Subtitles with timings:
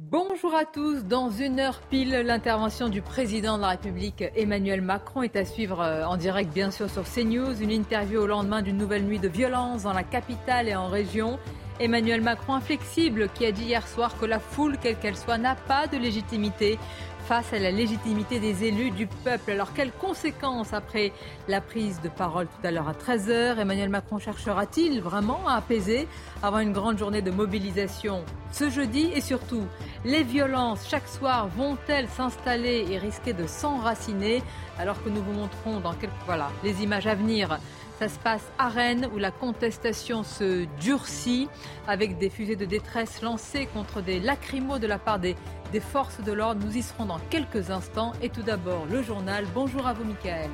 [0.00, 1.02] Bonjour à tous.
[1.02, 5.80] Dans une heure pile, l'intervention du président de la République Emmanuel Macron est à suivre
[5.80, 7.60] euh, en direct, bien sûr, sur CNews.
[7.60, 11.40] Une interview au lendemain d'une nouvelle nuit de violence dans la capitale et en région.
[11.80, 15.56] Emmanuel Macron inflexible qui a dit hier soir que la foule, quelle qu'elle soit, n'a
[15.56, 16.78] pas de légitimité
[17.28, 19.50] face à la légitimité des élus du peuple.
[19.50, 21.12] Alors quelles conséquences après
[21.46, 26.08] la prise de parole tout à l'heure à 13h Emmanuel Macron cherchera-t-il vraiment à apaiser
[26.42, 29.10] avant une grande journée de mobilisation ce jeudi?
[29.14, 29.64] Et surtout,
[30.06, 34.42] les violences chaque soir vont-elles s'installer et risquer de s'enraciner?
[34.78, 37.58] Alors que nous vous montrons dans quelques voilà, les images à venir
[37.98, 41.48] ça se passe à Rennes où la contestation se durcit
[41.88, 45.34] avec des fusées de détresse lancées contre des lacrymos de la part des,
[45.72, 46.64] des forces de l'ordre.
[46.64, 48.12] Nous y serons dans quelques instants.
[48.22, 49.44] Et tout d'abord, le journal.
[49.52, 50.50] Bonjour à vous, Michael.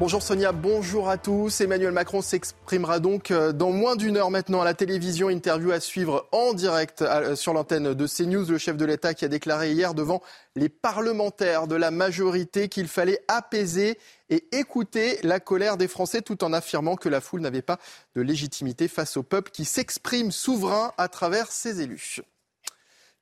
[0.00, 1.60] Bonjour Sonia, bonjour à tous.
[1.60, 5.28] Emmanuel Macron s'exprimera donc euh, dans moins d'une heure maintenant à la télévision.
[5.28, 8.44] Interview à suivre en direct euh, sur l'antenne de CNews.
[8.50, 10.20] Le chef de l'État qui a déclaré hier devant
[10.56, 13.96] les parlementaires de la majorité qu'il fallait apaiser
[14.30, 17.78] et écouter la colère des Français tout en affirmant que la foule n'avait pas
[18.16, 22.20] de légitimité face au peuple qui s'exprime souverain à travers ses élus.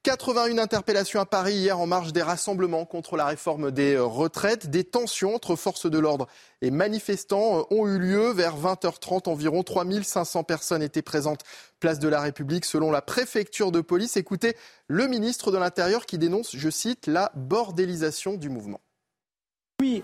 [0.02, 4.68] 81 interpellations à Paris hier en marge des rassemblements contre la réforme des retraites.
[4.68, 6.26] Des tensions entre forces de l'ordre
[6.60, 9.28] et manifestants ont eu lieu vers 20h30.
[9.28, 11.42] Environ 3500 personnes étaient présentes
[11.78, 14.16] place de la République selon la préfecture de police.
[14.16, 14.56] Écoutez
[14.88, 18.80] le ministre de l'Intérieur qui dénonce, je cite, la bordélisation du mouvement.
[19.80, 20.02] Oui,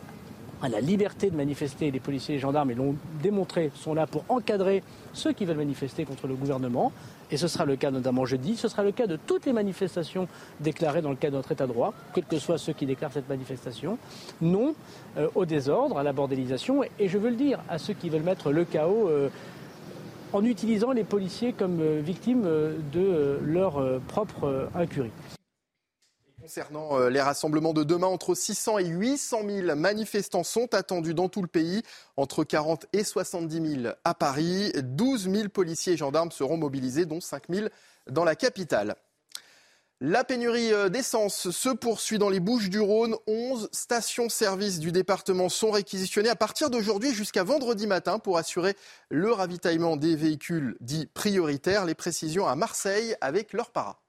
[0.62, 1.90] à la liberté de manifester.
[1.90, 6.04] Les policiers et les gendarmes, l'ont démontré, sont là pour encadrer ceux qui veulent manifester
[6.04, 6.92] contre le gouvernement.
[7.30, 8.56] Et ce sera le cas notamment jeudi.
[8.56, 10.28] Ce sera le cas de toutes les manifestations
[10.60, 13.12] déclarées dans le cadre de notre état de droit, quels que soient ceux qui déclarent
[13.12, 13.98] cette manifestation.
[14.40, 14.74] Non
[15.16, 16.82] euh, au désordre, à la bordélisation.
[16.98, 19.08] Et je veux le dire à ceux qui veulent mettre le chaos.
[19.08, 19.28] Euh,
[20.34, 22.46] en utilisant les policiers comme euh, victimes
[22.92, 25.10] de leur propre incurie.
[26.48, 31.28] Concernant euh, les rassemblements de demain, entre 600 et 800 000 manifestants sont attendus dans
[31.28, 31.82] tout le pays,
[32.16, 34.72] entre 40 et 70 000 à Paris.
[34.82, 37.68] 12 000 policiers et gendarmes seront mobilisés, dont 5 000
[38.08, 38.96] dans la capitale.
[40.00, 43.14] La pénurie euh, d'essence se poursuit dans les Bouches du Rhône.
[43.26, 48.74] 11 stations-service du département sont réquisitionnées à partir d'aujourd'hui jusqu'à vendredi matin pour assurer
[49.10, 51.84] le ravitaillement des véhicules dits prioritaires.
[51.84, 54.00] Les précisions à Marseille avec leur para.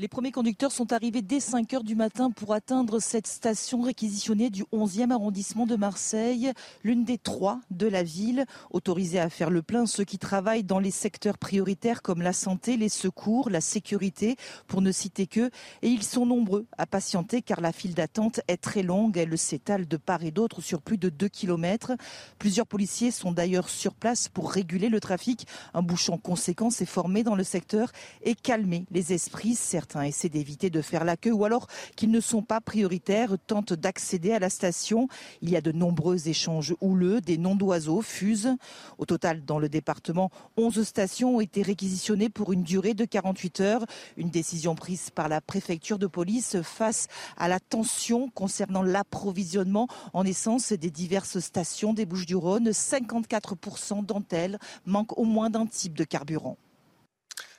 [0.00, 4.48] Les premiers conducteurs sont arrivés dès 5 heures du matin pour atteindre cette station réquisitionnée
[4.48, 6.52] du 11e arrondissement de Marseille,
[6.84, 8.46] l'une des trois de la ville.
[8.70, 12.76] Autorisés à faire le plein, ceux qui travaillent dans les secteurs prioritaires comme la santé,
[12.76, 14.36] les secours, la sécurité,
[14.68, 15.50] pour ne citer que.
[15.82, 19.16] Et ils sont nombreux à patienter car la file d'attente est très longue.
[19.16, 21.94] Elle s'étale de part et d'autre sur plus de 2 km.
[22.38, 25.48] Plusieurs policiers sont d'ailleurs sur place pour réguler le trafic.
[25.74, 27.90] Un bouchon conséquent s'est formé dans le secteur
[28.22, 29.56] et calmer les esprits.
[29.56, 31.66] Certains essaient d'éviter de faire la queue ou alors
[31.96, 35.08] qu'ils ne sont pas prioritaires, tentent d'accéder à la station.
[35.42, 38.56] Il y a de nombreux échanges houleux, des noms d'oiseaux fusent.
[38.98, 43.60] Au total, dans le département, 11 stations ont été réquisitionnées pour une durée de 48
[43.60, 43.86] heures.
[44.16, 50.24] Une décision prise par la préfecture de police face à la tension concernant l'approvisionnement en
[50.24, 52.70] essence des diverses stations des Bouches-du-Rhône.
[52.70, 56.56] 54% d'entre elles manquent au moins d'un type de carburant.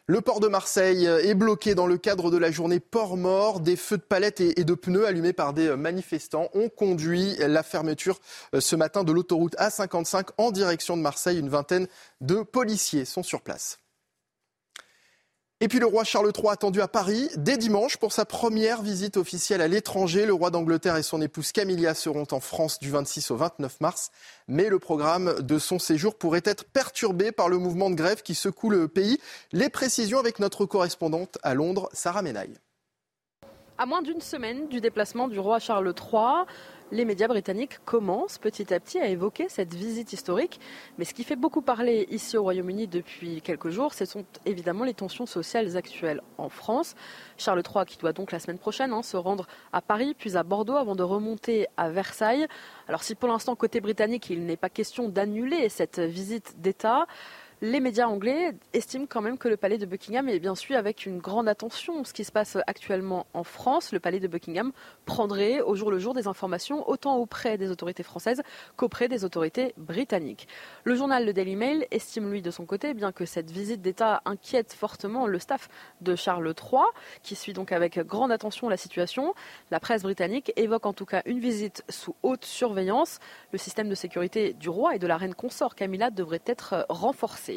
[0.10, 3.60] Le port de Marseille est bloqué dans le cadre de la journée port mort.
[3.60, 8.20] Des feux de palettes et de pneus allumés par des manifestants ont conduit la fermeture
[8.56, 11.38] euh, ce matin de l'autoroute A55 en direction de Marseille.
[11.38, 11.88] Une vingtaine
[12.22, 13.78] de policiers sont sur place.
[15.62, 19.18] Et puis le roi Charles III attendu à Paris dès dimanche pour sa première visite
[19.18, 20.26] officielle à l'étranger.
[20.26, 24.12] Le roi d'Angleterre et son épouse Camilla seront en France du 26 au 29 mars.
[24.48, 28.36] Mais le programme de son séjour pourrait être perturbé par le mouvement de grève qui
[28.36, 29.20] secoue le pays.
[29.52, 32.56] Les précisions avec notre correspondante à Londres, Sarah Menaille.
[33.78, 36.46] À moins d'une semaine du déplacement du roi Charles III,
[36.92, 40.60] les médias britanniques commencent petit à petit à évoquer cette visite historique.
[40.98, 44.84] Mais ce qui fait beaucoup parler ici au Royaume-Uni depuis quelques jours, ce sont évidemment
[44.84, 46.96] les tensions sociales actuelles en France.
[47.38, 50.44] Charles III qui doit donc la semaine prochaine hein, se rendre à Paris puis à
[50.44, 52.48] Bordeaux avant de remonter à Versailles.
[52.88, 57.06] Alors si pour l'instant côté britannique il n'est pas question d'annuler cette visite d'État,
[57.62, 61.06] Les médias anglais estiment quand même que le palais de Buckingham est bien sûr avec
[61.06, 63.92] une grande attention ce qui se passe actuellement en France.
[63.92, 64.72] Le palais de Buckingham
[65.04, 68.42] prendrait au jour le jour des informations autant auprès des autorités françaises
[68.78, 70.48] qu'auprès des autorités britanniques.
[70.86, 74.22] Le journal Le Daily Mail estime lui de son côté bien que cette visite d'État
[74.24, 75.68] inquiète fortement le staff
[76.00, 76.84] de Charles III
[77.24, 79.34] qui suit donc avec grande attention la situation.
[79.70, 83.20] La presse britannique évoque en tout cas une visite sous haute surveillance.
[83.52, 87.49] Le système de sécurité du roi et de la reine consort Camilla devrait être renforcé.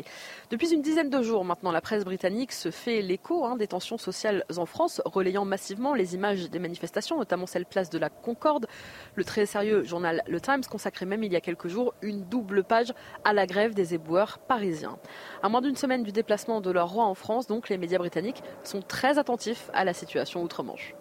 [0.50, 3.98] Depuis une dizaine de jours maintenant, la presse britannique se fait l'écho hein, des tensions
[3.98, 8.66] sociales en France, relayant massivement les images des manifestations, notamment celle place de la Concorde.
[9.14, 12.64] Le très sérieux journal Le Times consacrait même il y a quelques jours une double
[12.64, 12.92] page
[13.24, 14.98] à la grève des éboueurs parisiens.
[15.42, 18.42] À moins d'une semaine du déplacement de leur roi en France, donc les médias britanniques
[18.64, 20.94] sont très attentifs à la situation outre-Manche.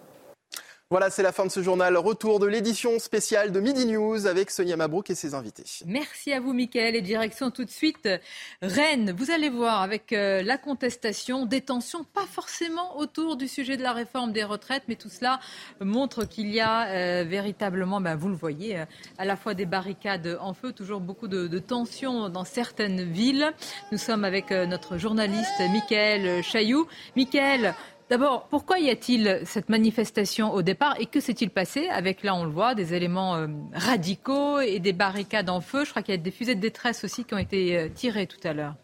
[0.92, 1.96] Voilà, c'est la fin de ce journal.
[1.96, 5.64] Retour de l'édition spéciale de Midi News avec Sonia Mabrouk et ses invités.
[5.86, 6.94] Merci à vous, Mickaël.
[6.94, 8.10] Et direction tout de suite
[8.60, 9.14] Rennes.
[9.16, 13.82] Vous allez voir avec euh, la contestation, des tensions, pas forcément autour du sujet de
[13.82, 15.40] la réforme des retraites, mais tout cela
[15.80, 18.84] montre qu'il y a euh, véritablement, ben, vous le voyez, euh,
[19.16, 23.50] à la fois des barricades en feu, toujours beaucoup de, tensions dans certaines villes.
[23.92, 26.86] Nous sommes avec notre journaliste Mickaël Chailloux.
[27.16, 27.74] Mickaël,
[28.12, 32.44] D'abord, pourquoi y a-t-il cette manifestation au départ et que s'est-il passé avec, là on
[32.44, 35.86] le voit, des éléments euh, radicaux et des barricades en feu?
[35.86, 38.26] Je crois qu'il y a des fusées de détresse aussi qui ont été euh, tirées
[38.26, 38.74] tout à l'heure.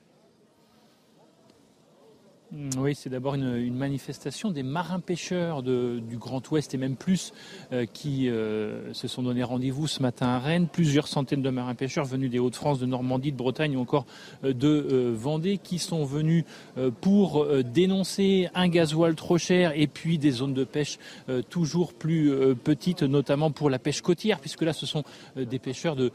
[2.51, 7.33] Mm, oui, c'est d'abord une, manifestation des marins-pêcheurs du Grand Ouest et même plus
[7.73, 10.67] euh, qui euh, se sont donné rendez-vous ce matin à Rennes.
[10.67, 14.07] Plusieurs centaines de marins-pêcheurs venus des Hauts-de-France, de Normandie, de Bretagne ou encore
[14.45, 16.45] euh, de Vendée qui sont venus
[17.01, 20.99] pour dénoncer un gasoil trop cher et puis des zones de pêche
[21.51, 25.03] toujours plus petites, notamment pour la pêche côtière, puisque là ce sont
[25.37, 26.11] des pêcheurs de,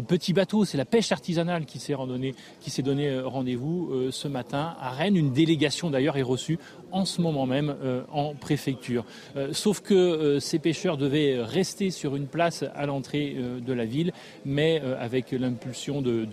[0.00, 0.64] petits bateaux.
[0.64, 5.16] C'est la pêche artisanale qui s'est donné rendez-vous ce matin à Rennes.
[5.16, 6.58] Une délégation d'ailleurs est reçue
[6.94, 9.04] en ce moment même euh, en préfecture.
[9.36, 13.84] Euh, sauf que euh, ces pêcheurs devaient rester sur une place à l'entrée de la
[13.84, 14.12] ville,
[14.44, 16.26] mais avec l'impulsion de,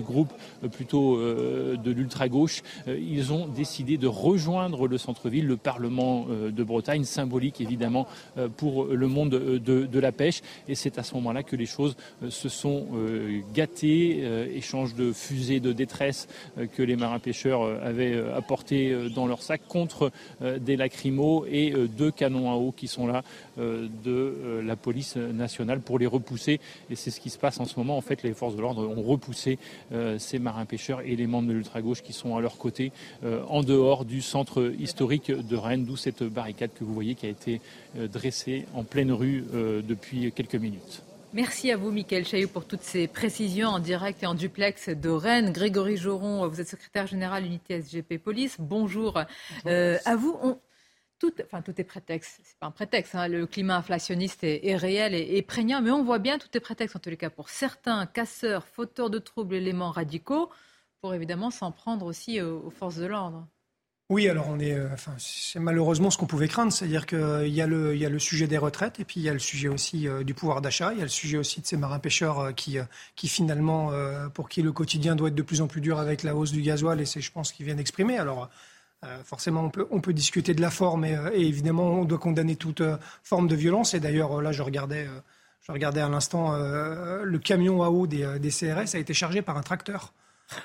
[0.00, 0.32] groupes
[0.72, 7.60] plutôt de l'ultra-gauche, ils ont décidé de rejoindre le centre-ville, le Parlement de Bretagne, symbolique
[7.60, 8.06] évidemment
[8.56, 10.40] pour le monde de, la pêche.
[10.68, 11.96] Et c'est à ce moment-là que les choses
[12.28, 12.86] se sont
[13.54, 14.24] gâtées,
[14.54, 16.26] échange de fusées de détresse
[16.74, 18.53] que les marins-pêcheurs avaient apporté
[19.14, 20.10] dans leur sac contre
[20.42, 23.22] euh, des lacrymos et euh, deux canons à eau qui sont là
[23.58, 26.60] euh, de la police nationale pour les repousser.
[26.90, 27.96] Et c'est ce qui se passe en ce moment.
[27.96, 29.58] En fait, les forces de l'ordre ont repoussé
[30.18, 32.92] ces marins-pêcheurs et les membres de l'ultra-gauche qui sont à leur côté
[33.48, 37.30] en dehors du centre historique de Rennes, d'où cette barricade que vous voyez qui a
[37.30, 37.60] été
[37.94, 39.44] dressée en pleine rue
[39.86, 41.02] depuis quelques minutes.
[41.34, 45.08] Merci à vous, Mickaël Chaillot, pour toutes ces précisions en direct et en duplex de
[45.08, 45.50] Rennes.
[45.50, 48.54] Grégory Joron, vous êtes secrétaire général unité SGP Police.
[48.60, 49.20] Bonjour,
[49.66, 50.38] euh, à vous.
[51.18, 52.38] tout, enfin, tout est prétexte.
[52.44, 53.16] C'est pas un prétexte.
[53.16, 53.26] Hein.
[53.26, 57.00] Le climat inflationniste est, réel et, prégnant, mais on voit bien tout est prétexte en
[57.00, 60.50] tous les cas pour certains casseurs, fauteurs de troubles, éléments radicaux,
[61.00, 63.48] pour évidemment s'en prendre aussi aux forces de l'ordre.
[64.10, 67.48] Oui, alors on est, euh, enfin, c'est malheureusement ce qu'on pouvait craindre, c'est-à-dire qu'il euh,
[67.48, 69.38] y, a le, y a le sujet des retraites et puis il y a le
[69.38, 72.54] sujet aussi euh, du pouvoir d'achat, il y a le sujet aussi de ces marins-pêcheurs
[72.54, 72.76] qui,
[73.16, 73.92] qui finalement,
[74.34, 76.60] pour qui le quotidien doit être de plus en plus dur avec la hausse du
[76.60, 78.18] gasoil et c'est, je pense, qu'ils viennent exprimer.
[78.18, 78.50] Alors,
[79.24, 82.82] forcément, on peut, on peut discuter de la forme et, évidemment, on doit condamner toute
[83.22, 83.94] forme de violence.
[83.94, 85.08] Et d'ailleurs, là, je regardais,
[85.62, 89.56] je regardais à l'instant, le camion à eau des, des CRS a été chargé par
[89.56, 90.12] un tracteur.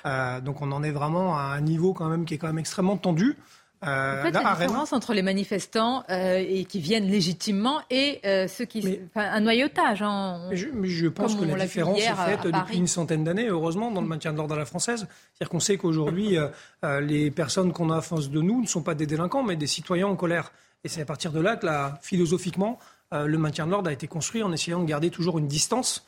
[0.06, 2.58] Euh, donc on en est vraiment à un niveau quand même qui est quand même
[2.58, 3.36] extrêmement tendu.
[3.82, 8.46] Euh, en fait, la différence entre les manifestants euh, et qui viennent légitimement et euh,
[8.46, 10.02] ceux qui, enfin, un noyautage.
[10.02, 14.02] Hein, mais, je, pense que la différence est faite depuis une centaine d'années, heureusement, dans
[14.02, 15.06] le maintien de l'ordre à la française.
[15.32, 16.36] C'est-à-dire qu'on sait qu'aujourd'hui,
[17.00, 19.66] les personnes qu'on a à face de nous ne sont pas des délinquants, mais des
[19.66, 20.52] citoyens en colère.
[20.84, 22.78] Et c'est à partir de là que, là, philosophiquement,
[23.12, 26.04] le maintien de l'ordre a été construit en essayant de garder toujours une distance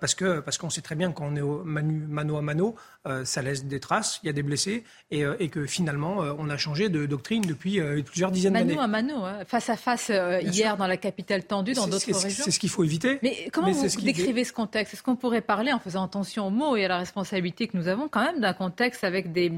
[0.00, 2.76] parce que parce qu'on sait très bien qu'on est au mano à mano,
[3.06, 6.32] euh, ça laisse des traces, il y a des blessés, et, euh, que finalement, euh,
[6.38, 8.76] on a changé de doctrine depuis plusieurs dizaines d'années.
[8.76, 9.38] Mano à mano, hein.
[9.46, 10.10] face à face
[10.42, 12.44] hier dans la capitale tendue, dans d'autres régions.
[12.44, 13.18] C'est ce qu'il faut éviter.
[13.22, 14.94] Mais comment vous décrivez ce contexte?
[14.94, 17.88] Est-ce qu'on pourrait parler, en faisant attention aux mots et à la responsabilité que nous
[17.88, 19.52] avons, quand même d'un contexte avec des,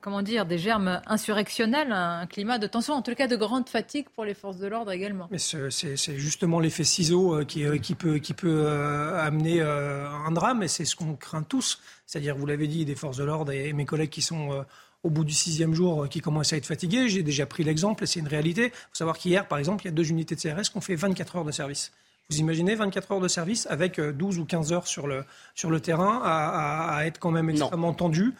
[0.00, 4.06] comment dire, des germes insurrectionnels, un climat de tension, en tout cas de grande fatigue
[4.14, 5.28] pour les forces de l'ordre également?
[5.30, 10.84] Mais c'est justement l'effet ciseau qui, qui, peut, qui peut amener un drame, et c'est
[10.84, 11.80] ce qu'on craint tous.
[12.06, 14.62] C'est-à-dire, vous l'avez dit, des forces de l'ordre et mes collègues qui sont euh,
[15.02, 17.08] au bout du sixième jour euh, qui commencent à être fatigués.
[17.08, 18.66] J'ai déjà pris l'exemple et c'est une réalité.
[18.66, 20.80] Il faut savoir qu'hier, par exemple, il y a deux unités de CRS qui ont
[20.80, 21.92] fait 24 heures de service.
[22.30, 25.70] Vous imaginez 24 heures de service avec 12 euh, ou 15 heures sur le, sur
[25.70, 28.34] le terrain à, être quand même extrêmement tendu.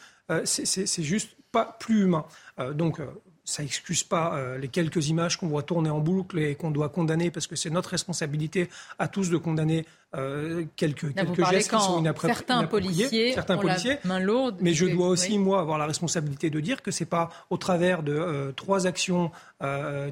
[0.44, 2.24] c'est juste pas plus humain.
[2.74, 3.00] donc
[3.46, 6.88] ça excuse pas euh, les quelques images qu'on voit tourner en boucle et qu'on doit
[6.88, 9.86] condamner parce que c'est notre responsabilité à tous de condamner
[10.16, 12.34] euh, quelques, quelques gestes qui sont inappropriés.
[12.34, 13.98] Certains policiers, certains policiers.
[14.04, 14.56] main lourde.
[14.60, 18.02] Mais je dois aussi, moi, avoir la responsabilité de dire que c'est pas au travers
[18.02, 19.30] de euh, trois actions,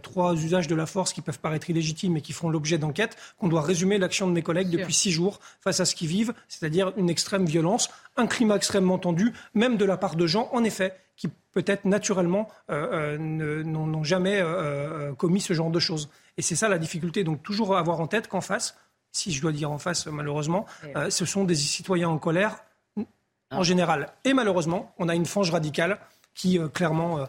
[0.02, 3.48] trois usages de la force qui peuvent paraître illégitimes et qui font l'objet d'enquêtes qu'on
[3.48, 6.92] doit résumer l'action de mes collègues depuis six jours face à ce qu'ils vivent, c'est-à-dire
[6.96, 10.94] une extrême violence, un climat extrêmement tendu, même de la part de gens, en effet,
[11.16, 16.10] qui peut-être naturellement euh, euh, n'ont jamais euh, commis ce genre de choses.
[16.36, 17.24] Et c'est ça la difficulté.
[17.24, 18.76] Donc toujours avoir en tête qu'en face,
[19.12, 20.66] si je dois dire en face malheureusement,
[21.08, 22.64] ce sont des citoyens en colère
[22.96, 23.62] en ah.
[23.62, 24.12] général.
[24.24, 25.98] Et malheureusement, on a une fange radicale
[26.34, 27.28] qui clairement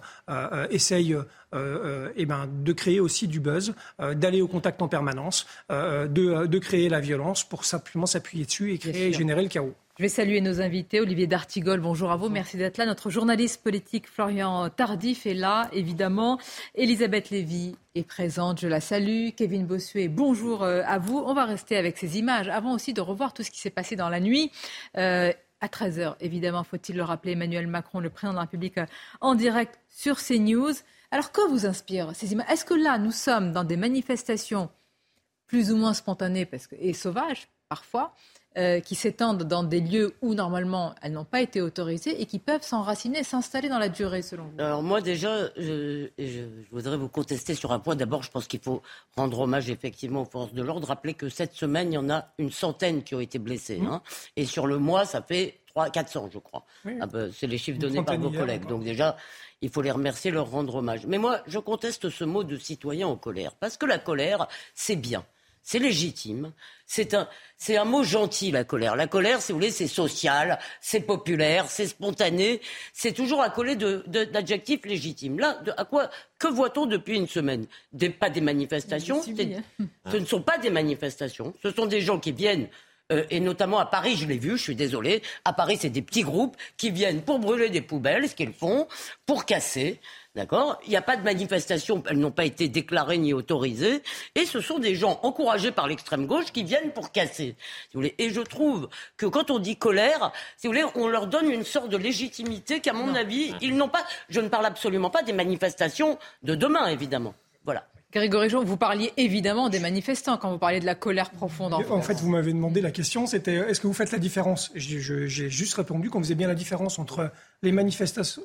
[0.72, 1.15] essaye
[1.54, 6.08] eh ben, de créer aussi du buzz, d'aller au contact en permanence, de,
[6.48, 9.75] de, créer la violence pour simplement s'appuyer dessus et créer et générer le chaos.
[9.98, 11.00] Je vais saluer nos invités.
[11.00, 12.28] Olivier D'Artigol, bonjour à vous.
[12.28, 12.86] Merci d'être là.
[12.86, 16.38] Notre journaliste politique Florian Tardif est là, évidemment.
[16.74, 19.30] Elisabeth Lévy est présente, je la salue.
[19.38, 21.24] Kevin Bossuet, bonjour euh, à vous.
[21.25, 23.96] On va rester avec ces images avant aussi de revoir tout ce qui s'est passé
[23.96, 24.52] dans la nuit.
[24.98, 28.86] Euh, à 13h, évidemment, faut-il le rappeler, Emmanuel Macron, le président de la République, euh,
[29.22, 30.74] en direct sur CNews.
[31.12, 32.48] Alors, que vous inspire ces images?
[32.52, 34.70] Est-ce que là, nous sommes dans des manifestations
[35.48, 38.14] plus ou moins spontanées parce que, et sauvages, parfois
[38.58, 42.40] euh, qui s'étendent dans des lieux où normalement elles n'ont pas été autorisées et qui
[42.40, 44.60] peuvent s'enraciner, s'installer dans la durée, selon vous?
[44.60, 46.08] Alors moi déjà, je,
[46.72, 47.96] voudrais vous contester sur un point.
[47.96, 48.82] D'abord, je pense qu'il faut
[49.18, 50.88] rendre hommage effectivement aux forces de l'ordre.
[50.88, 53.82] Rappeler que cette semaine, il y en a une centaine qui ont été blessés.
[53.86, 54.02] Hein.
[54.36, 56.66] Et sur le mois, ça fait 3, 400, je crois.
[57.02, 58.66] Ah ben, c'est les chiffres donnés par vos collègues.
[58.68, 59.18] Donc déjà,
[59.62, 61.06] il faut les remercier, leur rendre hommage.
[61.06, 63.54] Mais moi, je conteste ce mot de citoyen en colère.
[63.56, 65.26] Parce que la colère, c'est bien
[65.65, 66.53] c'est légitime.
[66.86, 68.95] C'est un, c'est un mot gentil, la colère.
[68.95, 72.62] La colère, si vous voulez, c'est social, c'est populaire, c'est spontané.
[72.93, 75.39] C'est toujours accolé de, d'adjectifs légitimes.
[75.39, 77.65] Là, à quoi, que voit-on depuis une semaine?
[77.91, 79.24] Des, Pas des manifestations.
[80.12, 81.55] Ce ne sont pas des manifestations.
[81.63, 82.69] Ce sont des gens qui viennent
[83.12, 85.22] euh, et notamment à Paris, je l'ai vu, je suis désolé.
[85.45, 88.88] À Paris, c'est des petits groupes qui viennent pour brûler des poubelles, ce qu'ils font,
[89.25, 90.00] pour casser.
[90.36, 90.80] D'accord?
[90.86, 94.04] Il n'y a pas de manifestation, elles n'ont pas été déclarées ni autorisées.
[94.36, 97.56] Et ce sont des gens encouragés par l'extrême gauche qui viennent pour casser.
[97.58, 98.15] Si vous voulez.
[98.18, 101.63] Et je trouve que quand on dit colère, si vous voulez, on leur donne une
[101.63, 104.04] sorte de légitimité qu'à mon avis, ils n'ont pas.
[104.27, 107.34] Je ne parle absolument pas des manifestations de demain, évidemment.
[107.63, 107.88] Voilà.
[108.12, 111.74] Grégory Jean, vous parliez évidemment des manifestants quand vous parliez de la colère profonde.
[111.74, 114.72] En, en fait, vous m'avez demandé la question, c'était est-ce que vous faites la différence?
[114.74, 117.32] J'ai juste répondu qu'on faisait bien la différence entre
[117.65, 117.72] les,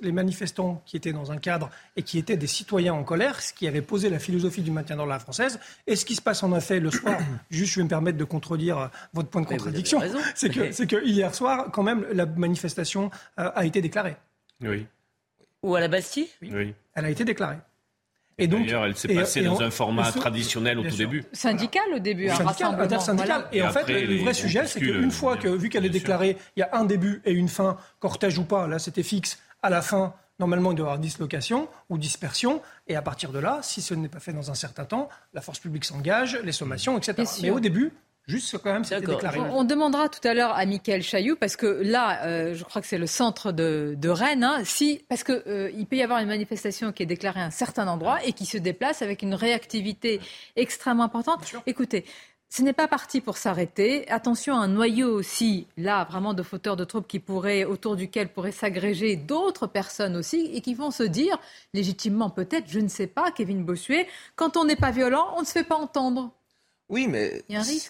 [0.02, 3.52] les manifestants qui étaient dans un cadre et qui étaient des citoyens en colère, ce
[3.52, 6.42] qui avait posé la philosophie du maintien dans la française, et ce qui se passe
[6.42, 7.18] en effet le soir.
[7.50, 10.00] juste, je vais me permettre de contredire euh, votre point de contradiction.
[10.34, 14.16] C'est que, que hier soir, quand même, la manifestation euh, a été déclarée.
[14.60, 14.86] Oui.
[15.62, 16.28] Ou à la Bastille?
[16.42, 16.74] Oui.
[16.94, 17.58] Elle a été déclarée.
[18.40, 21.24] Et donc, D'ailleurs, elle s'est passée dans un format traditionnel au tout début.
[21.32, 23.44] Syndical au début, un syndical, intersyndical.
[23.52, 26.60] Et, en fait, le vrai sujet, c'est qu'une fois que, vu qu'elle est déclarée, il
[26.60, 29.82] y a un début et une fin, cortège ou pas, là c'était fixe, à la
[29.82, 32.62] fin, normalement, il doit y avoir dislocation ou dispersion.
[32.88, 35.42] Et à partir de là, si ce n'est pas fait dans un certain temps, la
[35.42, 37.28] force publique s'engage, les sommations, etc.
[37.42, 37.92] Mais au début,
[38.30, 39.40] Juste quand même, c'était déclaré.
[39.40, 42.88] On, demandera tout à l'heure à Mickaël Chailloux, parce que là, euh, je crois que
[42.88, 46.28] c'est le centre de, Rennes, hein, si, parce qu'il euh, il peut y avoir une
[46.28, 50.20] manifestation qui est déclarée à un certain endroit et qui se déplace avec une réactivité
[50.56, 51.40] extrêmement importante.
[51.66, 52.04] Écoutez,
[52.52, 54.08] ce n'est pas parti pour s'arrêter.
[54.10, 58.28] Attention à un noyau aussi, là, vraiment de fauteurs de troupes qui pourraient, autour duquel
[58.28, 61.38] pourraient s'agréger d'autres personnes aussi et qui vont se dire,
[61.74, 65.46] légitimement peut-être, je ne sais pas, Kevin Bossuet, quand on n'est pas violent, on ne
[65.46, 66.32] se fait pas entendre.
[66.90, 67.44] Oui, mais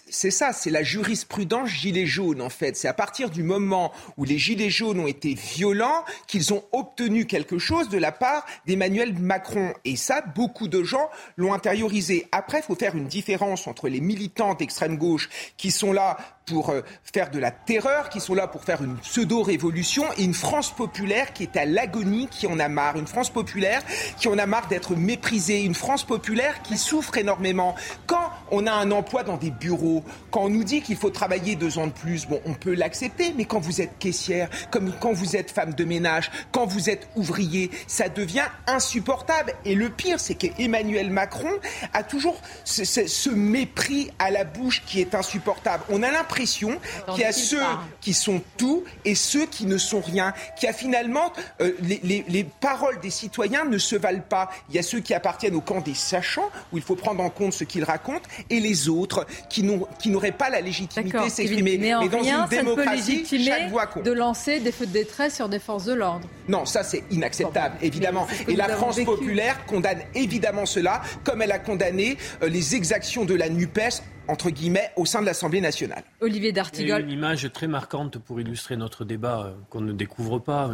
[0.09, 2.77] c'est ça, c'est la jurisprudence gilet jaune en fait.
[2.77, 7.25] C'est à partir du moment où les gilets jaunes ont été violents qu'ils ont obtenu
[7.25, 9.73] quelque chose de la part d'Emmanuel Macron.
[9.85, 12.27] Et ça, beaucoup de gens l'ont intériorisé.
[12.31, 16.69] Après, il faut faire une différence entre les militants d'extrême gauche qui sont là pour
[16.69, 20.71] euh, faire de la terreur, qui sont là pour faire une pseudo-révolution, et une France
[20.71, 23.81] populaire qui est à l'agonie, qui en a marre, une France populaire
[24.17, 27.75] qui en a marre d'être méprisée, une France populaire qui souffre énormément.
[28.07, 31.55] Quand on a un emploi dans des bureaux, quand on nous dit qu'il faut travailler
[31.55, 35.13] deux ans de plus, bon, on peut l'accepter, mais quand vous êtes caissière, comme quand
[35.13, 39.53] vous êtes femme de ménage, quand vous êtes ouvrier, ça devient insupportable.
[39.65, 41.51] Et le pire, c'est qu'Emmanuel Macron
[41.93, 45.83] a toujours ce, ce, mépris à la bouche qui est insupportable.
[45.89, 46.79] On a l'impression l'impression
[47.13, 47.61] qu'il y a ceux
[47.99, 52.23] qui sont tout et ceux qui ne sont rien, qu'il y a finalement euh, les,
[52.27, 54.49] les, paroles des citoyens ne se valent pas.
[54.69, 57.29] Il y a ceux qui appartiennent au camp des sachants, où il faut prendre en
[57.29, 61.77] compte ce qu'ils racontent, et les autres qui n'auraient pas la légitimité de s'exprimer.
[61.77, 64.03] Mais, dans une démocratie, chaque voix compte.
[64.03, 66.27] De lancer des feux de détresse sur des forces de l'ordre.
[66.47, 68.27] Non, ça c'est inacceptable, évidemment.
[68.47, 73.35] Et la France populaire condamne évidemment cela, comme elle a condamné euh, les exactions de
[73.35, 76.03] la NUPES entre guillemets, au sein de l'Assemblée nationale.
[76.21, 77.01] Olivier D'Artigol.
[77.01, 80.71] Une image très marquante pour illustrer notre débat euh, qu'on ne découvre pas.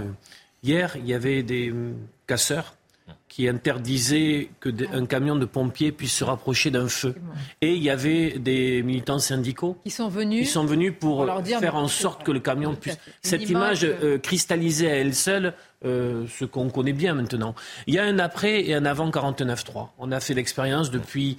[0.64, 1.96] Hier, il y avait des hum,
[2.28, 2.76] casseurs
[3.30, 7.16] qui interdisait qu'un camion de pompiers puisse se rapprocher d'un feu.
[7.62, 11.26] Et il y avait des militants syndicaux qui sont venus, sont venus pour,
[11.60, 12.98] faire en sorte que le camion puisse.
[13.22, 15.54] Cette image, euh, cristallisait à elle seule
[15.86, 17.54] euh, ce qu'on connaît bien maintenant.
[17.86, 19.90] Il y a un après et un avant 49.3.
[20.00, 21.38] On a fait l'expérience depuis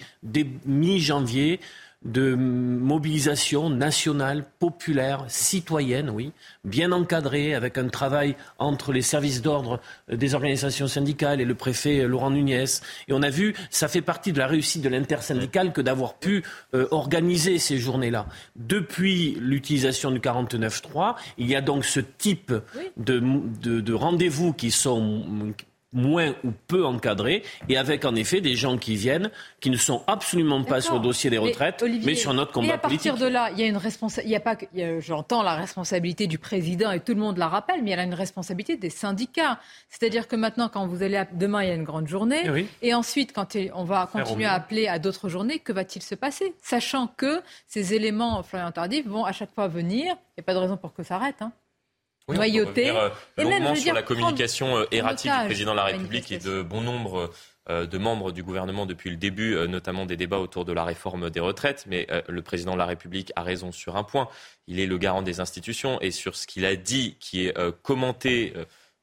[0.66, 1.60] mi-janvier
[2.05, 6.33] de mobilisation nationale, populaire, citoyenne, oui,
[6.64, 12.07] bien encadrée, avec un travail entre les services d'ordre des organisations syndicales et le préfet
[12.07, 12.64] Laurent Nunez.
[13.09, 16.45] Et on a vu, ça fait partie de la réussite de l'intersyndicale que d'avoir pu
[16.75, 18.26] euh, organiser ces journées-là.
[18.55, 22.55] Depuis l'utilisation du 49.3, il y a donc ce type
[22.97, 23.21] de,
[23.61, 25.55] de rendez-vous qui sont
[25.92, 29.30] moins ou peu encadré et avec en effet des gens qui viennent,
[29.61, 33.07] qui ne sont absolument pas sur le dossier des retraites, mais, sur notre combat politique.
[33.07, 34.28] à partir de là, il y a une responsabilité.
[34.28, 34.66] Il y a pas que,
[35.00, 38.02] j'entends la responsabilité du président et tout le monde la rappelle, mais il y a
[38.02, 39.59] une responsabilité des syndicats.
[39.88, 42.42] C'est-à-dire que maintenant, quand vous allez demain, il y a une grande journée,
[42.83, 46.54] et ensuite, quand on va continuer à appeler à d'autres journées, que va-t-il se passer,
[46.62, 50.04] sachant que ces éléments Florian Tardif vont à chaque fois venir.
[50.07, 51.40] Il n'y a pas de raison pour que ça arrête.
[51.40, 51.52] Hein
[52.28, 52.90] oui, noyauté.
[52.90, 56.62] Euh, et même sur la communication euh, erratique du président de la République et de
[56.62, 57.30] bon nombre
[57.70, 61.30] euh, de membres du gouvernement depuis le début, notamment des débats autour de la réforme
[61.30, 61.85] des retraites.
[61.87, 64.28] Mais le président de la République a raison sur un point.
[64.66, 68.54] Il est le garant des institutions et sur ce qu'il a dit, qui est commenté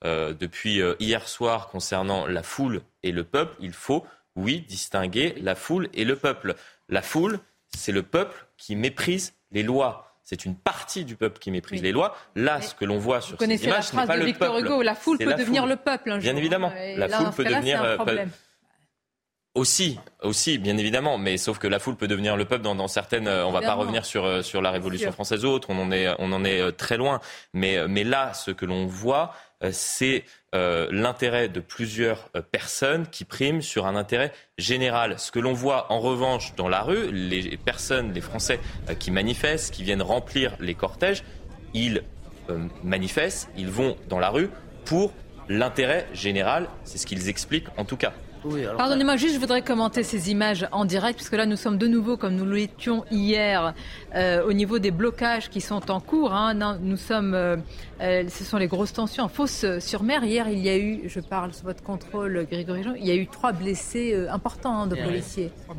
[0.04, 4.04] depuis hier soir concernant la foule et le peuple, il faut,
[4.36, 6.56] oui, distinguer la foule et le peuple.
[6.90, 7.40] La foule,
[7.70, 11.92] c'est le peuple qui méprise les lois c'est une partie du peuple qui méprise les
[11.92, 12.18] lois.
[12.36, 14.96] Là, ce que l'on voit sur cette image, ce n'est pas le Victor Hugo, la
[14.96, 16.12] foule peut devenir le peuple.
[16.12, 17.84] Un bien évidemment, la foule peut devenir.
[17.84, 18.26] Euh,
[19.54, 23.28] aussi, aussi, bien évidemment, mais sauf que la foule peut devenir le peuple dans, certaines.
[23.28, 25.70] Euh, on ne va pas revenir sur euh, sur la Révolution française ou autre.
[25.70, 27.22] On en est on en est très loin.
[27.54, 29.32] Mais mais là, ce que l'on voit,
[29.72, 30.24] c'est
[30.56, 35.20] euh, l'intérêt de plusieurs euh, personnes qui priment sur un intérêt général.
[35.20, 39.12] Ce que l'on voit en revanche dans la rue, les personnes, les Français euh, qui
[39.12, 41.24] manifestent, qui viennent remplir les cortèges,
[41.74, 42.04] ils
[42.84, 44.50] manifestent, ils vont dans la rue
[44.86, 45.12] pour
[45.50, 46.70] l'intérêt général.
[46.84, 48.14] C'est ce qu'ils expliquent en tout cas.
[48.78, 52.18] Pardonnez-moi, juste, je voudrais commenter ces images en direct, puisque là, nous sommes de nouveau,
[52.18, 53.74] comme nous l'étions hier,
[54.16, 56.34] euh, au niveau des blocages qui sont en cours.
[56.34, 56.54] Hein.
[56.82, 57.58] nous sommes, euh,
[58.02, 60.24] euh, ce sont les grosses tensions en fosse sur mer.
[60.24, 63.16] Hier, il y a eu, je parle sous votre contrôle, Grégory Jean, il y a
[63.16, 65.52] eu trois blessés importants hein, de policiers.
[65.64, 65.76] Trois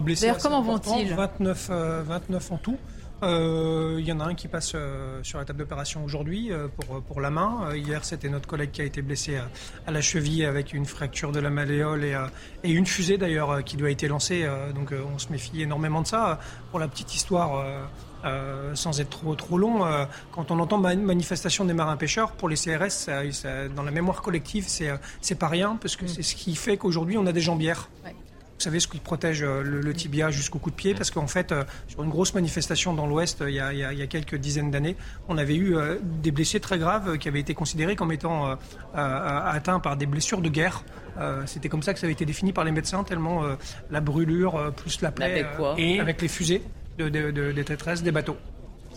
[0.00, 1.14] blessés, D'ailleurs, comment vont-ils?
[1.14, 1.70] 29,
[2.06, 2.78] 29 en tout.
[3.22, 6.68] Euh, il y en a un qui passe euh, sur la table d'opération aujourd'hui euh,
[6.68, 7.74] pour, pour la main.
[7.74, 9.40] hier, c'était notre collègue qui a été blessé
[9.86, 12.16] à, la cheville avec une fracture de la malléole et,
[12.62, 14.46] et une fusée d'ailleurs qui doit être lancée.
[14.74, 16.38] donc on se méfie énormément de ça.
[16.70, 17.64] Pour la petite histoire,
[18.74, 19.84] sans être trop, trop long,
[20.30, 23.10] quand on entend manifestation des marins-pêcheurs, pour les CRS,
[23.74, 27.26] dans la mémoire collective, c'est pas rien, parce que c'est ce qui fait qu'aujourd'hui, on
[27.26, 27.88] a des jambières.
[28.58, 30.92] Vous savez ce qui protège euh, le, tibia jusqu'au coup de pied?
[30.92, 34.72] Parce qu'en fait, euh, sur une grosse manifestation dans l'Ouest, il, y a quelques dizaines
[34.72, 34.96] d'années,
[35.28, 38.56] on avait eu euh, des blessés très graves qui avaient été considérés comme étant
[38.94, 40.82] atteints par des blessures de guerre.
[41.46, 43.42] C'était comme ça que ça avait été défini par les médecins, tellement
[43.90, 46.62] la brûlure plus la plaie, et avec les fusées
[46.98, 47.08] de,
[47.52, 48.36] des traîtresses des bateaux.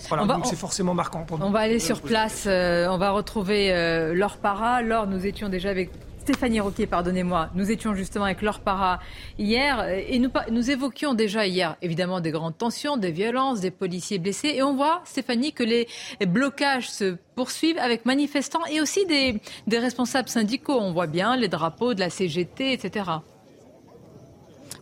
[0.10, 1.45] Voilà, donc c'est forcément marquant pour nous.
[1.45, 4.82] On va aller sur place, on va retrouver Laure Para.
[4.82, 8.99] Laure, nous étions déjà avec Stéphanie Roquet, pardonnez-moi, nous étions justement avec Laure Para
[9.39, 14.49] hier et nous, évoquions déjà hier évidemment des grandes tensions, des violences, des policiers blessés
[14.49, 15.88] et on voit, Stéphanie, que les
[16.27, 19.41] blocages se poursuivent avec manifestants et aussi des
[19.79, 20.77] responsables syndicaux.
[20.79, 23.05] On voit bien les drapeaux de la CGT, etc.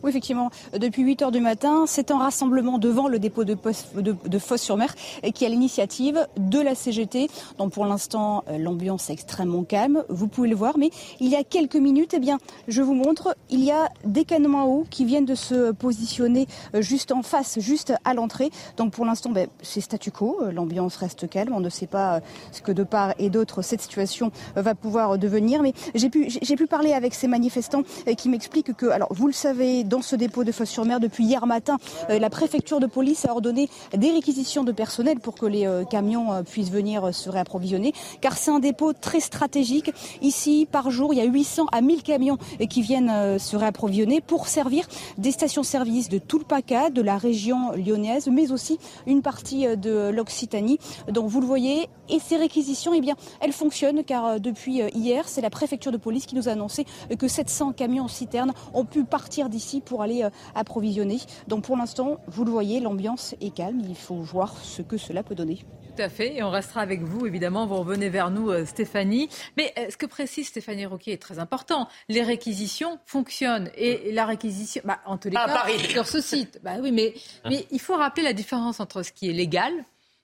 [0.02, 3.56] Oui, effectivement, depuis 8 heures du matin, c'est un rassemblement devant le dépôt de,
[3.96, 4.94] de, de Fosse-sur-Mer
[5.34, 7.28] qui à l'initiative de la CGT.
[7.58, 10.04] Donc pour l'instant, euh, l'ambiance est extrêmement calme.
[10.08, 13.36] Vous pouvez le voir, mais il y a quelques minutes, eh bien, je vous montre,
[13.50, 17.22] il y a des canons à eau qui viennent de se positionner euh, juste en
[17.22, 18.50] face, juste à l'entrée.
[18.76, 20.38] Donc pour l'instant, ben, c'est statu quo.
[20.42, 21.52] Euh, l'ambiance reste calme.
[21.54, 22.20] On ne sait pas
[22.52, 25.62] ce que de part et d'autre cette situation va pouvoir devenir.
[25.62, 27.82] Mais j'ai pu, j'ai pu parler avec ces manifestants
[28.16, 31.76] qui m'expliquent que, alors vous le savez, dans ce dépôt de Fosse-sur-Mer depuis hier matin.
[32.08, 36.70] La préfecture de police a ordonné des réquisitions de personnel pour que les camions puissent
[36.70, 39.92] venir se réapprovisionner, car c'est un dépôt très stratégique.
[40.22, 42.38] Ici, par jour, il y a 800 à 1000 camions
[42.70, 44.86] qui viennent se réapprovisionner pour servir
[45.18, 50.10] des stations-service de tout le PACA, de la région lyonnaise, mais aussi une partie de
[50.10, 50.78] l'Occitanie.
[51.08, 55.40] Donc vous le voyez, et ces réquisitions, eh bien, elles fonctionnent car depuis hier, c'est
[55.40, 56.86] la préfecture de police qui nous a annoncé
[57.18, 61.18] que 700 camions citernes ont pu partir d'ici pour aller euh, approvisionner.
[61.48, 63.82] Donc pour l'instant, vous le voyez, l'ambiance est calme.
[63.88, 65.64] Il faut voir ce que cela peut donner.
[65.96, 67.66] Tout à fait, et on restera avec vous, évidemment.
[67.66, 69.28] Vous revenez vers nous, euh, Stéphanie.
[69.56, 71.88] Mais euh, ce que précise Stéphanie Roquier est très important.
[72.08, 73.70] Les réquisitions fonctionnent.
[73.76, 76.60] Et la réquisition, bah, en tous les cas, sur ce site.
[76.62, 77.14] Bah oui, mais,
[77.44, 79.72] mais il faut rappeler la différence entre ce qui est légal,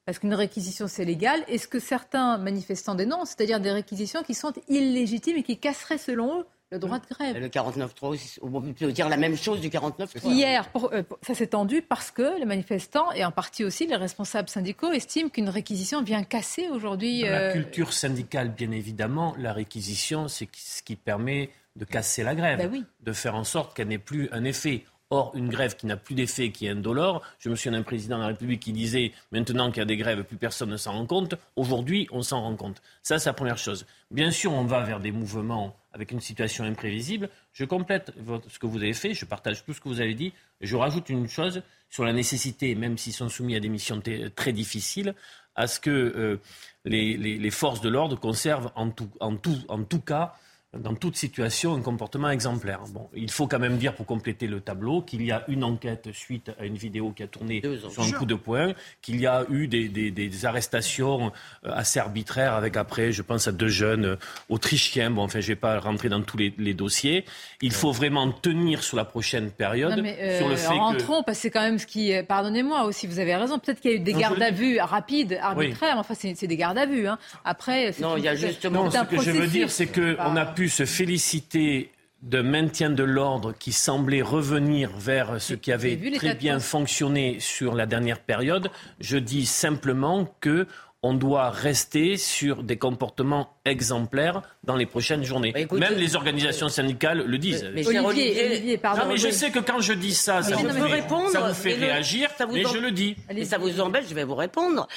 [0.04, 4.34] parce qu'une réquisition, c'est légal, et ce que certains manifestants dénoncent, c'est-à-dire des réquisitions qui
[4.34, 7.38] sont illégitimes et qui casseraient, selon eux, le droit de grève.
[7.38, 10.32] Le 49.3, on peut dire la même chose du 49.3.
[10.32, 14.48] Hier, euh, ça s'est tendu parce que les manifestants, et en partie aussi les responsables
[14.48, 17.22] syndicaux, estiment qu'une réquisition vient casser aujourd'hui.
[17.22, 22.34] La euh, culture syndicale, bien évidemment, la réquisition, c'est ce qui permet de casser la
[22.34, 24.84] grève, ben de faire en sorte qu'elle n'ait plus un effet.
[25.10, 28.16] Or, une grève qui n'a plus d'effet, qui est indolore, je me souviens d'un président
[28.16, 30.94] de la République qui disait maintenant qu'il y a des grèves, plus personne ne s'en
[30.94, 31.36] rend compte.
[31.54, 32.82] Aujourd'hui, on s'en rend compte.
[33.04, 33.86] Ça, c'est la première chose.
[34.10, 37.30] Bien sûr, on va vers des mouvements avec une situation imprévisible.
[37.52, 38.12] Je complète
[38.48, 40.32] ce que vous avez fait, je partage tout ce que vous avez dit.
[40.60, 44.02] Je rajoute une chose sur la nécessité, même s'ils sont soumis à des missions
[44.34, 45.14] très difficiles,
[45.54, 46.40] à ce que euh,
[46.84, 50.34] les, forces de l'ordre conservent en tout cas
[50.74, 52.80] dans toute situation, un comportement exemplaire.
[52.90, 56.08] Bon, il faut quand même dire, pour compléter le tableau, qu'il y a une enquête
[56.12, 59.44] suite à une vidéo qui a tourné sur un coup de poing, qu'il y a
[59.48, 61.32] eu des, des, arrestations
[61.64, 64.16] euh, assez arbitraires avec après, je pense à deux jeunes euh,
[64.48, 65.10] autrichiens.
[65.10, 67.24] Bon, enfin, je ne vais pas rentrer dans tous les, dossiers.
[67.62, 69.98] Il faut vraiment tenir sur la prochaine période.
[70.02, 72.12] mais, sur le euh, fait rentrons, parce que c'est quand même ce qui.
[72.28, 73.58] Pardonnez-moi aussi, vous avez raison.
[73.58, 75.96] Peut-être qu'il y a eu des gardes à vue rapides, arbitraires.
[75.96, 77.08] Enfin, c'est des gardes à vue.
[77.08, 77.18] Hein.
[77.44, 78.84] Après, non, il y a justement.
[78.84, 81.92] Non, ce que je veux dire, c'est qu'on a pu se féliciter
[82.22, 87.74] de maintien de l'ordre qui semblait revenir vers ce qui avait très bien fonctionné sur
[87.74, 88.70] la dernière période.
[88.98, 90.66] Je dis simplement que
[91.02, 95.52] on doit rester sur des comportements exemplaires dans les prochaines journées.
[95.52, 97.70] Bah, Même les organisations syndicales le disent.
[97.74, 102.30] Mais, Olivier, pardon, mais je sais que quand je dis ça, ça, vous, fait, réagir,
[102.50, 103.14] mais je le dis.
[103.28, 104.88] Et ça vous embête, je vais vous répondre.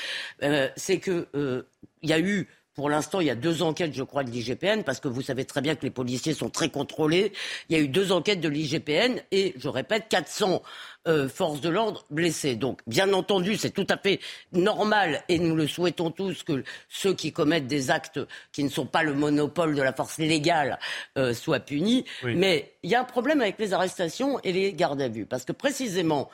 [0.42, 1.64] Euh, c'est que euh,
[2.02, 2.48] il y a eu
[2.80, 5.44] pour l'instant, il y a deux enquêtes, je crois, de l'IGPN, parce que vous savez
[5.44, 7.34] très bien que les policiers sont très contrôlés.
[7.68, 10.64] Il y a eu deux enquêtes de l'IGPN et, je répète, 400
[11.10, 12.56] euh, forces de l'ordre blessées.
[12.56, 14.22] Donc, bien entendu, c'est tout à fait
[14.54, 18.22] normal et nous le souhaitons tous que ceux qui commettent des actes
[18.54, 20.80] qui ne sont pas le monopole de la force légale
[21.18, 22.06] euh, soient punis.
[22.24, 25.44] Mais il y a un problème avec les arrestations et les gardes à vue, parce
[25.44, 26.30] que précisément,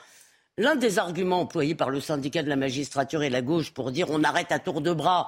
[0.58, 4.08] L'un des arguments employés par le syndicat de la magistrature et la gauche pour dire
[4.08, 5.26] on arrête à tour de bras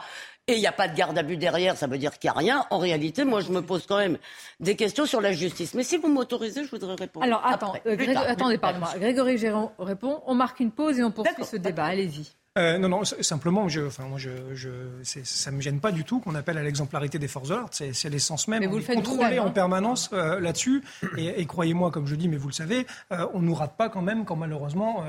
[0.49, 2.35] et il n'y a pas de garde à vue derrière, ça veut dire qu'il n'y
[2.35, 2.65] a rien.
[2.71, 4.17] En réalité, moi, je me pose quand même
[4.61, 5.75] des questions sur la justice.
[5.75, 7.25] Mais si vous m'autorisez, je voudrais répondre.
[7.25, 8.95] Alors, attends, euh, attendez, pardon-moi.
[8.99, 10.23] Grégory Géron répond.
[10.27, 11.85] On marque une pause et on poursuit ce débat.
[11.85, 12.38] Allez-y.
[12.57, 14.71] Euh, non, non, simplement, je, enfin, moi, je, je
[15.03, 17.71] ça ne me gêne pas du tout qu'on appelle à l'exemplarité des forces de l'ordre.
[17.73, 18.61] C'est l'essence même.
[18.61, 19.51] Mais vous on le contrôler en hein.
[19.51, 20.83] permanence euh, là-dessus.
[21.17, 23.89] Et, croyez-moi, comme je dis, mais vous le savez, euh, on ne nous rate pas
[23.89, 25.05] quand même quand malheureusement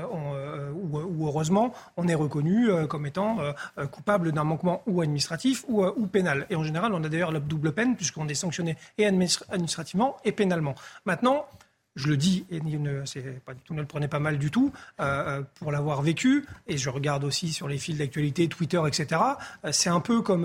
[0.74, 3.38] ou, heureusement on est reconnu comme étant
[3.90, 6.46] coupable d'un manquement ou administratif ou, ou, pénal.
[6.50, 10.32] Et en général, on a d'ailleurs la double peine puisqu'on est sanctionné et administrativement et
[10.32, 10.74] pénalement.
[11.04, 11.46] Maintenant,
[12.00, 13.02] je le dis, et ne,
[13.44, 16.78] pas tout, ne le prenez pas mal du tout, euh, euh, pour l'avoir vécu, et
[16.78, 19.20] je regarde aussi sur les fils d'actualité, Twitter, etc.
[19.64, 20.44] Euh, c'est un peu comme,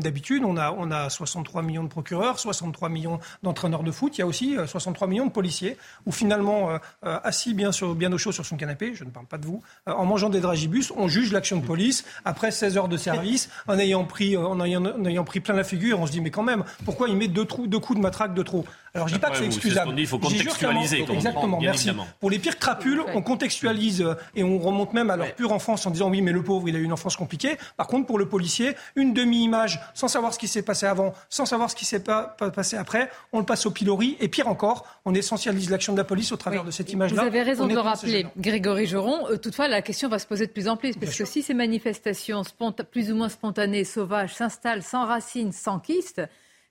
[0.00, 0.42] d'habitude.
[0.44, 4.18] On a, on a 63 millions de procureurs, 63 millions d'entraîneurs de foot.
[4.18, 6.70] Il y a aussi 63 millions de policiers, où finalement,
[7.02, 10.30] assis bien, au chaud sur son canapé, je ne parle pas de vous, en mangeant
[10.30, 14.36] des dragibus, on juge l'action de police après 16 heures de service, en ayant pris,
[14.36, 16.00] en ayant, en ayant pris plein la figure.
[16.00, 18.34] On se dit, mais quand même, pourquoi il met deux, trous, deux coups de matraque
[18.34, 18.64] de trop?
[18.94, 19.94] Alors je dis pas que c'est excusable.
[19.98, 21.04] il faut contextualiser.
[21.10, 21.90] Exactement, merci.
[22.18, 25.86] Pour les pires crapules, on contextualise euh, et on remonte même à leur pure enfance
[25.86, 27.56] en disant oui, mais le pauvre, il a eu une enfance compliquée.
[27.76, 31.46] Par contre, pour le policier, une demi-image sans savoir ce qui s'est passé avant, sans
[31.46, 34.16] savoir ce qui s'est pas, passé après, on le passe au pilori.
[34.20, 37.22] Et pire encore, on essentialise l'action de la police au travers de cette image-là.
[37.22, 39.28] Vous avez raison de rappeler, Grégory Joron.
[39.30, 40.96] Euh, toutefois, la question va se poser de plus en plus.
[40.96, 42.42] Parce que si ces manifestations
[42.90, 46.22] plus ou moins spontanées, sauvages, s'installent sans racines, sans kyste,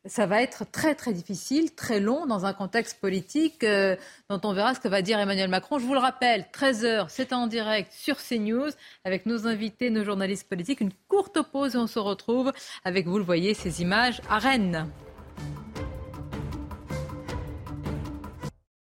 [0.05, 3.95] ça va être très très difficile, très long dans un contexte politique euh,
[4.29, 5.79] dont on verra ce que va dire Emmanuel Macron.
[5.79, 8.71] Je vous le rappelle, 13h, c'est en direct sur CNews
[9.03, 10.81] avec nos invités, nos journalistes politiques.
[10.81, 12.51] Une courte pause et on se retrouve
[12.85, 14.89] avec, vous le voyez, ces images à Rennes.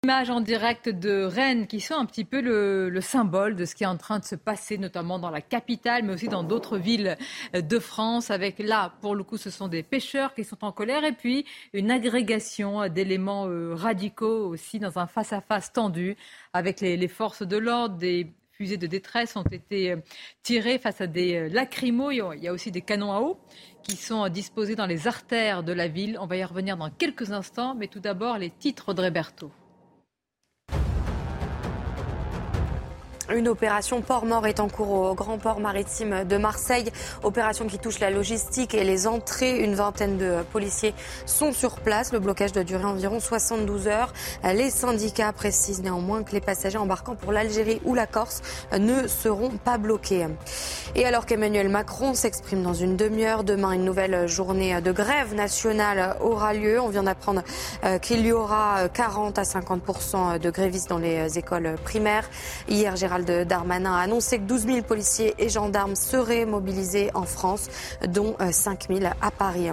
[0.09, 3.85] Images en direct de Rennes qui sont un petit peu le, symbole de ce qui
[3.85, 7.19] est en train de se passer, notamment dans la capitale, mais aussi dans d'autres villes
[7.53, 8.31] de France.
[8.31, 11.45] Avec là, pour le coup, ce sont des pêcheurs qui sont en colère et puis
[11.75, 16.17] une agrégation d'éléments euh, radicaux aussi dans un face-à-face tendu
[16.55, 17.99] avec les, forces de l'ordre.
[17.99, 19.97] Des fusées de détresse ont été euh,
[20.43, 22.13] tirées face à des euh, lacrymos.
[22.13, 23.39] Il y a aussi des canons à eau
[23.83, 26.17] qui sont disposés dans les artères de la ville.
[26.19, 29.53] On va y revenir dans quelques instants, mais tout d'abord les titres de Réberto.
[33.35, 36.91] Une opération port-mort est en cours au grand port maritime de Marseille.
[37.23, 39.63] Opération qui touche la logistique et les entrées.
[39.63, 40.95] Une vingtaine de policiers
[41.27, 42.11] sont sur place.
[42.13, 44.15] Le blocage doit durer environ 72 heures.
[44.45, 48.41] Les syndicats précisent néanmoins que les passagers embarquant pour l'Algérie ou la Corse
[48.73, 50.27] ne seront pas bloqués.
[50.95, 56.17] Et alors qu'Emmanuel Macron s'exprime dans une demi-heure, demain une nouvelle journée de grève nationale
[56.23, 56.81] aura lieu.
[56.81, 57.43] On vient d'apprendre
[57.85, 62.25] euh, qu'il y aura 40 à 50% de grévistes dans les écoles primaires.
[62.69, 67.69] Hier, Gérald Darmanin a annoncé que 12 000 policiers et gendarmes seraient mobilisés en France,
[68.07, 69.69] dont 5 euh, 000 à Paris.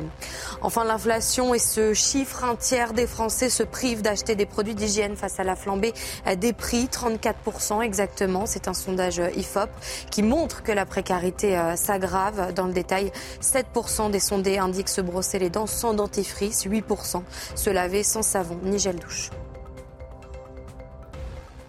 [0.61, 5.15] Enfin, l'inflation et ce chiffre, un tiers des Français se privent d'acheter des produits d'hygiène
[5.15, 5.93] face à la flambée
[6.27, 8.45] euh, des prix, 34% exactement.
[8.45, 9.69] C'est un sondage euh, IFOP
[10.09, 12.53] qui montre que la précarité s'aggrave.
[12.53, 17.21] Dans le détail, 7% des sondés indiquent se brosser les dents sans dentifrice, 8%
[17.55, 19.29] se laver sans savon ni gel douche.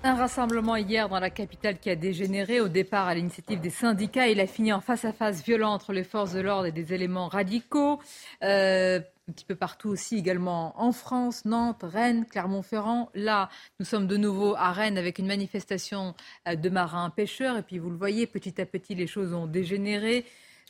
[0.06, 4.28] Un rassemblement hier dans la capitale qui a dégénéré au départ à l'initiative des syndicats.
[4.28, 7.98] Il a fini en face-à-face violent entre les forces de l'ordre et des éléments radicaux.
[8.44, 13.10] Euh, un petit peu partout aussi, également en France, Nantes, Rennes, Clermont-Ferrand.
[13.14, 13.48] Là,
[13.80, 16.14] nous sommes de nouveau à Rennes avec une manifestation
[16.46, 17.58] euh, de marins pêcheurs.
[17.58, 20.24] Et puis, vous le voyez, petit à petit, les choses ont dégénéré.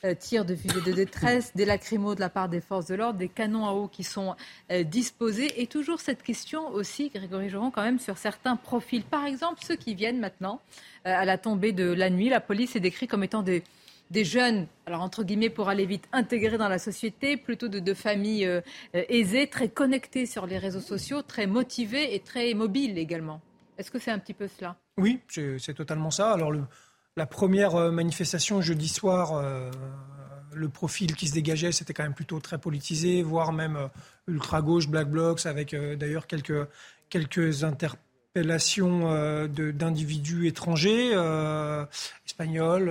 [0.05, 3.19] Euh, tirs de fusées de détresse, des lacrymos de la part des forces de l'ordre,
[3.19, 4.37] des canons à eau qui sont
[4.71, 5.63] euh, disposés.
[5.63, 9.05] Et toujours cette question aussi, Grégory Joron, quand même, sur certains profils.
[9.05, 10.61] Par exemple, ceux qui viennent maintenant
[11.07, 12.29] euh, à la tombée de la nuit.
[12.29, 13.63] La police est décrite comme étant des,
[14.13, 19.47] jeunes, alors entre guillemets pour aller vite, intégrés dans la société, plutôt de, familles aisées,
[19.47, 23.41] très connectées sur les réseaux sociaux, très motivés et très mobiles également.
[23.79, 24.77] Est-ce que c'est un petit peu cela?
[24.99, 26.33] Oui, c'est totalement ça.
[26.33, 26.63] Alors le,
[27.17, 29.71] la première euh, manifestation jeudi soir, euh,
[30.53, 33.89] le profil qui se dégageait, c'était quand même plutôt très politisé, voire même euh,
[34.29, 36.69] ultra-gauche, black blocs, avec d'ailleurs quelques,
[37.09, 38.05] quelques interpellations
[39.47, 41.13] d'individus étrangers,
[42.27, 42.91] espagnols,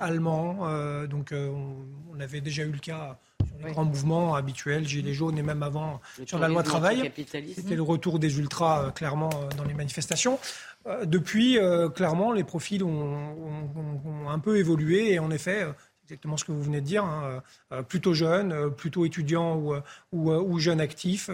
[0.00, 1.06] allemands.
[1.06, 3.18] donc on, avait déjà eu le cas
[3.64, 7.12] les grands mouvements habituels, Gilets jaunes et même avant sur la loi travail.
[7.54, 10.38] C'était le retour des ultras clairement dans les manifestations.
[10.86, 15.72] Euh, depuis, euh, clairement, les profils ont, un peu évolué et en effet, euh,
[16.04, 17.42] exactement ce que vous venez de dire, hein,
[17.88, 19.74] plutôt jeunes, plutôt étudiants ou,
[20.12, 21.30] ou, jeunes actifs,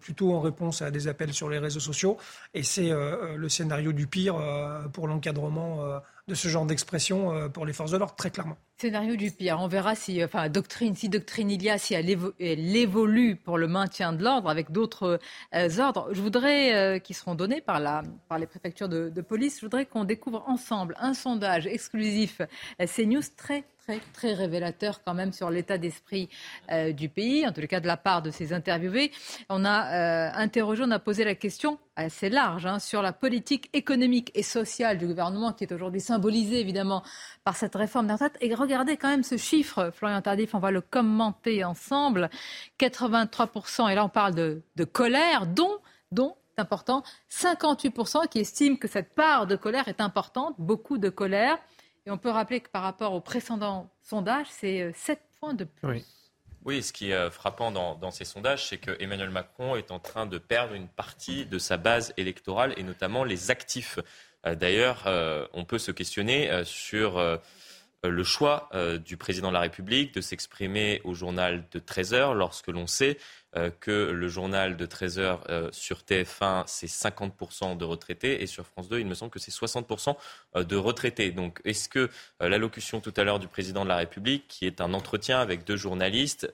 [0.00, 2.16] plutôt en réponse à des appels sur les réseaux sociaux.
[2.54, 4.36] Et c'est le scénario du pire
[4.92, 8.56] pour l'encadrement de ce genre d'expression euh, pour les forces de l'ordre, très clairement.
[8.78, 9.58] Scénario du pire.
[9.60, 12.08] On verra si, enfin, doctrine, si doctrine il y a, si elle,
[12.76, 15.18] évolue pour le maintien de l'ordre avec d'autres
[15.54, 16.08] euh, ordres.
[16.12, 19.66] Je voudrais, euh, qui seront donnés par, la, par les préfectures de, de police, je
[19.66, 22.40] voudrais qu'on découvre ensemble un sondage exclusif
[22.78, 23.64] CNews très
[24.12, 26.28] très, révélateur quand même sur l'état d'esprit
[26.70, 29.10] euh, du pays, en tout cas de la part de ces interviewés.
[29.48, 33.68] On a euh, interrogé, on a posé la question assez large hein, sur la politique
[33.72, 37.02] économique et sociale du gouvernement qui est aujourd'hui symbolisée évidemment
[37.44, 38.38] par cette réforme des retraites.
[38.40, 42.30] Et regardez quand même ce chiffre, Florian Tardif, on va le commenter ensemble.
[42.80, 45.78] 83%, et là on parle de, de colère, dont,
[46.10, 51.08] dont c'est important, 58% qui estiment que cette part de colère est importante, beaucoup de
[51.08, 51.58] colère.
[52.06, 55.64] Et on peut rappeler que par rapport au précédent sondage, c'est 7 euh, points de
[55.64, 56.04] plus.
[56.64, 56.82] Oui.
[56.82, 60.26] ce qui est euh, frappant dans, ces sondages, c'est que Emmanuel Macron est en train
[60.26, 63.98] de perdre une partie de sa base électorale et notamment les actifs.
[64.46, 65.04] Euh, d'ailleurs,
[65.52, 67.22] on peut se questionner sur
[68.02, 68.68] le choix
[69.04, 73.18] du président de la République de s'exprimer au journal de 13 heures lorsque l'on sait
[73.18, 73.20] euh,
[73.80, 78.66] que le journal de 13 heures euh, sur TF1, c'est 50% de retraités et sur
[78.66, 80.16] France 2, il me semble que c'est 60%
[80.56, 81.30] euh, de retraités.
[81.32, 82.08] Donc est-ce que
[82.40, 85.76] l'allocution tout à l'heure du président de la République, qui est un entretien avec deux
[85.76, 86.52] journalistes,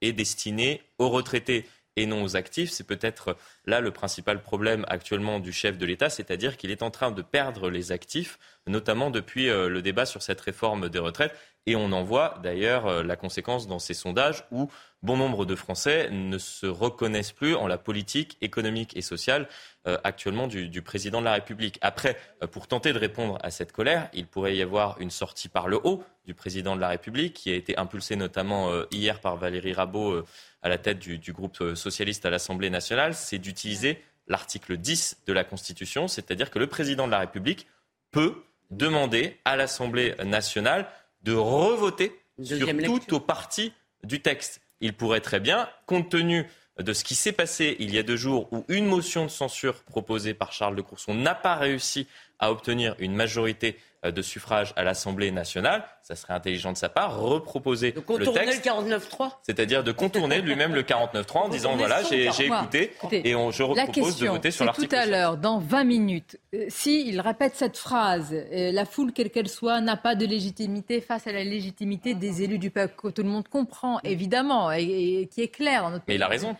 [0.00, 2.70] est destinée aux retraités et non aux actifs.
[2.70, 3.36] C'est peut-être
[3.66, 7.22] là le principal problème actuellement du chef de l'État, c'est-à-dire qu'il est en train de
[7.22, 11.34] perdre les actifs, notamment depuis le débat sur cette réforme des retraites.
[11.66, 14.70] Et on en voit d'ailleurs la conséquence dans ces sondages où
[15.02, 19.48] bon nombre de Français ne se reconnaissent plus en la politique économique et sociale
[19.86, 21.78] euh, actuellement du, président de la République.
[21.80, 25.48] Après, euh, pour tenter de répondre à cette colère, il pourrait y avoir une sortie
[25.48, 29.20] par le haut du président de la République, qui a été impulsée notamment euh, hier
[29.20, 30.22] par Valérie Rabault
[30.62, 35.44] à la tête du, groupe socialiste à l'Assemblée nationale, c'est d'utiliser l'article 10 de la
[35.44, 37.66] Constitution, c'est-à-dire que le président de la République
[38.10, 38.34] peut
[38.70, 40.86] demander à l'Assemblée nationale
[41.22, 43.72] de revoter sur tout au parti
[44.04, 44.60] du texte.
[44.80, 46.46] Il pourrait très bien, compte tenu
[46.78, 49.82] de ce qui s'est passé il y a deux jours où une motion de censure
[49.84, 52.06] proposée par Charles de Courson n'a pas réussi
[52.38, 57.20] à obtenir une majorité de suffrage à l'Assemblée nationale, ça serait intelligent de sa part,
[57.20, 62.26] reproposer de contourner le, 49-3 C'est-à-dire de contourner lui-même le 49-3 en disant voilà, j'ai
[62.46, 64.88] écouté et on, je propose de voter sur l'article.
[64.88, 69.30] tout à l'heure, dans 20 minutes, euh, s'il répète cette phrase, euh, la foule, quelle
[69.30, 73.08] qu'elle soit, n'a pas de légitimité face à la légitimité des élus du peuple, que
[73.08, 76.04] tout le monde comprend, évidemment, et, qui est clair dans notre.
[76.08, 76.56] Mais il a raison.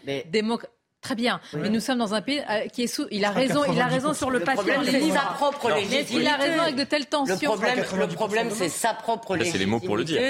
[1.03, 3.07] Très bien, mais nous sommes dans un pays euh, qui est sous.
[3.11, 4.75] Il a raison, il a raison sur le, papier.
[4.85, 6.15] C'est sa propre légitimité.
[6.15, 7.35] Il a raison avec de telles tensions.
[7.35, 9.59] Le problème, le problème, c'est sa propre légitimité.
[9.59, 10.21] C'est les mots pour le dire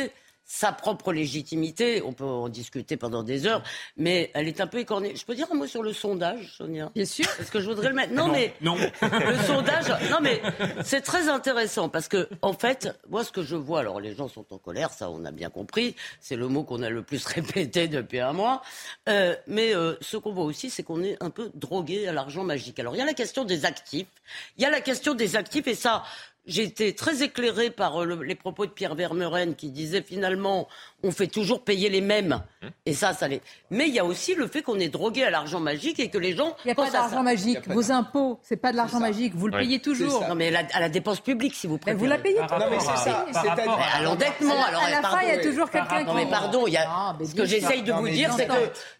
[0.52, 2.02] sa propre légitimité.
[2.02, 3.62] On peut en discuter pendant des heures,
[3.96, 5.14] mais elle est un peu écornée.
[5.14, 6.90] Je peux dire un mot sur le sondage, Sonia?
[6.92, 7.24] Bien sûr.
[7.36, 8.12] Parce que je voudrais le mettre.
[8.14, 8.76] Non, mais non.
[8.76, 9.86] le sondage.
[10.10, 10.42] Non, mais
[10.82, 14.26] c'est très intéressant parce que en fait, moi, ce que je vois, alors les gens
[14.26, 15.94] sont en colère, ça, on a bien compris.
[16.20, 18.60] C'est le mot qu'on a le plus répété depuis un mois.
[19.08, 22.42] Euh, mais euh, ce qu'on voit aussi, c'est qu'on est un peu drogué à l'argent
[22.42, 22.80] magique.
[22.80, 24.08] Alors, il y a la question des actifs.
[24.56, 26.02] Il y a la question des actifs, et ça,
[26.50, 30.68] j'ai été très éclairé par euh, les propos de Pierre Vermeuren qui disait finalement
[31.02, 32.42] on fait toujours payer les mêmes.
[32.62, 32.70] Hum.
[32.86, 33.40] Et ça, ça l'est.
[33.70, 36.18] Mais il y a aussi le fait qu'on est drogué à l'argent magique et que
[36.18, 36.56] les gens.
[36.64, 37.68] Il n'y a pas d'argent magique.
[37.68, 39.34] Vos impôts, c'est pas de l'argent magique.
[39.34, 40.26] Vous le payez toujours.
[40.28, 41.98] Non, mais à la dépense publique, si vous préférez.
[41.98, 42.58] vous la payez pas.
[42.58, 43.26] Non, mais c'est ça.
[43.32, 44.62] À l'endettement.
[44.62, 46.06] Alors, à la fin, il y a toujours quelqu'un qui.
[46.06, 46.84] Non, mais pardon, il y a.
[46.86, 48.52] Ah, ce que j'essaye de vous dire, c'est que.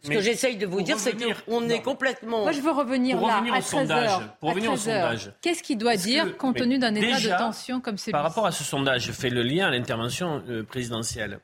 [0.03, 1.15] Ce que j'essaye de vous dire, c'est
[1.47, 2.43] qu'on est complètement.
[2.43, 4.37] Moi, je veux revenir là, à 13 heures.
[4.41, 5.33] Pour revenir au sondage.
[5.43, 8.53] Qu'est-ce qu'il doit dire compte tenu d'un état de tension comme celui-ci Par rapport à
[8.53, 11.41] ce sondage, je fais le lien à l'intervention euh, présidentielle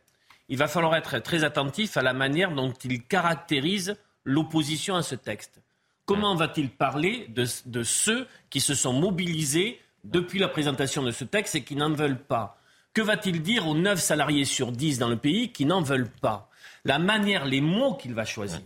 [0.48, 5.14] il va falloir être très attentif à la manière dont il caractérise l'opposition à ce
[5.14, 5.60] texte.
[6.04, 11.56] Comment va-t-il parler de, ceux qui se sont mobilisés depuis la présentation de ce texte
[11.56, 12.60] et qui n'en veulent pas?
[12.94, 16.48] Que va-t-il dire aux 9 salariés sur 10 dans le pays qui n'en veulent pas?
[16.84, 18.60] La manière, les mots qu'il va choisir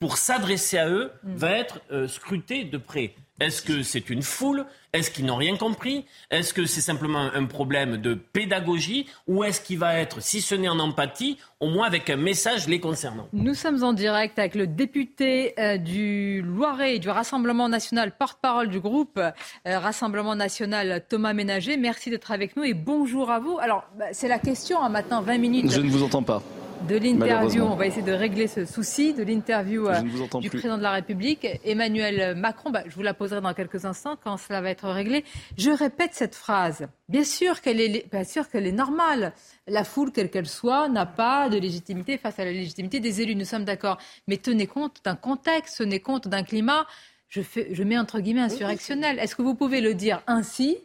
[0.00, 3.14] pour s'adresser à eux va être euh, scruté de près.
[3.40, 4.66] Est-ce que c'est une foule?
[4.92, 6.04] Est-ce qu'ils n'ont rien compris?
[6.30, 9.06] Est-ce que c'est simplement un problème de pédagogie?
[9.26, 12.68] Ou est-ce qu'il va être, si ce n'est en empathie, au moins avec un message
[12.68, 13.28] les concernant?
[13.32, 18.80] Nous sommes en direct avec le député euh, du Loiret du Rassemblement national, porte-parole du
[18.80, 19.30] groupe euh,
[19.64, 21.78] Rassemblement national, Thomas Ménager.
[21.78, 23.58] Merci d'être avec nous et bonjour à vous.
[23.58, 25.70] Alors, bah, c'est la question, hein, maintenant 20 minutes.
[25.70, 26.42] Je ne vous entends pas
[26.88, 27.62] de l'interview.
[27.62, 30.00] On va essayer de régler ce souci de l'interview euh,
[30.40, 32.70] du président de la République, Emmanuel Macron.
[32.70, 35.24] Bah, je vous la poserai dans quelques instants quand cela va être réglé.
[35.56, 36.86] Je répète cette phrase.
[37.08, 39.32] Bien sûr qu'elle est, bien sûr qu'elle est normale.
[39.66, 43.34] La foule, quelle qu'elle soit, n'a pas de légitimité face à la légitimité des élus.
[43.34, 43.98] Nous sommes d'accord.
[44.26, 46.86] Mais tenez compte d'un contexte, tenez compte d'un climat.
[47.28, 49.18] Je, fais, je mets entre guillemets insurrectionnel.
[49.18, 50.78] Est-ce que vous pouvez le dire ainsi?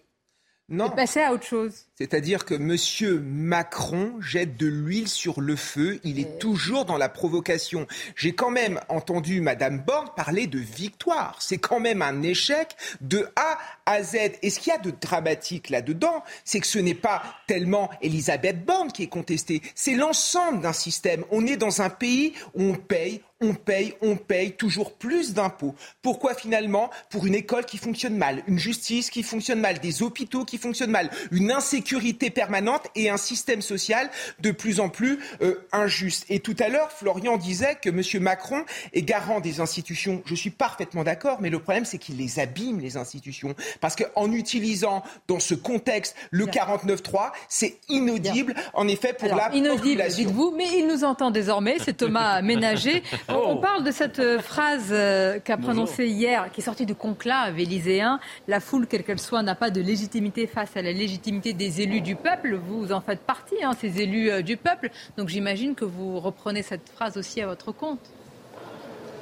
[0.68, 0.90] Non.
[0.90, 1.86] Passer à autre chose.
[1.94, 2.76] C'est-à-dire que M.
[3.24, 6.00] Macron jette de l'huile sur le feu.
[6.04, 7.86] Il est toujours dans la provocation.
[8.16, 11.38] J'ai quand même entendu Mme Borne parler de victoire.
[11.40, 14.16] C'est quand même un échec de A à Z.
[14.42, 18.66] Et ce qu'il y a de dramatique là-dedans, c'est que ce n'est pas tellement Elisabeth
[18.66, 19.62] Borne qui est contestée.
[19.76, 21.24] C'est l'ensemble d'un système.
[21.32, 25.76] On est dans un pays où on paye, on paye, on paye toujours plus d'impôts.
[26.02, 26.90] Pourquoi finalement?
[27.10, 30.92] Pour une école qui fonctionne mal, une justice qui fonctionne mal, des hôpitaux qui fonctionnent
[30.92, 36.26] mal, une insécurité sécurité permanente et un système social de plus en plus euh, injuste.
[36.30, 38.24] Et tout à l'heure, Florian disait que M.
[38.24, 40.24] Macron est garant des institutions.
[40.26, 43.56] Je suis parfaitement d'accord, mais le problème, c'est qu'il les abîme, les institutions.
[43.82, 50.04] Parce qu'en utilisant dans ce contexte le 49.3, c'est inaudible, en effet, pour la inaudible,
[50.08, 53.04] dites-vous, mais il nous entend désormais, c'est Thomas Ménager.
[53.30, 57.60] On parle de cette euh, phrase euh, qu'a prononcée hier, qui est sortie du conclave
[57.60, 58.20] élyséen.
[58.48, 62.02] La foule, quelle qu'elle soit, n'a pas de légitimité face à la légitimité des élus
[62.02, 62.56] du peuple.
[62.56, 64.90] Vous en faites partie, hein, ces élus euh, du peuple.
[65.18, 68.00] Donc j'imagine que vous reprenez cette phrase aussi à votre compte.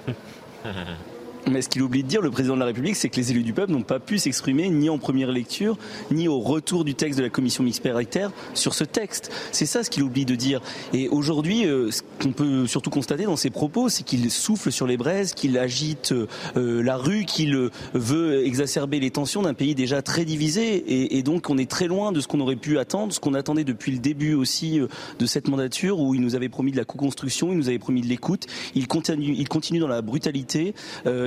[1.52, 3.44] Mais ce qu'il oublie de dire, le président de la République, c'est que les élus
[3.44, 5.78] du peuple n'ont pas pu s'exprimer ni en première lecture,
[6.10, 9.30] ni au retour du texte de la commission mixte paritaire sur ce texte.
[9.52, 10.62] C'est ça ce qu'il oublie de dire.
[10.94, 14.88] Et aujourd'hui, euh, ce qu'on peut surtout constater dans ses propos, c'est qu'il souffle sur
[14.88, 19.76] les braises, qu'il agite euh, la rue, qu'il euh, veut exacerber les tensions d'un pays
[19.76, 21.18] déjà très divisé.
[21.18, 23.64] Et, donc, on est très loin de ce qu'on aurait pu attendre, ce qu'on attendait
[23.64, 24.80] depuis le début aussi
[25.20, 28.02] de cette mandature, où il nous avait promis de la co-construction, il nous avait promis
[28.02, 28.48] de l'écoute.
[28.76, 30.74] Il continue, il continue dans la brutalité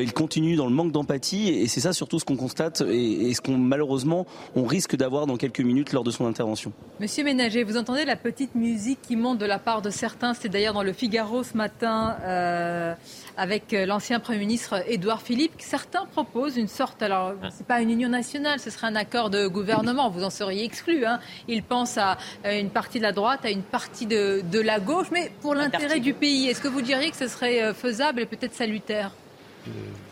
[0.06, 3.40] il continue dans le manque d'empathie et c'est ça surtout ce qu'on constate et, ce
[3.40, 6.72] qu'on malheureusement on risque d'avoir dans quelques minutes lors de son intervention.
[7.00, 10.32] Monsieur Ménager, vous entendez la petite musique qui monte de la part de certains.
[10.32, 12.16] C'est d'ailleurs dans le Figaro ce matin.
[12.22, 12.94] Euh,
[13.36, 15.52] avec l'ancien Premier ministre Édouard Philippe.
[15.58, 19.30] Certains proposent une sorte, alors ce n'est pas une union nationale, ce serait un accord
[19.30, 21.04] de gouvernement, vous en seriez exclu.
[21.04, 21.20] Hein.
[21.48, 25.08] Ils pensent à une partie de la droite, à une partie de, de la gauche,
[25.12, 28.26] mais pour l'intérêt du pays, est-ce que vous diriez que ce serait euh, faisable et
[28.26, 29.10] peut-être salutaire?
[29.68, 30.05] Euh,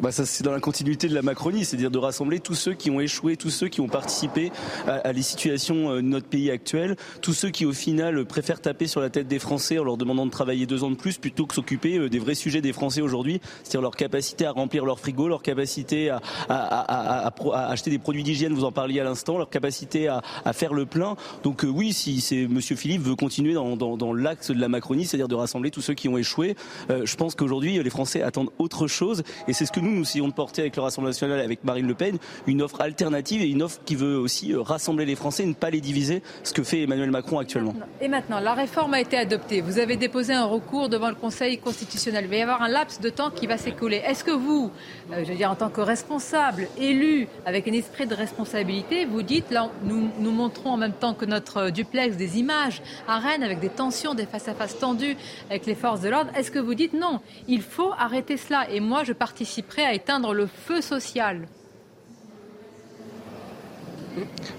[0.00, 2.90] bah ça, c'est dans la continuité de la Macronie, c'est-à-dire de rassembler tous ceux qui
[2.90, 4.52] ont échoué, tous ceux qui ont participé
[4.86, 8.86] à, les situations euh, de notre pays actuel, tous ceux qui au final préfèrent taper
[8.86, 11.46] sur la tête des Français en leur demandant de travailler deux ans de plus plutôt
[11.46, 15.00] que s'occuper euh, des vrais sujets des Français aujourd'hui, c'est-à-dire leur capacité à remplir leur
[15.00, 19.38] frigo, leur capacité à, à, à acheter des produits d'hygiène, vous en parliez à l'instant,
[19.38, 20.22] leur capacité à,
[20.52, 21.16] faire le plein.
[21.42, 24.68] Donc euh, oui, si c'est Monsieur Philippe veut continuer dans, dans, dans l'axe de la
[24.68, 26.54] Macronie, c'est-à-dire de rassembler tous ceux qui ont échoué,
[26.88, 30.28] je pense qu'aujourd'hui les Français attendent autre chose et c'est ce que nous, nous essayons
[30.28, 33.62] de porter avec le Rassemblement national, avec Marine Le Pen, une offre alternative et une
[33.62, 36.82] offre qui veut aussi euh, rassembler les Français, ne pas les diviser, ce que fait
[36.82, 37.74] Emmanuel Macron actuellement.
[38.00, 39.60] Et maintenant, la réforme a été adoptée.
[39.60, 42.24] Vous avez déposé un recours devant le Conseil constitutionnel.
[42.24, 44.02] Il va y avoir un laps de temps qui va s'écouler.
[44.04, 44.70] Est-ce que vous,
[45.12, 49.22] euh, je veux dire en tant que responsable, élu, avec un esprit de responsabilité, vous
[49.22, 53.44] dites, là, nous, nous montrons en même temps que notre duplex des images à Rennes
[53.44, 55.16] avec des tensions, des face-à-face tendus
[55.48, 56.30] avec les forces de l'ordre.
[56.36, 58.68] Est-ce que vous dites non, il faut arrêter cela?
[58.70, 61.46] Et moi, je participerai à éteindre le feu social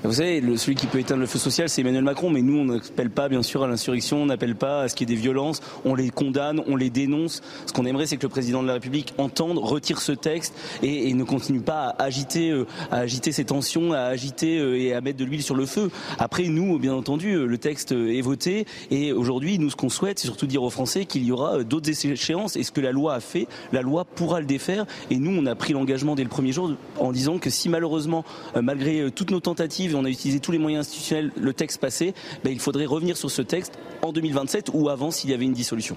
[0.03, 2.65] vous savez, celui qui peut éteindre le feu social, c'est Emmanuel Macron, mais nous, on
[2.65, 5.21] n'appelle pas, bien sûr, à l'insurrection, on n'appelle pas à ce qu'il y ait des
[5.21, 7.41] violences, on les condamne, on les dénonce.
[7.65, 10.53] Ce qu'on aimerait, c'est que le président de la République entende, retire ce texte
[10.83, 14.93] et, ne continue pas à agiter, euh, à agiter ces tensions, à agiter euh, et
[14.93, 15.89] à mettre de l'huile sur le feu.
[16.19, 20.19] Après, nous, bien entendu, euh, le texte est voté et aujourd'hui, nous, ce qu'on souhaite,
[20.19, 23.15] c'est surtout dire aux Français qu'il y aura d'autres échéances et ce que la loi
[23.15, 24.85] a fait, la loi pourra le défaire.
[25.09, 28.23] Et nous, on a pris l'engagement dès le premier jour en disant que si malheureusement,
[28.61, 32.51] malgré toutes nos et on a utilisé tous les moyens institutionnels, le texte passé, ben,
[32.51, 35.95] il faudrait revenir sur ce texte en 2027 ou avant s'il y avait une dissolution.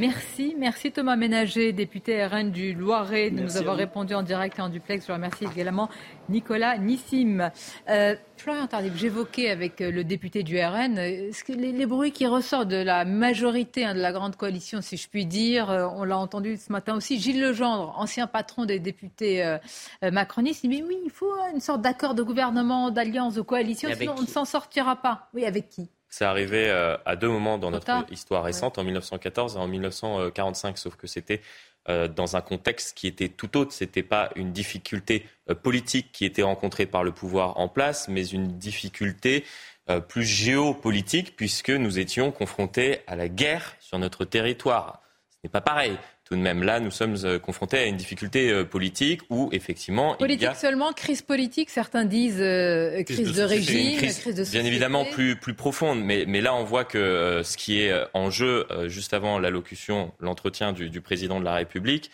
[0.00, 4.62] Merci, merci Thomas Ménager, député RN du Loiret, de nous avoir répondu en direct et
[4.62, 5.06] en duplex.
[5.06, 5.90] Je remercie également
[6.30, 7.50] Nicolas Nissim.
[7.90, 12.68] Euh, Florian Tardif, j'évoquais avec euh, le député du RN euh, les, bruits qui ressortent
[12.68, 15.68] de la majorité hein, de la grande coalition, si je puis dire.
[15.68, 17.20] on l'a entendu ce matin aussi.
[17.20, 19.58] Gilles Legendre, ancien patron des députés
[20.00, 23.90] macronistes, il dit mais oui, il faut une sorte d'accord de gouvernement, d'alliance, de coalition,
[23.94, 25.28] sinon on ne s'en sortira pas.
[25.34, 25.90] Oui, avec qui?
[26.10, 30.76] C'est arrivé euh, à deux moments dans notre histoire récente, en 1914 et en 1945,
[30.76, 31.40] sauf que c'était
[31.88, 33.72] euh, dans un contexte qui était tout autre.
[33.72, 38.08] Ce n'était pas une difficulté euh, politique qui était rencontrée par le pouvoir en place,
[38.08, 39.44] mais une difficulté
[40.06, 45.02] plus géopolitique, puisque nous étions confrontés à la guerre sur notre territoire.
[45.32, 45.96] Ce n'est pas pareil
[46.30, 46.62] tout de même.
[46.62, 50.46] Là, nous sommes euh, confrontés à une difficulté euh, politique où, effectivement, politique il y
[50.46, 50.54] a...
[50.54, 54.58] seulement, crise politique, certains disent euh, crise, de, régime, crise, de société.
[54.58, 58.30] Bien évidemment plus, plus profonde, mais, mais là, on voit que ce qui est en
[58.30, 62.10] jeu, juste avant l'allocution, l'entretien du, du, président de la République,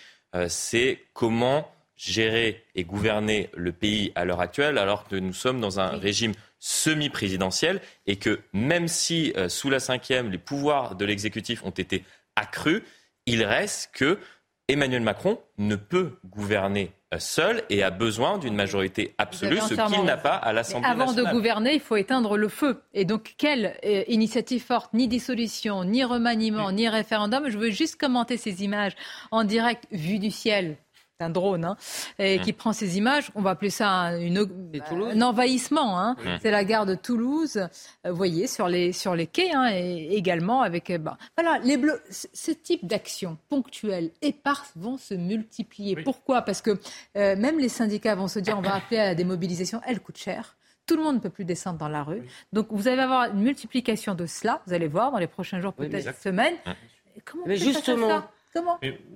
[0.49, 5.79] c'est comment gérer et gouverner le pays à l'heure actuelle, alors que nous sommes dans
[5.79, 11.71] un régime semi-présidentiel et que même si, sous la cinquième, les pouvoirs de l'exécutif ont
[11.71, 12.05] été
[12.35, 12.83] accrus,
[13.27, 14.19] il reste que
[14.69, 20.05] Emmanuel Macron ne peut gouverner euh, seul et a besoin d'une majorité absolue, ce qu'il
[20.05, 21.09] n'a pas à l'Assemblée nationale.
[21.09, 22.83] Avant de gouverner, il faut éteindre le feu.
[22.95, 27.49] Et donc, quelle euh, initiative forte, ni dissolution, ni remaniement, ni référendum.
[27.49, 28.97] Je veux juste commenter ces images
[29.31, 30.79] en direct, vues du ciel,
[31.21, 31.77] un drone, hein,
[32.19, 32.43] et mmh.
[32.43, 33.31] qui prend ces images.
[33.35, 35.99] On va appeler ça un, un envahissement.
[35.99, 36.17] Hein.
[36.19, 36.29] Mmh.
[36.43, 40.15] C'est la gare de Toulouse, euh, vous voyez, sur les, sur les quais, hein, et
[40.15, 40.91] également avec...
[40.91, 45.97] Euh, bah, voilà, les bleus, ce type d'actions ponctuelles, éparses, vont se multiplier.
[45.97, 46.43] Pourquoi?
[46.43, 46.79] Parce que
[47.17, 50.19] euh, même les syndicats vont se dire, on va appeler à des mobilisations, elles coûtent
[50.19, 50.57] cher.
[50.87, 52.23] Tout le monde ne peut plus descendre dans la rue.
[52.53, 55.73] Donc vous allez avoir une multiplication de cela, vous allez voir dans les prochains jours,
[55.73, 56.55] peut-être semaines.
[57.25, 58.23] Comment mais justement,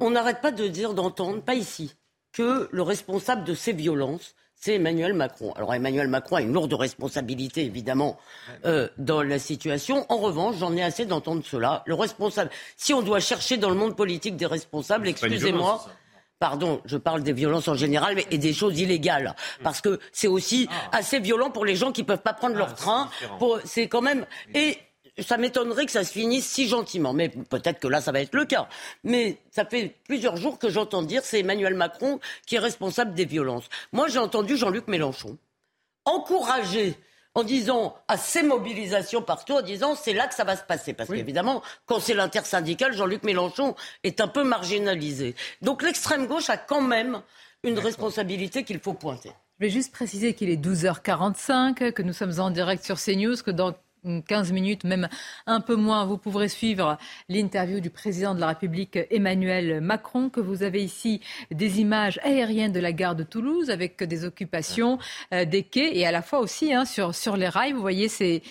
[0.00, 1.94] on n'arrête pas de dire, d'entendre, pas ici,
[2.32, 5.52] que le responsable de ces violences, c'est Emmanuel Macron.
[5.52, 8.18] Alors Emmanuel Macron a une lourde responsabilité, évidemment,
[8.66, 10.04] euh, dans la situation.
[10.10, 11.82] En revanche, j'en ai assez d'entendre cela.
[11.86, 15.84] Le responsable, si on doit chercher dans le monde politique des responsables, excusez-moi.
[16.38, 19.34] Pardon, je parle des violences en général mais, et des choses illégales.
[19.62, 20.96] Parce que c'est aussi ah.
[20.96, 23.10] assez violent pour les gens qui ne peuvent pas prendre leur ah, train.
[23.64, 24.24] C'est quand même.
[24.54, 24.78] Et
[25.22, 27.12] ça m'étonnerait que ça se finisse si gentiment.
[27.12, 28.68] Mais peut-être que là, ça va être le cas.
[29.04, 33.24] Mais ça fait plusieurs jours que j'entends dire c'est Emmanuel Macron qui est responsable des
[33.24, 33.68] violences.
[33.92, 35.36] Moi, j'ai entendu Jean-Luc Mélenchon
[36.04, 36.96] encourager
[37.34, 40.92] en disant à ces mobilisations partout, en disant c'est là que ça va se passer.
[40.92, 45.34] Parce qu'évidemment, quand c'est l'intersyndical, Jean-Luc Mélenchon est un peu marginalisé.
[45.62, 47.22] Donc l'extrême gauche a quand même
[47.62, 49.30] une responsabilité qu'il faut pointer.
[49.58, 53.50] Je vais juste préciser qu'il est 12h45, que nous sommes en direct sur CNews, que
[53.50, 53.74] dans
[54.26, 55.08] 15 minutes, même
[55.46, 56.98] un peu moins, vous pourrez suivre
[57.28, 61.20] l'interview du président de la République Emmanuel Macron, que vous avez ici
[61.50, 64.98] des images aériennes de la gare de Toulouse avec des occupations
[65.32, 67.72] euh, des quais et à la fois aussi hein, sur, sur les rails.
[67.72, 68.42] Vous voyez ces,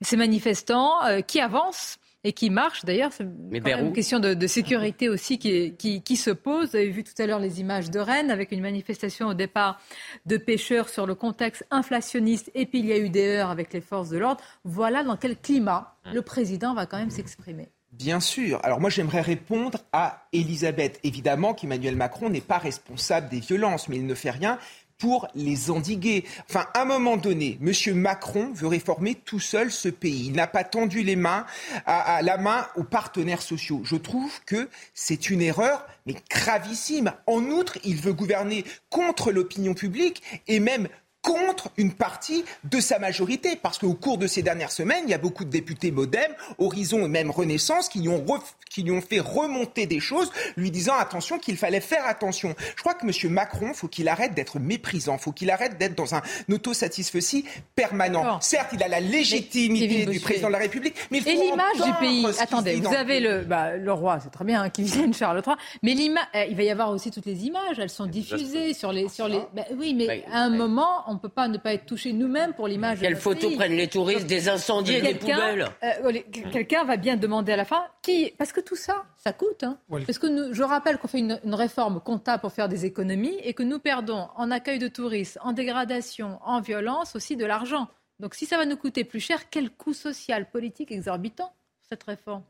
[0.00, 2.84] ces manifestants euh, qui avancent et qui marche.
[2.84, 6.70] D'ailleurs, c'est une question de, sécurité aussi qui, qui, se pose.
[6.70, 9.80] Vous avez vu tout à l'heure les images de Rennes avec une manifestation au départ
[10.26, 13.72] de pêcheurs sur le contexte inflationniste et puis il y a eu des heures avec
[13.72, 14.42] les forces de l'ordre.
[14.64, 16.12] Voilà dans quel climat mmh.
[16.14, 17.68] le président va quand même s'exprimer.
[17.92, 18.60] Bien sûr.
[18.64, 21.00] Alors moi j'aimerais répondre à Elisabeth.
[21.04, 24.58] Évidemment qu'Emmanuel Macron n'est pas responsable des violences, mais il ne fait rien
[24.98, 26.24] pour les endiguer.
[26.48, 27.94] Enfin, à un moment donné, M.
[27.94, 30.26] Macron veut réformer tout seul ce pays.
[30.26, 31.46] Il n'a pas tendu les mains
[31.86, 33.80] à, la main aux partenaires sociaux.
[33.84, 37.12] Je trouve que c'est une erreur, mais gravissime.
[37.26, 40.88] En outre, il veut gouverner contre l'opinion publique et même
[41.22, 43.56] contre une partie de sa majorité.
[43.56, 47.04] Parce qu'au cours de ces dernières semaines, il y a beaucoup de députés modem, Horizon
[47.04, 48.24] et même Renaissance qui lui ont,
[48.70, 52.54] qui lui ont fait remonter des choses, lui disant attention qu'il fallait faire attention.
[52.76, 53.32] Je crois que M.
[53.32, 57.44] Macron, faut qu'il arrête d'être méprisant, faut qu'il arrête d'être dans un autosatisfecit
[57.74, 58.40] permanent.
[58.40, 61.80] Certes, il a la légitimité du président de la République, mais il faut Et l'image
[61.84, 62.26] du pays.
[62.38, 65.56] Attendez, vous avez le, bah, le roi, c'est très bien, hein, qui vient Charles III,
[65.82, 68.92] mais l'image, euh, il va y avoir aussi toutes les images, elles sont diffusées sur
[68.92, 69.40] les, sur les.
[69.54, 72.52] Bah, oui, mais à un moment, on ne peut pas ne pas être touché nous-mêmes
[72.52, 73.00] pour l'image.
[73.00, 76.12] Quelles photos prennent les touristes des incendies et des poubelles euh,
[76.52, 79.64] Quelqu'un va bien demander à la fin qui, parce que tout ça, ça coûte.
[79.64, 79.78] Hein.
[79.88, 83.62] Parce que je rappelle qu'on fait une, réforme comptable pour faire des économies et que
[83.62, 87.88] nous perdons en accueil de touristes, en dégradation, en violence aussi de l'argent.
[88.20, 91.52] Donc si ça va nous coûter plus cher, quel coût social, politique exorbitant
[91.88, 92.42] cette réforme?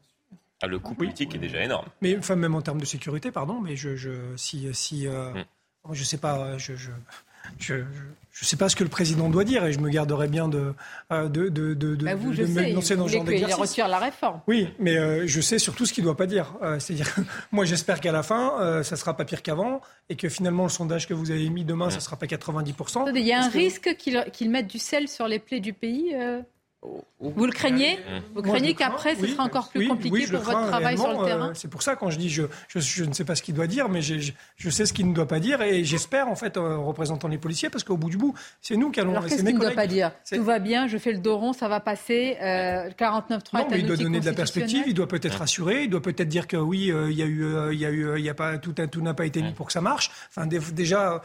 [0.61, 1.87] Ah, Le coût politique est déjà énorme.
[2.01, 5.93] Mais enfin, même en termes de sécurité, pardon, mais je, je si, si euh, mm.
[5.93, 6.91] je sais pas, je, je
[7.59, 7.85] je
[8.43, 10.75] ne sais pas ce que le président doit dire et je me garderai bien de,
[11.13, 13.57] euh, de, de, de, bah vous, de me lancer dans ce genre d'exercice.
[13.57, 14.41] Il retire la réforme.
[14.47, 16.55] Oui, mais euh, je sais surtout ce qu'il ne doit pas dire.
[16.63, 17.15] Euh, c'est-à-dire,
[17.53, 20.69] moi j'espère qu'à la fin, ça ne sera pas pire qu'avant et que finalement le
[20.69, 23.13] sondage que vous avez mis demain, ça ne sera pas 90%.
[23.15, 26.15] Il y a un risque qu'il mette du sel sur les plaies du pays
[27.21, 27.99] vous le craignez
[28.35, 31.55] Vous craignez qu'après, ce sera encore plus compliqué pour votre travail sur le terrain euh,
[31.55, 33.89] C'est pour ça, quand je dis je, je, ne sais pas ce qu'il doit dire,
[33.89, 36.85] mais je, je sais ce qu'il ne doit pas dire et j'espère, en fait, en
[36.85, 39.11] représentant les policiers, parce qu'au bout du bout, c'est nous qui allons...
[39.11, 41.53] Alors, qu'est-ce qu'il ne doit pas dire Tout va bien, je fais le dos rond,
[41.53, 45.09] ça va passer, euh, 49-3 Non, mais il doit donner de la perspective, il doit
[45.09, 47.81] peut-être rassurer, il doit peut-être dire que oui, euh, il y a eu, euh, il
[47.81, 49.73] y a eu, il y a pas, tout, tout n'a pas été mis pour que
[49.73, 50.11] ça marche.
[50.31, 51.23] Enfin, déjà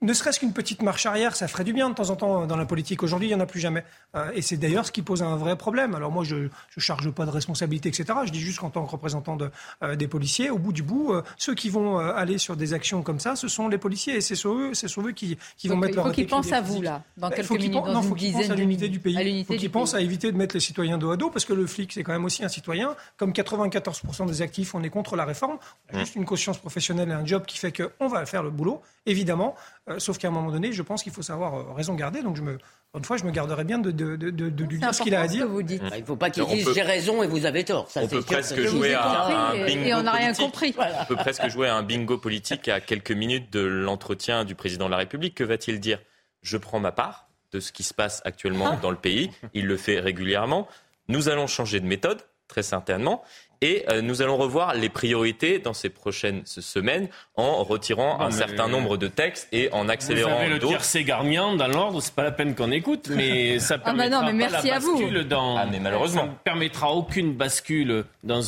[0.00, 2.56] ne serait-ce qu'une petite marche arrière, ça ferait du bien de temps en temps dans
[2.56, 3.02] la politique.
[3.02, 3.84] Aujourd'hui, il n'y en a plus jamais.
[4.14, 5.96] Euh, et c'est d'ailleurs ce qui pose un vrai problème.
[5.96, 8.06] Alors moi, je ne charge pas de responsabilité, etc.
[8.24, 9.50] Je dis juste qu'en tant que représentant de,
[9.82, 13.02] euh, des policiers, au bout du bout, euh, ceux qui vont aller sur des actions
[13.02, 14.16] comme ça, ce sont les policiers.
[14.16, 16.26] Et c'est sur eux, c'est sur eux qui, qui vont mettre leur Il faut qu'ils
[16.28, 19.00] pensent à vous, là, dans bah, quelques minutes, dans faut qu'ils pensent à l'unité du
[19.00, 19.16] pays.
[19.40, 21.54] Il faut qu'ils pensent à éviter de mettre les citoyens dos à dos, parce que
[21.54, 22.94] le flic, c'est quand même aussi un citoyen.
[23.16, 25.58] Comme 94% des actifs, on est contre la réforme.
[25.92, 28.50] On a juste une conscience professionnelle et un job qui fait qu'on va faire le
[28.50, 29.56] boulot, évidemment.
[29.98, 32.22] Sauf qu'à un moment donné, je pense qu'il faut savoir euh, raison garder.
[32.22, 32.58] Donc, je me,
[32.94, 35.20] une fois, je me garderai bien de, de, de, de lui dire ce qu'il a
[35.20, 35.48] à dire.
[35.48, 35.82] Vous dites.
[35.94, 37.90] Il ne faut pas qu'il dise j'ai raison et vous avez tort.
[37.90, 40.74] Ça, on peut presque jouer à un, bingo et on n'a rien compris.
[40.78, 44.86] On peut presque jouer à un bingo politique à quelques minutes de l'entretien du président
[44.86, 45.34] de la République.
[45.34, 46.00] Que va-t-il dire?
[46.42, 48.78] Je prends ma part de ce qui se passe actuellement ah.
[48.80, 49.30] dans le pays.
[49.54, 50.68] Il le fait régulièrement.
[51.08, 53.22] Nous allons changer de méthode, très certainement.
[53.60, 58.68] Et euh, nous allons revoir les priorités dans ces prochaines semaines en retirant un certain
[58.68, 62.22] nombre de textes et en accélérant vous avez le tiercé garniant dans l'ordre, c'est pas
[62.22, 65.02] la peine qu'on écoute, mais ça permettra ah bah non, mais merci à vous.
[65.24, 65.56] dans.
[65.56, 68.42] Ah mais malheureusement, ça ne permettra aucune bascule dans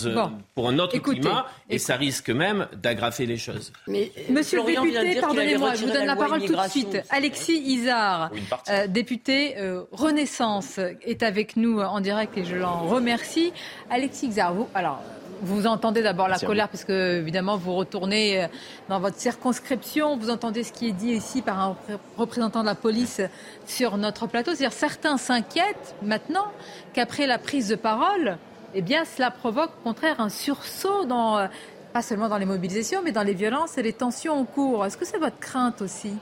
[0.55, 3.73] pour un autre climat et ça risque même d'aggraver les choses.
[3.87, 6.99] Mais Monsieur le député, pardonnez-moi, je vous donne la, parole tout de suite.
[7.11, 8.31] Alexis Isard,
[8.69, 13.53] euh, député euh, Renaissance, est avec nous en direct et je l'en remercie.
[13.91, 15.00] Alexis Isard, vous alors
[15.43, 18.47] vous entendez d'abord la colère, parce que évidemment vous retournez euh,
[18.89, 21.77] dans votre circonscription, vous entendez ce qui est dit ici par un
[22.17, 23.21] représentant de la police
[23.67, 24.53] sur notre plateau.
[24.55, 26.47] C'est-à-dire certains s'inquiètent maintenant
[26.93, 28.39] qu'après la prise de parole,
[28.75, 31.47] eh bien cela provoque au contraire un sursaut dans euh,
[31.93, 34.87] pas seulement dans les mobilisations, mais dans les violences et les tensions en cours.
[34.87, 36.13] Est-ce que c'est votre crainte aussi?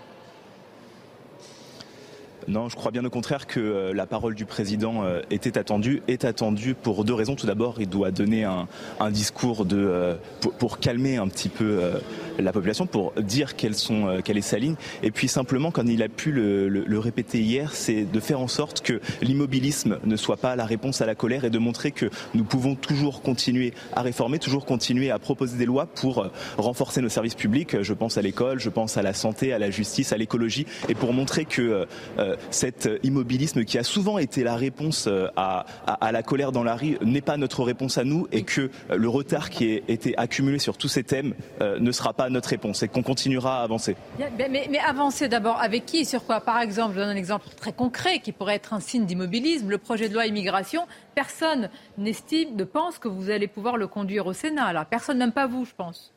[2.49, 6.03] Non, je crois bien au contraire que euh, la parole du président euh, était attendue,
[6.09, 7.37] est attendue pour deux raisons.
[7.37, 8.67] Tout d'abord, il doit donner un,
[9.11, 10.15] discours de, euh,
[10.59, 11.81] pour, calmer un petit peu
[12.39, 14.77] la population, pour dire quelles sont, quelle est sa ligne.
[15.03, 18.49] Et puis simplement, quand il a pu le, le répéter hier, c'est de faire en
[18.49, 22.11] sorte que l'immobilisme ne soit pas la réponse à la colère et de montrer que
[22.35, 26.27] nous pouvons toujours continuer à réformer, toujours continuer à proposer des lois pour
[26.57, 27.83] renforcer nos services publics.
[27.83, 30.95] Je pense à l'école, je pense à la santé, à la justice, à l'écologie, et
[30.95, 31.87] pour montrer que
[32.51, 36.99] cet immobilisme qui a souvent été la réponse à, à, la colère dans la rue
[37.03, 40.77] n'est pas notre réponse à nous et que le retard qui a été accumulé sur
[40.77, 43.97] tous ces thèmes ne sera pas notre réponse et qu'on continuera à avancer.
[44.39, 46.41] Mais, avancer d'abord avec qui et sur quoi?
[46.41, 49.79] Par exemple, je donne un exemple très concret qui pourrait être un signe d'immobilisme, le
[49.79, 50.87] projet de loi immigration.
[51.15, 54.85] Personne n'estime, ne pense que vous allez pouvoir le conduire au Sénat.
[54.85, 56.13] Personne, même pas vous, je pense.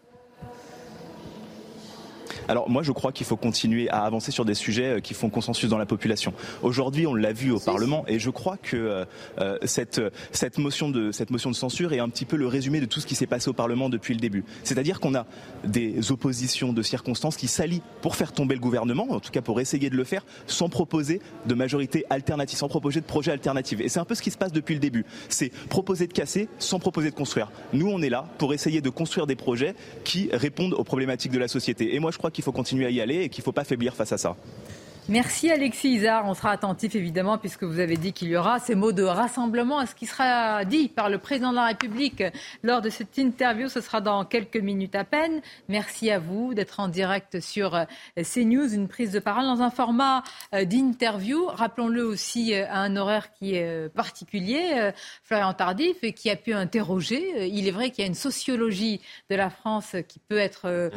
[2.48, 5.30] Alors moi je crois qu'il faut continuer à avancer sur des sujets euh, qui font
[5.30, 6.34] consensus dans la population.
[6.64, 9.06] Aujourd'hui on l'a vu au Parlement et je crois que euh,
[9.40, 12.82] euh, cette, cette, motion de, cette motion de censure est un petit peu le résumé
[12.82, 14.44] de tout ce qui s'est passé au Parlement depuis le début.
[14.64, 15.26] C'est-à-dire qu'on a
[15.64, 19.60] des oppositions de circonstances qui s'allient pour faire tomber le gouvernement, en tout cas pour
[19.60, 23.80] essayer de le faire, sans proposer de majorité alternative, sans proposer de projet alternatif.
[23.82, 25.06] Et c'est un peu ce qui se passe depuis le début.
[25.30, 27.52] C'est proposer de casser sans proposer de construire.
[27.74, 31.40] Nous on est là pour essayer de construire des projets qui répondent aux problématiques de
[31.40, 31.96] la société.
[31.96, 33.64] Et moi je crois qu'il faut continuer à y aller et qu'il ne faut pas
[33.64, 34.36] faiblir face à ça.
[35.12, 36.26] Merci Alexis Isard.
[36.26, 39.78] On sera attentif évidemment puisque vous avez dit qu'il y aura ces mots de rassemblement
[39.78, 42.24] à ce qui sera dit par le président de la République
[42.64, 43.68] lors de cette interview.
[43.68, 45.42] Ce sera dans quelques minutes à peine.
[45.68, 47.84] Merci à vous d'être en direct sur euh,
[48.16, 50.24] CNews, une prise de parole dans un format
[50.56, 51.46] euh, d'interview.
[51.46, 54.92] Rappelons-le aussi euh, à un horaire qui est particulier.
[55.26, 57.50] Florian Tardif qui a pu interroger.
[57.50, 60.90] Il est vrai qu'il y a une sociologie de la France qui peut être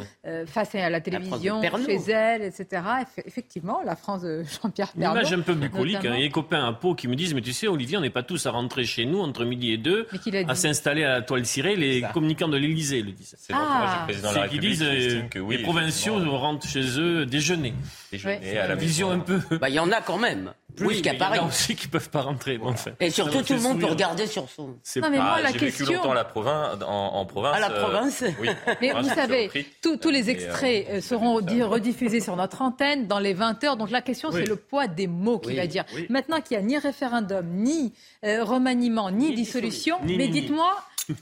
[0.45, 2.81] face à la télévision, chez elle, etc.
[3.25, 5.95] Effectivement, la France de Jean-Pierre Une image un peu bucolique.
[5.97, 6.01] Hein.
[6.03, 8.01] Il y a des copains à Pau qui me disent Mais tu sais, Olivier, on
[8.01, 10.07] n'est pas tous à rentrer chez nous entre midi et deux,
[10.47, 11.75] à s'installer à la toile cirée.
[11.75, 13.35] Les communicants de l'Élysée le disent.
[13.37, 14.07] C'est ah.
[14.07, 17.73] le qui disent euh, Les provinciaux rentrent chez eux déjeuner.
[18.11, 19.39] Déjeuner à la vision un peu.
[19.59, 20.51] Bah, il y en a quand même.
[20.75, 21.33] Plus qu'à Paris.
[21.35, 22.59] Il y en a aussi qui ne peuvent pas rentrer.
[22.99, 24.67] Et surtout, tout le monde peut regarder sur son.
[24.67, 27.55] Non, mais moi, la J'ai vécu longtemps la province, en, province.
[27.55, 28.49] À la euh, province Oui.
[28.81, 29.49] Mais vous savez,
[29.81, 33.77] tous les extraits euh, seront rediffusés sur notre antenne dans les 20 heures.
[33.77, 35.85] Donc la question, c'est le poids des mots qu'il va dire.
[36.09, 40.75] Maintenant qu'il n'y a ni référendum, ni euh, remaniement, ni, dissolution, mais dites-moi,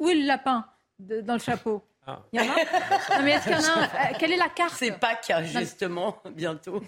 [0.00, 0.64] où est le lapin
[0.98, 1.82] dans le chapeau?
[2.08, 2.22] Ah.
[2.32, 4.74] Il y en a mais est-ce qu'il y en a euh, Quelle est la carte
[4.78, 6.82] C'est Pâques, justement, bientôt.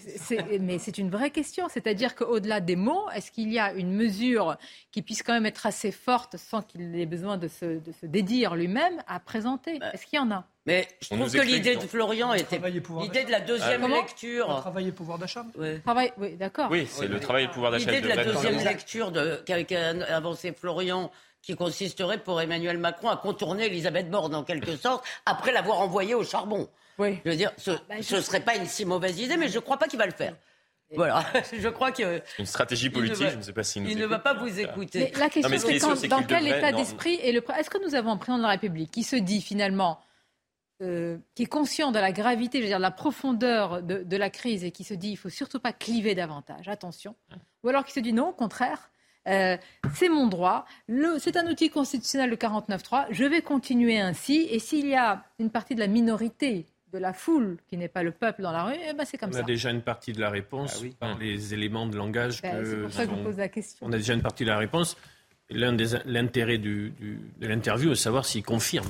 [0.60, 1.68] mais c'est une vraie question.
[1.68, 4.56] C'est-à-dire qu'au-delà des mots, est-ce qu'il y a une mesure
[4.90, 8.06] qui puisse quand même être assez forte sans qu'il ait besoin de se, de se
[8.06, 9.78] dédire lui-même à présenter?
[9.78, 10.44] Bah, Est-ce qu'il y en a?
[10.66, 12.60] mais je trouve que l'idée de Florian était
[13.00, 14.46] l'idée de la deuxième ah, lecture.
[14.60, 15.44] travail et pouvoir d'achat?
[15.58, 15.80] Oui,
[16.18, 16.68] oui d'accord.
[16.70, 17.90] Oui, c'est le travail et pouvoir d'achat.
[17.90, 19.12] L'idée de la deuxième lecture
[19.44, 21.10] qu'avec avancé Florian
[21.43, 26.14] qui consisterait pour Emmanuel Macron à contourner Elisabeth Borne en quelque sorte, après l'avoir envoyée
[26.14, 26.68] au charbon.
[26.99, 27.18] Oui.
[27.24, 29.61] Je veux dire, ce ne bah, serait pas une si mauvaise idée, mais je ne
[29.61, 30.34] crois pas qu'il va le faire.
[30.95, 32.20] Voilà, je crois que.
[32.38, 35.12] Une stratégie politique, je ne sais pas s'il Il ne va pas vous écouter.
[35.16, 37.43] la question, c'est dans quel état d'esprit est le.
[37.57, 40.01] Est-ce que nous avons un président de la République qui se dit finalement.
[40.82, 44.16] Euh, qui est conscient de la gravité, je veux dire, de la profondeur de, de
[44.16, 47.14] la crise et qui se dit il ne faut surtout pas cliver davantage, attention.
[47.62, 48.91] Ou alors qui se dit non, au contraire,
[49.28, 49.56] euh,
[49.94, 50.66] c'est mon droit.
[51.18, 53.06] C'est un outil constitutionnel, le 49.3.
[53.10, 54.46] Je vais continuer ainsi.
[54.50, 58.02] Et s'il y a une partie de la minorité de la foule qui n'est pas
[58.02, 59.40] le peuple dans la rue, eh ben c'est comme ça.
[59.40, 62.42] On a déjà une partie de la réponse ah par les éléments de langage.
[62.42, 63.86] Ben, c'est pour ça que je pose la question.
[63.86, 64.96] On a déjà une partie de la réponse.
[65.50, 66.92] L'un des l'intérêt de
[67.40, 68.88] l'interview, c'est savoir s'il confirme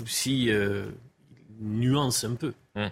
[0.00, 0.86] ou s'il euh,
[1.58, 2.52] nuance un peu.
[2.74, 2.90] Hum.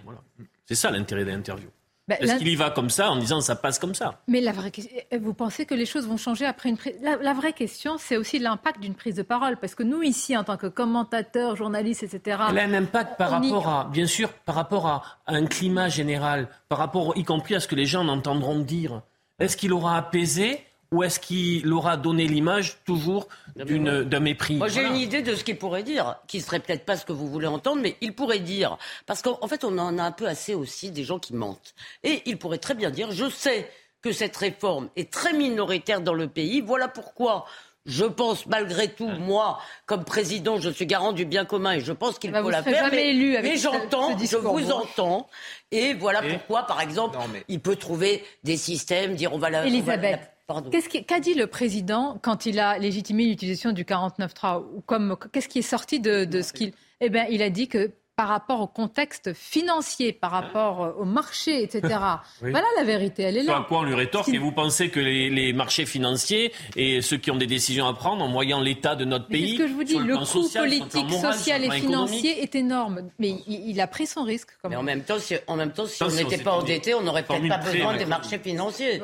[0.65, 1.69] C'est ça l'intérêt de l'interview.
[2.07, 4.21] Ben, Est-ce qu'il y va comme ça en disant ça passe comme ça?
[4.27, 4.71] Mais la vraie
[5.19, 6.93] vous pensez que les choses vont changer après une prise?
[7.01, 9.57] La, vraie question, c'est aussi l'impact d'une prise de parole.
[9.57, 12.43] Parce que nous, ici, en tant que commentateurs, journalistes, etc.
[12.51, 16.47] Elle a un impact par rapport à, bien sûr, par rapport à, un climat général,
[16.69, 19.01] par rapport y compris à ce que les gens entendront dire.
[19.39, 20.63] Est-ce qu'il aura apaisé
[20.95, 25.43] ou est-ce qu'il aura donné l'image toujours d'un mépris Moi, j'ai une idée de ce
[25.43, 28.39] qu'il pourrait dire, qui serait peut-être pas ce que vous voulez entendre, mais il pourrait
[28.39, 31.75] dire, parce qu'en fait, on en a un peu assez aussi des gens qui mentent.
[32.03, 33.69] Et il pourrait très bien dire, je sais
[34.01, 37.45] que cette réforme est très minoritaire dans le pays, voilà pourquoi
[37.85, 41.91] je pense malgré tout, moi, comme président, je suis garant du bien commun et je
[41.91, 42.89] pense qu'il faut la faire.
[42.91, 45.27] Mais, j'entends, je vous entends.
[45.71, 47.17] Et voilà pourquoi, par exemple,
[47.47, 49.65] il peut trouver des systèmes, dire on va la.
[49.65, 50.34] Elisabeth.
[50.71, 55.49] Qu'est-ce qu'a dit le président quand il a légitimé l'utilisation du 49.3 ou comme qu'est-ce
[55.49, 58.67] qui est sorti de, ce qu'il Eh bien, il a dit que par rapport au
[58.67, 61.81] contexte financier, par rapport euh, au marché, etc.
[62.41, 63.57] Voilà la vérité, elle est là.
[63.57, 67.31] à quoi on lui rétorque Et vous pensez que les, marchés financiers et ceux qui
[67.31, 69.83] ont des décisions à prendre en voyant l'état de notre pays, ce que je vous
[69.83, 73.09] dis, le, coût politique, social et financier est énorme.
[73.19, 74.49] Mais il, a pris son risque.
[74.61, 77.01] Quand Mais en même temps, si, en même temps, si on n'était pas endetté, on
[77.01, 79.01] n'aurait peut-être pas besoin des marchés financiers.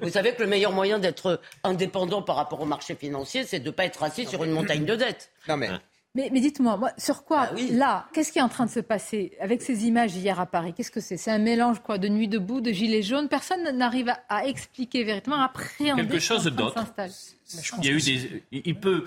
[0.00, 3.66] Vous savez que le meilleur moyen d'être indépendant par rapport aux marchés financiers, c'est de
[3.66, 5.30] ne pas être assis sur une montagne de dettes.
[5.48, 5.70] Non mais.
[6.30, 9.62] Mais, dites-moi, sur quoi, bah là, qu'est-ce qui est en train de se passer avec
[9.62, 10.74] ces images hier à Paris?
[10.76, 11.16] Qu'est-ce que c'est?
[11.16, 13.28] C'est un mélange quoi, de nuit debout, de gilets jaunes?
[13.28, 16.02] Personne n'arrive à, expliquer véritablement, à appréhender.
[16.02, 16.84] Quelque chose d'autre.
[17.78, 18.42] Il y a eu des.
[18.50, 19.04] Il peut.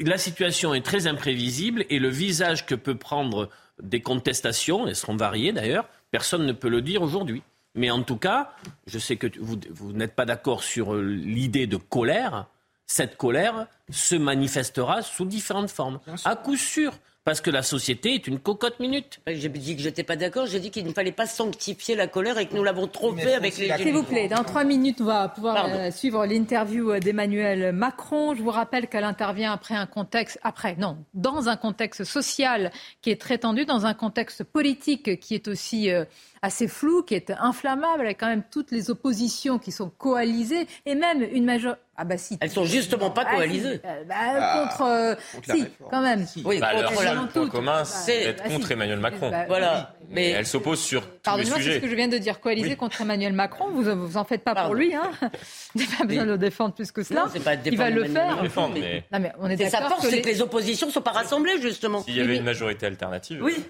[0.00, 3.48] La situation est très imprévisible et le visage que peut prendre
[3.82, 7.42] des contestations, elles seront variées d'ailleurs, personne ne peut le dire aujourd'hui.
[7.74, 8.52] Mais en tout cas,
[8.86, 12.46] je sais que vous, vous n'êtes pas d'accord sur euh, l'idée de colère.
[12.90, 16.00] Cette colère, se manifestera sous différentes formes.
[16.24, 16.92] À coup sûr,
[17.24, 19.20] parce que la société est une cocotte minute.
[19.28, 22.08] J'ai dit que je n'étais pas d'accord, j'ai dit qu'il ne fallait pas sanctifier la
[22.08, 25.00] colère et que nous l'avons trop fait avec les S'il vous plaît, dans trois minutes,
[25.00, 28.34] on va pouvoir euh, suivre l'interview euh, d'Emmanuel Macron.
[28.34, 32.72] Je vous rappelle qu'elle intervient après un contexte, après, non, dans un contexte social
[33.02, 36.04] qui est très tendu, dans un contexte politique qui est aussi euh,
[36.42, 40.94] assez flou, qui est inflammable, avec quand même toutes les oppositions qui sont coalisées et
[40.94, 41.80] même une majorité.
[42.02, 42.38] Ah bah si.
[42.40, 43.78] Elles sont justement pas ah, coalisées.
[43.84, 44.90] Euh, bah, ah, contre.
[44.90, 45.14] Euh,
[45.46, 46.26] si, quand même.
[46.46, 49.30] Oui, bah, contre leur point commun, c'est d'être contre Emmanuel Macron.
[49.48, 49.94] voilà.
[50.08, 51.62] Mais elle s'oppose sur tous les sujets.
[51.62, 52.40] c'est ce que je viens de dire.
[52.40, 54.94] Coaliser contre Emmanuel Macron, vous vous en faites pas pour lui.
[54.94, 55.10] Hein.
[55.74, 57.26] Il pas besoin de le défendre plus que cela.
[57.44, 58.42] pas Il va le faire.
[58.72, 59.04] mais...
[59.12, 62.02] Non, mais on est, sa force, c'est que les oppositions ne sont pas rassemblées, justement.
[62.02, 63.42] S'il y avait une majorité alternative.
[63.42, 63.62] Oui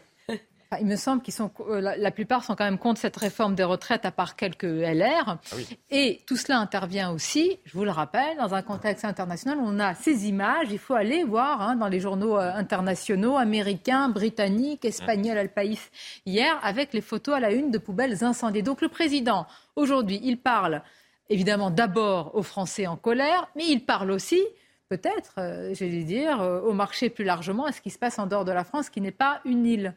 [0.79, 3.65] il me semble qu'ils sont, euh, la, plupart sont quand même contre cette réforme des
[3.65, 5.25] retraites, à part quelques LR.
[5.27, 5.57] Ah
[5.91, 9.81] Et tout cela intervient aussi, je vous le rappelle, dans un contexte international où on
[9.81, 10.69] a ces images.
[10.71, 15.81] Il faut aller voir hein, dans les journaux euh, internationaux, américains, britanniques, espagnols, Al País,
[16.25, 18.63] hier, avec les photos à la une de poubelles incendiées.
[18.63, 20.83] Donc le président, aujourd'hui, il parle
[21.29, 24.41] évidemment d'abord aux Français en colère, mais il parle aussi
[24.89, 28.45] peut-être, euh, j'allais dire, au marché plus largement, à ce qui se passe en dehors
[28.45, 29.95] de la France, qui n'est pas une île.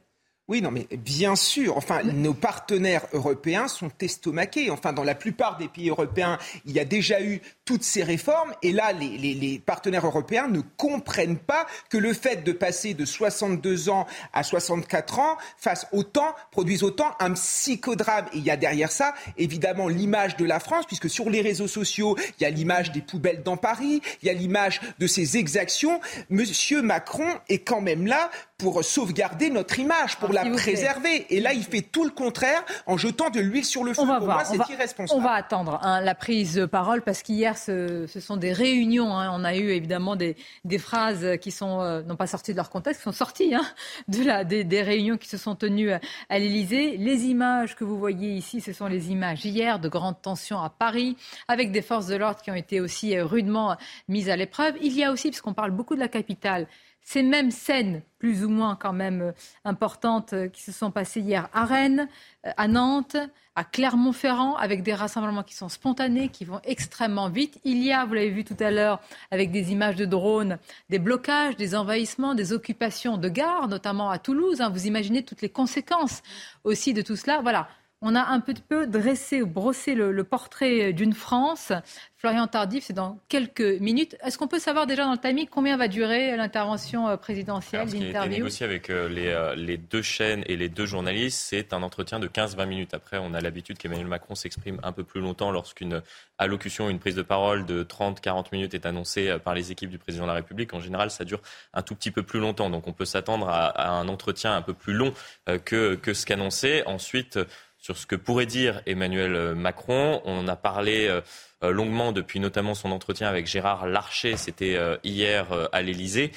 [0.49, 1.77] Oui, non, mais bien sûr.
[1.77, 4.69] Enfin, nos partenaires européens sont estomaqués.
[4.69, 8.53] Enfin, dans la plupart des pays européens, il y a déjà eu toutes ces réformes.
[8.61, 13.89] Et là, les, partenaires européens ne comprennent pas que le fait de passer de 62
[13.89, 18.25] ans à 64 ans fasse autant, produise autant un psychodrame.
[18.33, 21.67] Et il y a derrière ça, évidemment, l'image de la France, puisque sur les réseaux
[21.67, 25.37] sociaux, il y a l'image des poubelles dans Paris, il y a l'image de ces
[25.37, 26.01] exactions.
[26.29, 31.25] Monsieur Macron est quand même là pour sauvegarder notre image, pour la préserver.
[31.29, 34.01] Et là, il fait tout le contraire en jetant de l'huile sur le feu.
[34.01, 34.45] On va pour voir.
[34.45, 35.19] c'est irresponsable.
[35.19, 39.17] On va attendre hein, la prise de parole parce qu'hier, ce, sont des réunions.
[39.17, 39.31] Hein.
[39.33, 40.35] On a eu évidemment des,
[40.77, 43.65] phrases qui sont euh, non pas sorties de leur contexte, qui sont sorties hein,
[44.07, 46.97] de des, réunions qui se sont tenues à l'Élysée.
[46.97, 50.69] Les images que vous voyez ici, ce sont les images hier de grandes tensions à
[50.69, 53.77] Paris, avec des forces de l'ordre qui ont été aussi euh, rudement
[54.07, 54.75] mises à l'épreuve.
[54.81, 56.67] Il y a aussi, puisqu'on parle beaucoup de la capitale,
[57.03, 59.31] ces mêmes scènes, plus ou moins quand même euh,
[59.65, 62.07] importantes, euh, qui se sont passées hier à Rennes,
[62.45, 63.17] euh, à Nantes,
[63.55, 67.59] à Clermont-Ferrand, avec des rassemblements qui sont spontanés, qui vont extrêmement vite.
[67.65, 69.01] Il y a, vous l'avez vu tout à l'heure,
[69.31, 70.57] avec des images de drones,
[70.89, 74.61] des blocages, des envahissements, des occupations de gares, notamment à Toulouse.
[74.61, 74.69] Hein.
[74.69, 76.23] Vous imaginez toutes les conséquences
[76.63, 77.41] aussi de tout cela.
[77.41, 77.67] Voilà
[78.05, 81.71] on a un peu, peu dressé ou brossé le, portrait d'une France.
[82.17, 84.17] Florian Tardif, c'est dans quelques minutes.
[84.23, 87.99] Est-ce qu'on peut savoir déjà dans le timing combien va durer l'intervention euh, présidentielle, l'interview
[87.99, 91.39] Ce qui a été négocié avec euh, euh, les, deux chaînes et les deux journalistes,
[91.39, 92.93] c'est un entretien de 15-20 minutes.
[92.93, 96.01] Après, on a l'habitude qu'Emmanuel Macron s'exprime un peu plus longtemps lorsqu'une
[96.37, 100.25] allocution, une prise de parole de 30-40 minutes est annoncée par les équipes du président
[100.25, 100.73] de la République.
[100.73, 101.41] En général, ça dure
[101.73, 102.69] un tout petit peu plus longtemps.
[102.69, 105.13] Donc on peut s'attendre à, un entretien un peu plus long
[105.45, 106.83] que, que ce qu'annoncé.
[106.85, 107.39] Ensuite,
[107.83, 110.21] sur ce que pourrait dire Emmanuel euh, Macron.
[110.23, 111.19] On a parlé euh,
[111.63, 116.31] euh, longuement depuis notamment son entretien avec Gérard Larcher, c'était hier à l'Élysée,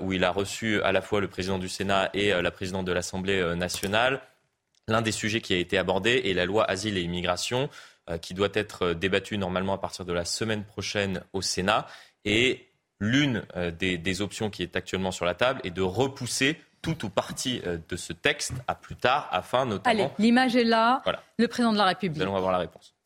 [0.00, 2.92] où il a reçu à la fois le président du Sénat et la présidente de
[2.92, 4.20] l'Assemblée nationale.
[4.88, 7.68] L'un des sujets qui a été abordé est la loi asile et immigration,
[8.22, 11.86] qui doit être débattue normalement à partir de la semaine prochaine au Sénat.
[12.24, 12.66] Et
[12.98, 13.44] l'une
[13.78, 17.60] des, des options qui est actuellement sur la table est de repousser tout ou partie
[17.66, 20.04] euh, de ce texte à plus tard, afin notamment.
[20.04, 21.02] Allez, l'image est là.
[21.38, 22.16] Le président de la République.
[22.18, 22.96] Nous allons avoir la réponse.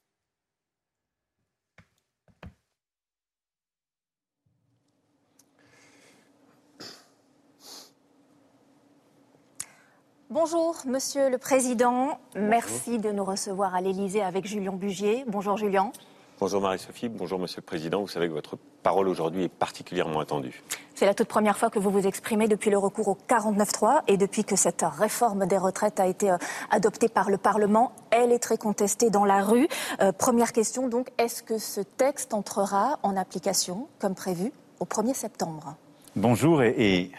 [10.32, 12.20] Bonjour, Monsieur le Président.
[12.36, 15.24] Merci de nous recevoir à l'Élysée avec Julien Bugier.
[15.26, 15.90] Bonjour, Julien.
[16.38, 18.00] Bonjour Marie-Sophie, bonjour Monsieur le Président.
[18.00, 20.62] Vous savez que votre parole aujourd'hui est particulièrement attendue.
[20.95, 24.16] C'est la toute première fois que vous vous exprimez depuis le recours au 49.3 et
[24.16, 26.37] depuis que cette réforme des retraites a été euh,
[26.70, 27.93] adoptée par le Parlement.
[28.11, 29.66] Elle est très contestée dans la rue.
[30.01, 35.14] Euh, première question donc, est-ce que ce texte entrera en application comme prévu au 1er
[35.14, 35.76] septembre?
[36.16, 37.11] Bonjour et,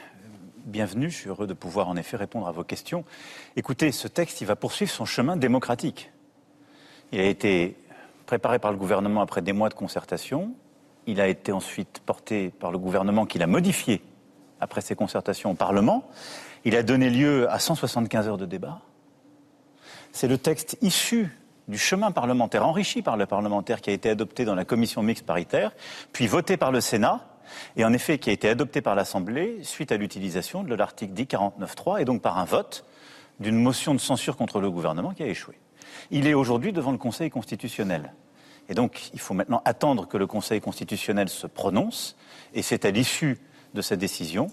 [0.65, 1.09] bienvenue.
[1.09, 3.03] Je suis heureux de pouvoir en effet répondre à vos questions.
[3.55, 6.11] Écoutez, ce texte, il va poursuivre son chemin démocratique.
[7.11, 7.77] Il a été
[8.25, 10.53] préparé par le gouvernement après des mois de concertation.
[11.07, 14.01] Il a été ensuite porté par le gouvernement qui l'a modifié
[14.59, 16.07] après ces concertations au Parlement.
[16.63, 18.79] Il a donné lieu à 175 heures de débat.
[20.11, 21.37] C'est le texte issu
[21.67, 25.25] du chemin parlementaire, enrichi par le parlementaire, qui a été adopté dans la commission mixte
[25.25, 25.71] paritaire,
[26.11, 27.25] puis voté par le Sénat,
[27.75, 31.23] et en effet qui a été adopté par l'Assemblée suite à l'utilisation de l'article 10
[31.23, 32.85] 49.3 et donc par un vote
[33.39, 35.55] d'une motion de censure contre le gouvernement qui a échoué.
[36.11, 38.13] Il est aujourd'hui devant le Conseil constitutionnel.
[38.71, 42.15] Et donc, il faut maintenant attendre que le Conseil constitutionnel se prononce.
[42.53, 43.37] Et c'est à l'issue
[43.73, 44.47] de cette décision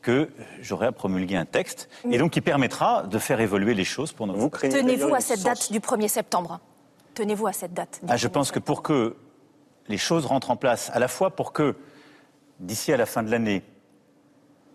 [0.00, 4.12] que j'aurai à promulguer un texte, et donc qui permettra de faire évoluer les choses
[4.12, 6.60] pour nos Tenez-vous à cette date du 1er septembre.
[7.14, 9.16] Tenez-vous à cette date ah, Je pense que pour que
[9.88, 11.74] les choses rentrent en place, à la fois pour que,
[12.60, 13.64] d'ici à la fin de l'année,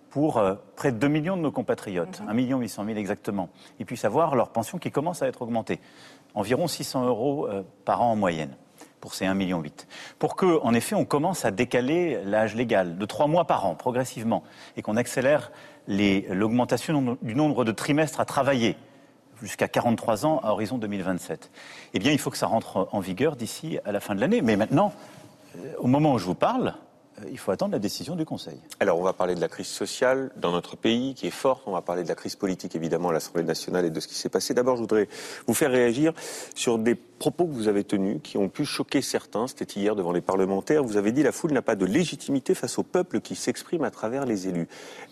[0.09, 3.85] pour euh, près de 2 millions de nos compatriotes, 1 million 800 000 exactement, ils
[3.85, 5.79] puissent avoir leur pension qui commence à être augmentée,
[6.33, 8.57] environ 600 euros euh, par an en moyenne
[8.99, 9.63] pour ces 1,8 million.
[10.17, 13.75] Pour que, en effet, on commence à décaler l'âge légal de trois mois par an,
[13.75, 14.43] progressivement,
[14.77, 15.51] et qu'on accélère
[15.87, 18.77] l'augmentation du nombre de trimestres à travailler
[19.41, 21.49] jusqu'à 43 ans à horizon 2027.
[21.93, 24.41] Eh bien, il faut que ça rentre en vigueur d'ici à la fin de l'année.
[24.41, 24.93] Mais maintenant,
[25.57, 26.75] euh, au moment où je vous parle,
[27.19, 28.59] euh, il faut attendre la décision du Conseil.
[28.79, 31.63] Alors, on va parler de la crise sociale dans notre pays qui est forte.
[31.65, 34.15] On va parler de la crise politique, évidemment, à l'Assemblée nationale et de ce qui
[34.15, 34.53] s'est passé.
[34.53, 35.07] D'abord, je voudrais
[35.47, 36.13] vous faire réagir
[36.55, 39.47] sur des propos que vous avez tenus qui ont pu choquer certains.
[39.47, 40.83] C'était hier devant les parlementaires.
[40.83, 43.91] Vous avez dit la foule n'a pas de légitimité face au peuple qui s'exprime à
[43.91, 44.67] travers les élus.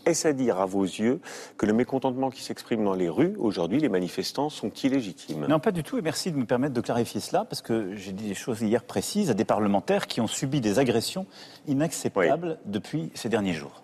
[0.06, 1.20] Est-ce à dire, à vos yeux,
[1.58, 5.46] que le mécontentement qui s'exprime dans les rues, aujourd'hui, les manifestants, sont illégitimes?
[5.48, 5.98] Non, pas du tout.
[5.98, 8.84] Et merci de me permettre de clarifier cela, parce que j'ai dit des choses hier
[8.84, 11.28] précises à des parlementaires qui ont subi des agressions
[11.68, 13.84] inacceptables depuis ces derniers jours.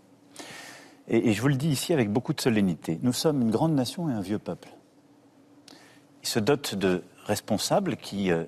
[1.10, 3.00] Et, et je vous le dis ici avec beaucoup de solennité.
[3.04, 4.70] Nous sommes une grande nation et un vieux peuple.
[6.24, 8.44] Il se dote de responsables qui euh,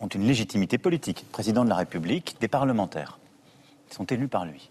[0.00, 3.18] ont une légitimité politique, président de la République, des parlementaires,
[3.88, 4.70] qui sont élus par lui.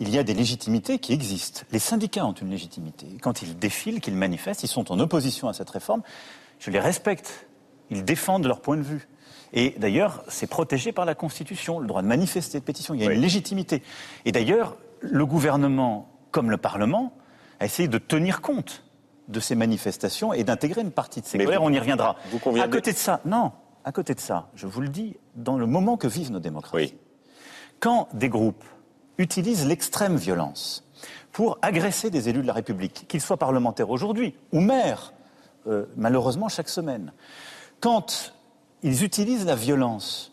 [0.00, 1.62] Il y a des légitimités qui existent.
[1.70, 3.06] Les syndicats ont une légitimité.
[3.22, 6.02] Quand ils défilent, qu'ils manifestent, ils sont en opposition à cette réforme.
[6.58, 7.46] Je les respecte.
[7.90, 9.08] Ils défendent leur point de vue.
[9.52, 12.92] Et d'ailleurs, c'est protégé par la Constitution, le droit de manifester, de pétition.
[12.94, 13.82] Il y a une légitimité.
[14.24, 17.12] Et d'ailleurs, le gouvernement, comme le Parlement,
[17.60, 18.82] a essayé de tenir compte
[19.28, 21.62] de ces manifestations et d'intégrer une partie de ces colères.
[21.62, 22.16] on y reviendra.
[22.60, 23.52] à côté de ça, non,
[23.84, 26.96] à côté de ça, je vous le dis, dans le moment que vivent nos démocraties,
[27.80, 28.64] quand des groupes
[29.18, 30.84] utilisent l'extrême violence
[31.32, 35.12] pour agresser des élus de la République, qu'ils soient parlementaires aujourd'hui ou maires,
[35.66, 37.12] euh, malheureusement chaque semaine,
[37.80, 38.34] quand
[38.82, 40.32] ils utilisent la violence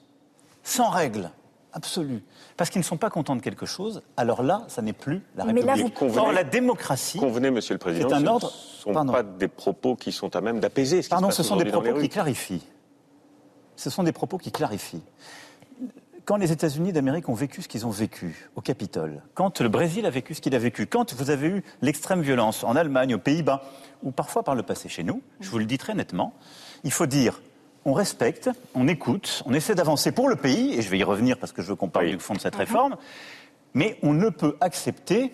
[0.64, 1.32] sans règle
[1.74, 2.24] absolue,
[2.58, 5.46] parce qu'ils ne sont pas contents de quelque chose, alors là, ça n'est plus la
[5.46, 5.66] République.
[5.66, 7.18] Mais là, vous convenez, la démocratie.
[7.18, 8.54] Convenez, Monsieur le Président, c'est un ordre.
[8.84, 11.04] Ce ne sont pas des propos qui sont à même d'apaiser.
[11.04, 12.64] Ce Pardon, ce sont des propos qui clarifient.
[13.76, 15.04] Ce sont des propos qui clarifient.
[16.26, 20.06] Quand les États-Unis d'Amérique ont vécu ce qu'ils ont vécu au Capitole, quand le Brésil
[20.06, 23.20] a vécu ce qu'il a vécu, quand vous avez eu l'extrême violence en Allemagne, aux
[23.20, 23.64] Pays-Bas,
[24.02, 26.34] ou parfois par le passé chez nous, je vous le dis très nettement,
[26.84, 27.42] il faut dire
[27.86, 31.38] on respecte, on écoute, on essaie d'avancer pour le pays, et je vais y revenir
[31.38, 32.62] parce que je veux qu'on parle du fond de cette mhm.
[32.62, 32.98] réforme,
[33.74, 35.32] mais on ne peut accepter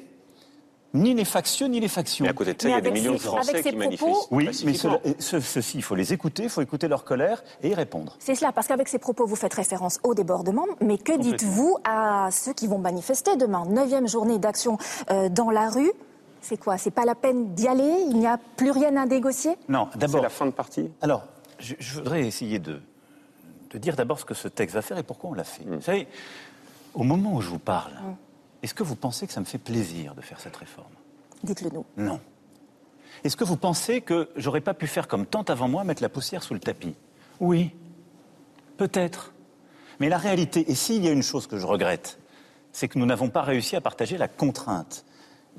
[0.98, 2.24] ni les factieux ni les factions.
[2.24, 4.28] Mais à côté de ça, il y a des millions de Français qui manifestent.
[4.32, 4.74] Oui, mais
[5.20, 8.16] ceux-ci, il faut les écouter, il faut écouter leur colère et y répondre.
[8.20, 12.30] C'est cela, parce qu'avec ces propos, vous faites référence au débordement, mais que dites-vous à
[12.32, 14.78] ceux qui vont manifester demain Neuvième journée d'action
[15.12, 15.92] euh, dans la rue?
[16.42, 16.78] C'est quoi?
[16.78, 18.06] C'est pas la peine d'y aller?
[18.10, 19.56] Il n'y a plus rien à négocier?
[19.68, 20.22] Non, d'abord.
[20.22, 20.90] C'est la fin de partie?
[21.02, 21.24] Alors,
[21.60, 22.80] je, voudrais essayer de,
[23.74, 25.66] dire d'abord ce que ce texte va faire et pourquoi on l'a fait.
[25.66, 25.76] Mm.
[25.76, 26.08] Vous savez,
[26.94, 28.16] au moment où je vous parle, mm.
[28.64, 30.94] Est-ce que vous pensez que ça me fait plaisir de faire cette réforme?
[31.44, 31.86] Dites-le nous.
[31.98, 32.20] Non.
[33.24, 36.10] Est-ce que vous pensez que j'aurais pas pu faire comme tant avant moi, mettre la
[36.10, 36.96] poussière sous le tapis?
[37.40, 37.72] Oui,
[38.78, 39.34] peut-être.
[40.00, 42.20] Mais la réalité, et s'il y a une chose que je regrette,
[42.72, 45.06] c'est que nous n'avons pas réussi à partager la contrainte,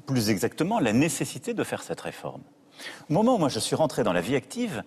[0.06, 2.42] plus exactement la nécessité de faire cette réforme.
[3.10, 4.84] Au moment où moi je suis rentré dans la vie active,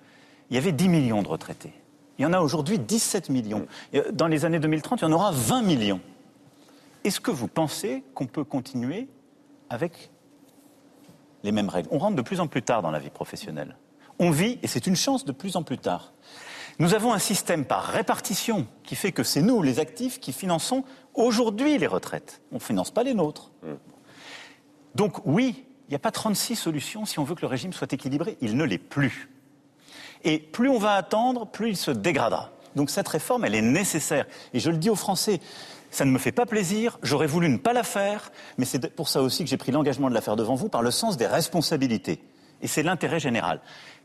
[0.49, 1.73] il y avait 10 millions de retraités.
[2.17, 3.65] Il y en a aujourd'hui 17 millions.
[3.95, 5.99] Euh, dans les années 2030, il y en aura 20 millions.
[7.03, 9.07] Est-ce que vous pensez qu'on peut continuer
[9.69, 10.11] avec
[11.43, 11.89] les mêmes règles?
[11.91, 13.75] On rentre de plus en plus tard dans la vie professionnelle.
[14.19, 16.13] On vit, et c'est une chance, de plus en plus tard.
[16.79, 20.83] Nous avons un système par répartition qui fait que c'est nous, les actifs, qui finançons
[21.13, 22.41] aujourd'hui les retraites.
[22.51, 23.51] On ne finance pas les nôtres.
[23.63, 23.73] Mm.
[24.95, 27.91] Donc oui, il n'y a pas 36 solutions si on veut que le régime soit
[27.91, 28.37] équilibré.
[28.41, 29.29] Il ne l'est plus.
[30.23, 32.51] Et plus on va attendre, plus il se dégradera.
[32.75, 34.25] Donc cette réforme, elle est nécessaire.
[34.53, 35.41] Et je le dis aux Français,
[35.91, 39.09] ça ne me fait pas plaisir, j'aurais voulu ne pas la faire, mais c'est pour
[39.09, 41.27] ça aussi que j'ai pris l'engagement de la faire devant vous par le sens des
[41.27, 42.23] responsabilités.
[42.61, 43.59] Et c'est l'intérêt général.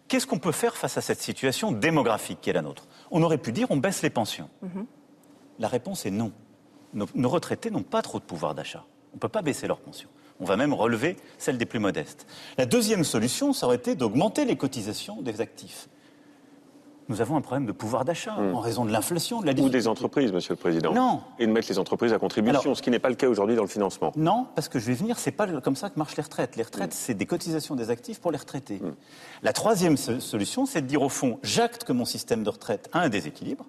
[0.08, 2.86] Qu'est-ce qu'on peut faire face à cette situation démographique qui est la nôtre?
[3.10, 4.50] On aurait pu dire on baisse les pensions.
[4.64, 4.84] Mm-hmm.
[5.60, 6.32] La réponse est non.
[6.92, 8.84] Nos, retraités n'ont pas trop de pouvoir d'achat.
[9.12, 10.08] On ne peut pas baisser leurs pensions.
[10.40, 12.26] On va même relever celles des plus modestes.
[12.58, 15.88] La deuxième solution, ça aurait été d'augmenter les cotisations des actifs
[17.08, 18.54] nous avons un problème de pouvoir d'achat hmm.
[18.54, 20.92] en raison de l'inflation, de la Ou des entreprises, Monsieur le Président.
[20.92, 21.20] Non.
[21.38, 23.62] Et de mettre les entreprises à contribution, ce qui n'est pas le cas aujourd'hui dans
[23.62, 24.12] le financement.
[24.16, 26.56] Non, parce que je vais venir, c'est pas comme ça que marchent les retraites.
[26.56, 26.98] Les retraites, hmm.
[26.98, 28.78] c'est des cotisations des actifs pour les retraités.
[28.78, 28.94] Hmm.
[29.42, 33.00] La troisième solution, c'est de dire au fond, j'acte que mon système de retraite a
[33.00, 33.66] un déséquilibre,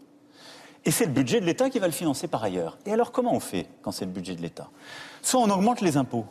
[0.85, 2.77] et c'est le budget de l'État qui va le financer par ailleurs.
[2.85, 4.69] Et alors comment on fait quand c'est le budget de l'État?
[5.21, 6.25] Soit on augmente les impôts.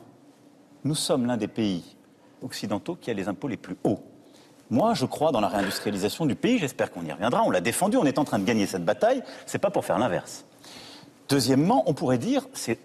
[0.84, 1.96] Nous sommes l'un des pays
[2.42, 4.00] occidentaux qui a les impôts les plus hauts.
[4.70, 6.58] Moi, je crois dans la réindustrialisation du pays.
[6.58, 7.42] J'espère qu'on y reviendra.
[7.44, 7.96] On l'a défendu.
[7.96, 9.22] On est en train de gagner cette bataille.
[9.46, 10.44] C'est pas pour faire l'inverse.
[11.28, 12.78] Deuxièmement, on pourrait dire, c'est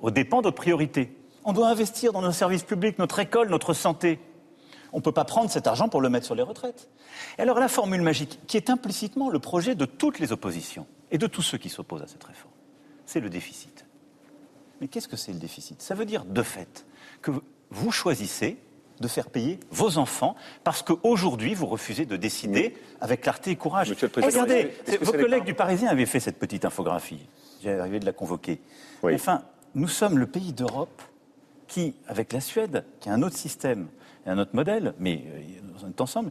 [0.00, 1.16] au dépend d'autres priorités.
[1.44, 4.18] On doit investir dans nos services publics, notre école, notre santé.
[4.92, 6.88] On ne peut pas prendre cet argent pour le mettre sur les retraites.
[7.38, 11.18] Et alors la formule magique, qui est implicitement le projet de toutes les oppositions et
[11.18, 12.52] de tous ceux qui s'opposent à cette réforme,
[13.04, 13.84] c'est le déficit.
[14.80, 15.80] Mais qu'est-ce que c'est le déficit?
[15.82, 16.86] Ça veut dire, de fait,
[17.22, 17.30] que
[17.70, 18.58] vous choisissez
[19.00, 23.92] de faire payer vos enfants parce qu'aujourd'hui, vous refusez de décider avec clarté et courage.
[24.16, 27.26] Regardez, vos collègues du Parisien avaient fait cette petite infographie.
[27.62, 28.60] J'ai arrivé de la convoquer.
[29.02, 29.42] Enfin,
[29.74, 31.02] nous sommes le pays d'Europe
[31.68, 33.88] qui, avec la Suède, qui a un autre système
[34.24, 35.40] et un autre modèle, mais euh,
[35.84, 36.30] on est ensemble,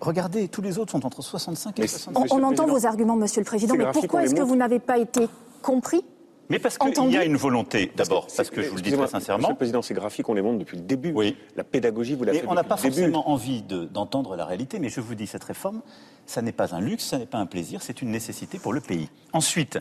[0.00, 2.32] Regardez, tous les autres sont entre 65 et 65.
[2.32, 4.98] On, on entend vos arguments, Monsieur le Président, mais pourquoi est-ce que vous n'avez pas
[4.98, 5.28] été
[5.62, 6.04] compris
[6.50, 9.06] mais parce qu'il y a une volonté, d'abord, parce que je vous le dis très
[9.06, 9.38] sincèrement.
[9.38, 11.12] Monsieur le Président, ces graphiques, on les montre depuis le début.
[11.14, 11.36] Oui.
[11.56, 15.00] La pédagogie, vous l'avez fait on n'a pas forcément envie d'entendre la réalité, mais je
[15.00, 15.80] vous dis, cette réforme,
[16.26, 18.80] ça n'est pas un luxe, ça n'est pas un plaisir, c'est une nécessité pour le
[18.80, 19.08] pays.
[19.32, 19.78] Ensuite.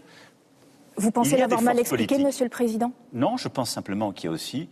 [0.95, 2.91] Vous pensez l'avoir mal expliqué, Monsieur le Président?
[3.13, 4.69] Non, je pense simplement qu'il y a aussi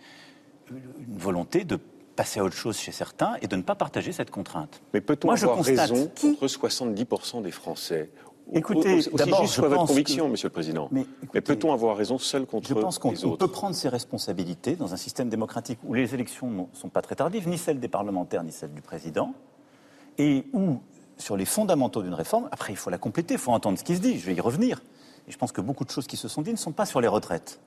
[0.70, 1.80] une volonté de
[2.16, 4.82] passer à autre chose chez certains et de ne pas partager cette contrainte.
[4.94, 8.10] Mais peut-on avoir raison contre 70% des Français?
[8.54, 10.90] Écoutez, d'abord, soit votre conviction, Monsieur le Président.
[10.92, 11.06] Mais,
[11.42, 14.94] peut-on avoir raison seul contre les autres Je pense qu'on peut prendre ses responsabilités dans
[14.94, 18.44] un système démocratique où les élections ne sont pas très tardives, ni celles des parlementaires,
[18.44, 19.34] ni celles du Président,
[20.18, 20.80] et où,
[21.18, 23.96] sur les fondamentaux d'une réforme, après, il faut la compléter, il faut entendre ce qui
[23.96, 24.82] se dit, je vais y revenir.
[25.28, 27.02] Et je pense que beaucoup de choses qui se sont dites ne sont pas sur
[27.02, 27.60] les retraites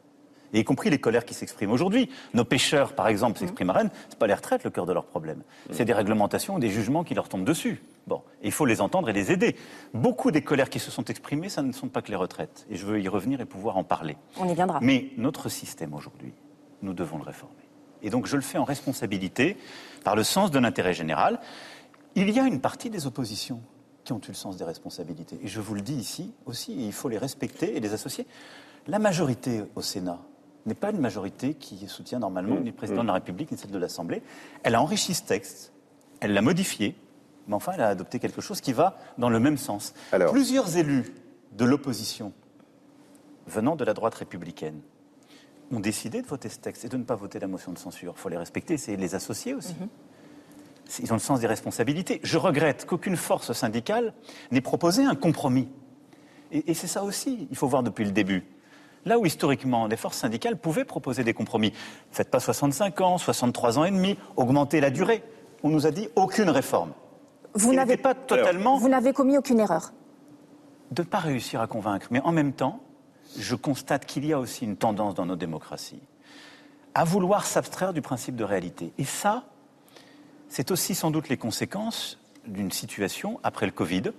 [0.52, 2.08] et y compris les colères qui s'expriment aujourd'hui.
[2.34, 4.92] Nos pêcheurs, par exemple, s'expriment à Rennes, ce n'est pas les retraites le cœur de
[4.92, 5.42] leur problème.
[5.70, 7.82] C'est des réglementations des jugements qui leur tombent dessus.
[8.06, 9.56] Bon, il faut les entendre et les aider.
[9.94, 12.66] Beaucoup des colères qui se sont exprimées, ça ne sont pas que les retraites.
[12.70, 14.16] Et je veux y revenir et pouvoir en parler.
[14.38, 14.80] On y viendra.
[14.82, 16.32] Mais notre système aujourd'hui,
[16.82, 17.54] nous devons le réformer.
[18.02, 19.56] Et donc je le fais en responsabilité,
[20.04, 21.40] par le sens de l'intérêt général.
[22.14, 23.60] Il y a une partie des oppositions
[24.04, 25.38] qui ont eu le sens des responsabilités.
[25.42, 28.26] Et je vous le dis ici aussi, il faut les respecter et les associer.
[28.86, 30.18] La majorité au Sénat,
[30.66, 33.70] n'est pas une majorité qui soutient normalement ni le président de la République ni celle
[33.70, 34.22] de l'Assemblée.
[34.62, 35.72] Elle a enrichi ce texte,
[36.20, 36.94] elle l'a modifié,
[37.50, 39.92] mais enfin elle a adopté quelque chose qui va dans le même sens.
[40.30, 41.12] Plusieurs élus
[41.52, 42.32] de l'opposition
[43.46, 44.80] venant de la droite républicaine
[45.72, 48.14] ont décidé de voter ce texte et de ne pas voter la motion de censure.
[48.16, 49.74] Il faut les respecter, c'est les associer aussi.
[49.80, 49.88] Mhm.
[51.02, 52.20] Ils ont le sens des responsabilités.
[52.22, 54.14] Je regrette qu'aucune force syndicale
[54.52, 55.68] n'ait proposé un compromis.
[56.52, 58.44] et c'est ça aussi, il faut voir depuis le début.
[59.04, 61.72] Là où historiquement les forces syndicales pouvaient proposer des compromis.
[62.12, 65.24] Faites pas 65 ans, 63 ans et demi, augmentez la durée.
[65.62, 66.92] On nous a dit aucune réforme.
[67.54, 68.76] Vous n'avez pas totalement.
[68.76, 69.92] Vous n'avez commis aucune erreur.
[70.90, 72.08] De ne pas réussir à convaincre.
[72.10, 72.80] Mais en même temps,
[73.38, 76.02] je constate qu'il y a aussi une tendance dans nos démocraties
[76.94, 78.92] à vouloir s'abstraire du principe de réalité.
[78.98, 79.44] Et ça,
[80.48, 84.10] c'est aussi sans doute les conséquences d'une situation après le Covid,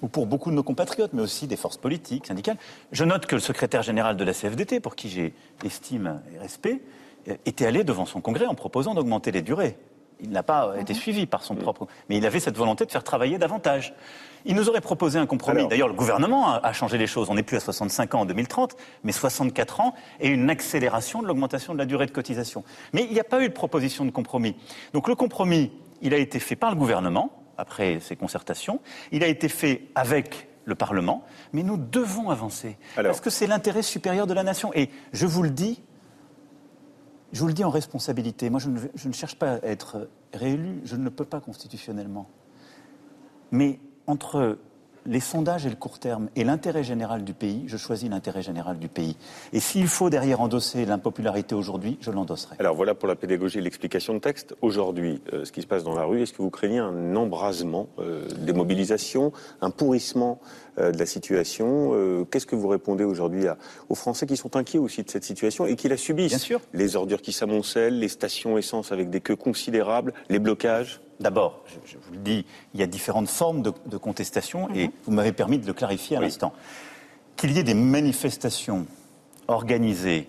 [0.00, 2.56] ou pour beaucoup de nos compatriotes, mais aussi des forces politiques, syndicales.
[2.92, 5.34] Je note que le secrétaire général de la CFDT, pour qui j'ai
[5.64, 6.82] estime et respect,
[7.46, 9.76] était allé devant son congrès en proposant d'augmenter les durées.
[10.20, 10.98] Il n'a pas été mhm.
[10.98, 11.86] suivi par son propre.
[12.08, 13.94] Mais il avait cette volonté de faire travailler davantage.
[14.44, 15.66] Il nous aurait proposé un compromis.
[15.68, 17.28] D'ailleurs, le gouvernement a changé les choses.
[17.30, 21.26] On n'est plus à 65 ans en 2030, mais 64 ans et une accélération de
[21.26, 22.64] l'augmentation de la durée de cotisation.
[22.92, 24.56] Mais il n'y a pas eu de proposition de compromis.
[24.92, 28.80] Donc le compromis, il a été fait par le gouvernement après ces concertations.
[29.12, 32.76] Il a été fait avec le Parlement, mais nous devons avancer.
[32.94, 34.70] parce que c'est l'intérêt supérieur de la nation.
[34.74, 35.82] Et je vous le dis,
[37.32, 38.50] je vous le dis en responsabilité.
[38.50, 42.28] Moi, je ne, cherche pas à être réélu, je ne le peux pas constitutionnellement.
[43.50, 44.58] Mais entre
[45.08, 48.78] les sondages et le court terme et l'intérêt général du pays, je choisis l'intérêt général
[48.78, 49.16] du pays.
[49.52, 52.56] Et s'il faut derrière endosser l'impopularité aujourd'hui, je l'endosserai.
[52.58, 54.54] Alors voilà pour la pédagogie et l'explication de texte.
[54.60, 57.88] Aujourd'hui, euh, ce qui se passe dans la rue, est-ce que vous craignez un embrasement
[57.98, 59.32] euh, des mobilisations,
[59.62, 60.40] un pourrissement
[60.78, 61.48] euh, de la situation
[62.30, 63.46] Qu'est-ce que vous répondez aujourd'hui
[63.88, 66.28] aux Français qui sont inquiets aussi de cette situation et qui la subissent?
[66.28, 66.60] Bien sûr.
[66.74, 71.00] Les ordures qui s'amoncellent, les stations essence avec des queues considérables, les blocages?
[71.20, 74.92] D'abord, je, vous le dis, il y a différentes formes de, contestation et mhm.
[75.04, 76.52] vous m'avez permis de le clarifier à l'instant.
[77.36, 78.86] Qu'il y ait des manifestations
[79.48, 80.28] organisées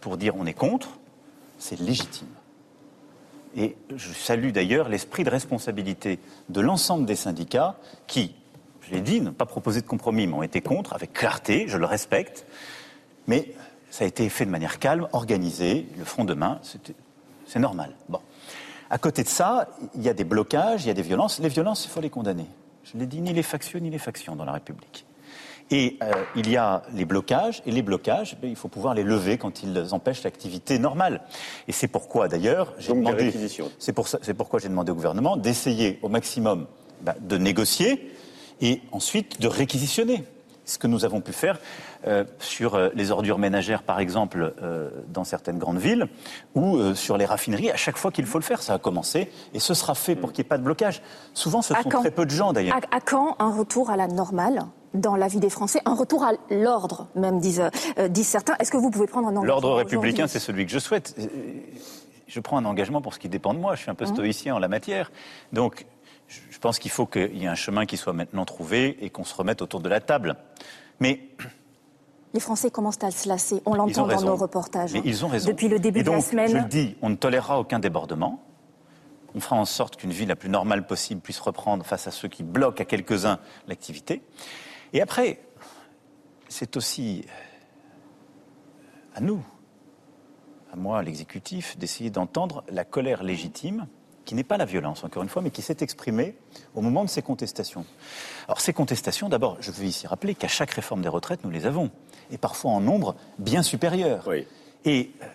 [0.00, 0.88] pour dire on est contre,
[1.58, 2.28] c'est légitime.
[3.56, 6.18] Et je salue d'ailleurs l'esprit de responsabilité
[6.48, 7.76] de l'ensemble des syndicats
[8.08, 8.34] qui,
[8.80, 11.78] je l'ai dit, n'ont pas proposé de compromis, mais ont été contre, avec clarté, je
[11.78, 12.46] le respecte.
[13.28, 13.54] Mais
[13.90, 15.86] ça a été fait de manière calme, organisée.
[15.96, 16.60] Le front de main,
[17.46, 17.94] c'est normal.
[18.08, 18.20] Bon.
[18.94, 19.66] À côté de ça,
[19.96, 21.40] il y a des blocages, il y a des violences.
[21.40, 22.46] Les violences, il faut les condamner.
[22.84, 25.04] Je l'ai dit, ni les factions, ni les factions dans la République.
[25.72, 29.02] Et euh, il y a les blocages, et les blocages, ben, il faut pouvoir les
[29.02, 31.22] lever quand ils empêchent l'activité normale.
[31.66, 33.34] Et c'est pourquoi, d'ailleurs, j'ai demandé.
[33.80, 36.68] C'est pour pourquoi j'ai demandé au gouvernement d'essayer au maximum
[37.00, 38.12] ben, de négocier
[38.60, 40.22] et ensuite de réquisitionner.
[40.64, 41.58] Ce que nous avons pu faire
[42.06, 46.08] euh, sur euh, les ordures ménagères, par exemple, euh, dans certaines grandes villes,
[46.54, 48.62] ou sur les raffineries, à chaque fois qu'il faut le faire.
[48.62, 51.02] Ça a commencé et ce sera fait pour qu'il n'y ait pas de blocage.
[51.34, 52.78] Souvent, ce sont très peu de gens, d'ailleurs.
[52.90, 54.60] À, quand un retour à la normale
[54.94, 57.68] dans la vie des Français, un retour à l'ordre, même disent,
[58.08, 58.54] disent certains.
[58.58, 61.16] Est-ce que vous pouvez prendre un engagement L'ordre républicain, c'est celui que je souhaite.
[62.26, 63.74] Je prends un engagement pour ce qui dépend de moi.
[63.74, 64.14] Je suis un peu mmh.
[64.14, 65.10] stoïcien en la matière.
[65.52, 65.86] Donc,
[66.28, 69.24] je pense qu'il faut qu'il y ait un chemin qui soit maintenant trouvé et qu'on
[69.24, 70.36] se remette autour de la table.
[71.00, 71.20] Mais
[72.32, 73.62] les Français commencent à se lasser.
[73.64, 74.92] On l'entend dans nos reportages.
[74.92, 75.50] Mais ils ont raison.
[75.50, 76.50] Depuis le début de la semaine.
[76.50, 78.42] Je le dis, on ne tolérera aucun débordement.
[79.36, 82.28] On fera en sorte qu'une vie la plus normale possible puisse reprendre face à ceux
[82.28, 84.22] qui bloquent à quelques-uns l'activité.
[84.92, 85.40] Et après,
[86.48, 87.24] c'est aussi
[89.14, 89.44] à nous,
[90.72, 93.86] à moi, l'exécutif, d'essayer d'entendre la colère légitime
[94.24, 96.36] qui n'est pas la violence, encore une fois, mais qui s'est exprimée
[96.74, 97.84] au moment de ces contestations.
[98.46, 101.66] Alors ces contestations, d'abord, je veux ici rappeler qu'à chaque réforme des retraites, nous les
[101.66, 101.90] avons,
[102.30, 104.28] et parfois en nombre bien supérieur.
[104.84, 105.26] Et euh,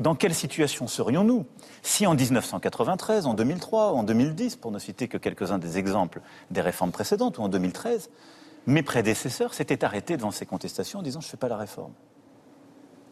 [0.00, 1.46] dans quelle situation serions-nous
[1.82, 6.60] si en 1993, en 2003, en 2010, pour ne citer que quelques-uns des exemples des
[6.60, 8.10] réformes précédentes, ou en 2013,
[8.66, 11.92] mes prédécesseurs s'étaient arrêtés devant ces contestations en disant je ne fais pas la réforme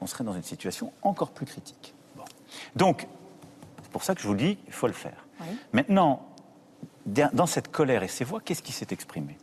[0.00, 1.94] On serait dans une situation encore plus critique.
[2.74, 3.06] Donc,
[3.96, 5.26] pour ça que je vous dis, il faut le faire.
[5.72, 6.28] Maintenant,
[7.06, 9.38] dans cette colère et ces voix, qu'est-ce qui s'est exprimé?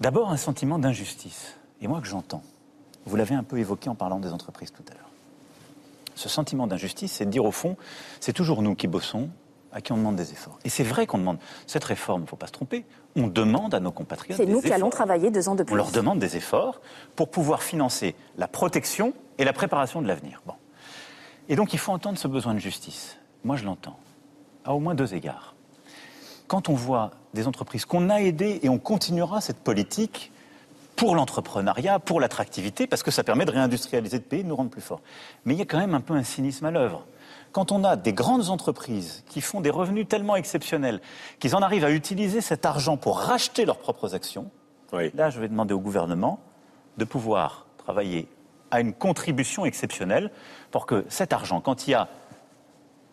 [0.00, 1.54] D'abord, un sentiment d'injustice.
[1.82, 2.42] Et moi que j'entends.
[3.04, 5.10] Vous l'avez un peu évoqué en parlant des entreprises tout à l'heure.
[6.14, 7.76] Ce sentiment d'injustice, c'est de dire au fond,
[8.20, 9.28] c'est toujours nous qui bossons,
[9.70, 10.58] à qui on demande des efforts.
[10.64, 13.74] Et c'est vrai qu'on demande cette réforme, il ne faut pas se tromper, on demande
[13.74, 14.38] à nos compatriotes.
[14.38, 15.74] C'est nous qui allons travailler deux ans de plus.
[15.74, 16.80] On leur demande des efforts
[17.16, 20.40] pour pouvoir financer la protection et la préparation de l'avenir.
[20.46, 20.54] Bon.
[21.50, 23.18] Et donc il faut entendre ce besoin de justice.
[23.46, 23.96] Moi, je l'entends.
[24.64, 25.54] À au moins deux égards.
[26.48, 30.32] Quand on voit des entreprises qu'on a aidées et on continuera cette politique
[30.96, 34.70] pour l'entrepreneuriat, pour l'attractivité, parce que ça permet de réindustrialiser le pays, de nous rendre
[34.70, 35.00] plus forts.
[35.44, 37.06] Mais il y a quand même un peu un cynisme à l'œuvre.
[37.52, 41.00] Quand on a des grandes entreprises qui font des revenus tellement exceptionnels
[41.38, 44.50] qu'ils en arrivent à utiliser cet argent pour racheter leurs propres actions,
[45.14, 46.40] là, je vais demander au gouvernement
[46.96, 48.26] de pouvoir travailler
[48.72, 50.32] à une contribution exceptionnelle
[50.72, 52.08] pour que cet argent, quand il y a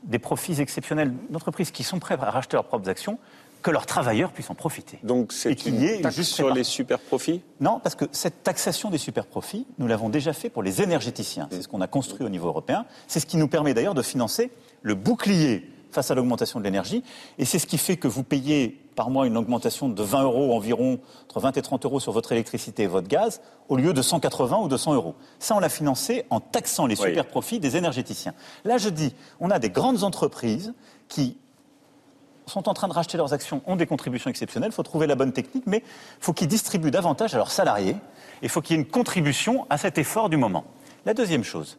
[0.04, 3.18] des profits exceptionnels d'entreprises qui sont prêtes à racheter leurs propres actions,
[3.62, 4.99] que leurs travailleurs puissent en profiter.
[5.04, 9.26] Donc c'est une taxe sur les super profits Non, parce que cette taxation des super
[9.26, 11.47] profits, nous l'avons déjà fait pour les énergéticiens.
[11.49, 12.86] C'est ce qu'on a construit au niveau européen.
[13.08, 14.51] C'est ce qui nous permet d'ailleurs de financer
[14.82, 17.04] le bouclier face à l'augmentation de l'énergie.
[17.38, 20.56] Et c'est ce qui fait que vous payez par mois une augmentation de 20 euros
[20.56, 24.02] environ, entre 20 et 30 euros sur votre électricité et votre gaz, au lieu de
[24.02, 25.16] 180 ou 200 euros.
[25.39, 28.34] Ça, on l'a financé en taxant les super profits des énergéticiens.
[28.66, 30.74] Là, je dis, on a des grandes entreprises
[31.08, 31.38] qui
[32.46, 35.16] sont en train de racheter leurs actions, ont des contributions exceptionnelles, il faut trouver la
[35.16, 37.96] bonne technique, mais il faut qu'ils distribuent davantage à leurs salariés,
[38.41, 40.66] et il faut qu'il y ait une contribution à cet effort du moment.
[41.06, 41.78] La deuxième chose,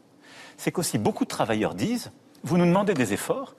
[0.56, 2.10] c'est qu'aussi beaucoup de travailleurs disent,
[2.42, 3.54] vous nous demandez des efforts,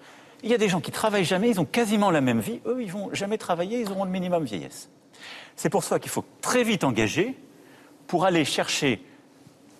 [0.45, 2.61] il y a des gens qui travaillent jamais, ils ont quasiment la même vie.
[2.67, 4.89] Eux, ils vont jamais travailler, ils auront le minimum vieillesse.
[5.55, 7.35] C'est pour ça qu'il faut très vite engager
[8.05, 9.03] pour aller chercher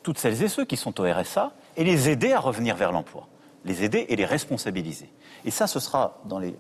[0.01, 3.28] toutes celles et ceux qui sont au RSA et les aider à revenir vers l'emploi.
[3.63, 5.07] Les aider et les responsabiliser.
[5.45, 6.55] Et ça, ce sera dans les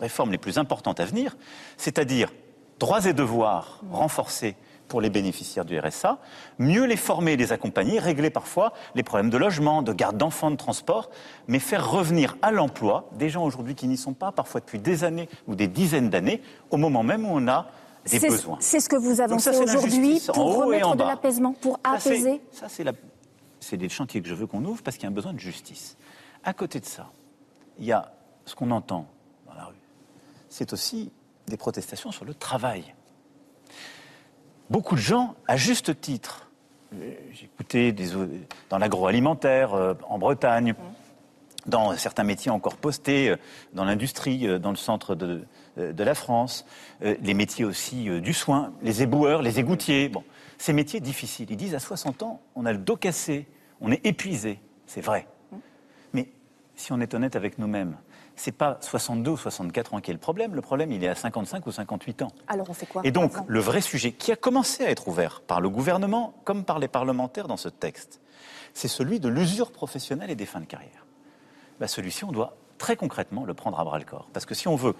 [0.00, 1.36] réformes les plus importantes à venir,
[1.76, 2.32] c'est-à-dire
[2.78, 4.56] droits et devoirs renforcés
[4.90, 6.18] pour les bénéficiaires du RSA,
[6.58, 10.50] mieux les former et les accompagner, régler parfois les problèmes de logement, de garde d'enfants,
[10.50, 11.10] de transport,
[11.48, 15.04] mais faire revenir à l'emploi des gens aujourd'hui qui n'y sont pas, parfois depuis des
[15.04, 17.68] années ou des dizaines d'années, au moment même où on a
[18.10, 18.58] des besoins.
[18.60, 22.92] C'est ce que vous avancez aujourd'hui pour remettre de l'apaisement, pour apaiser Ça, c'est la...
[23.72, 25.96] des chantiers que je veux qu'on ouvre parce qu'il y a un besoin de justice.
[26.42, 27.10] À côté de ça,
[27.78, 28.12] il y a
[28.44, 29.06] ce qu'on entend
[29.46, 29.74] dans la rue.
[30.48, 31.12] C'est aussi
[31.46, 32.92] des protestations sur le travail.
[34.70, 36.48] Beaucoup de gens, à juste titre,
[36.92, 37.92] j'ai écouté
[38.68, 40.74] dans l'agroalimentaire, euh, en Bretagne,
[41.66, 43.36] dans certains métiers encore postés, euh,
[43.72, 45.44] dans l'industrie, euh, dans le centre de,
[45.76, 46.66] la France,
[47.00, 50.08] les métiers aussi du soin, les éboueurs, les égoutiers.
[50.08, 50.22] Bon,
[50.58, 51.46] ces métiers difficiles.
[51.50, 53.46] Ils disent à 60 ans, on a le dos cassé,
[53.80, 54.60] on est épuisé.
[54.86, 55.26] C'est vrai.
[56.12, 56.28] Mais
[56.76, 57.96] si on est honnête avec nous-mêmes,
[58.40, 60.54] c'est pas 62 ou 64 ans qui est le problème.
[60.54, 62.32] Le problème, il est à 55 ou 58 ans.
[62.48, 65.42] Alors on fait quoi Et donc, le vrai sujet qui a commencé à être ouvert
[65.42, 68.20] par le gouvernement comme par les parlementaires dans ce texte,
[68.72, 71.04] c'est celui de l'usure professionnelle et des fins de carrière.
[71.80, 74.28] Bah, celui-ci, on doit très concrètement le prendre à bras le corps.
[74.32, 74.94] Parce que si on veut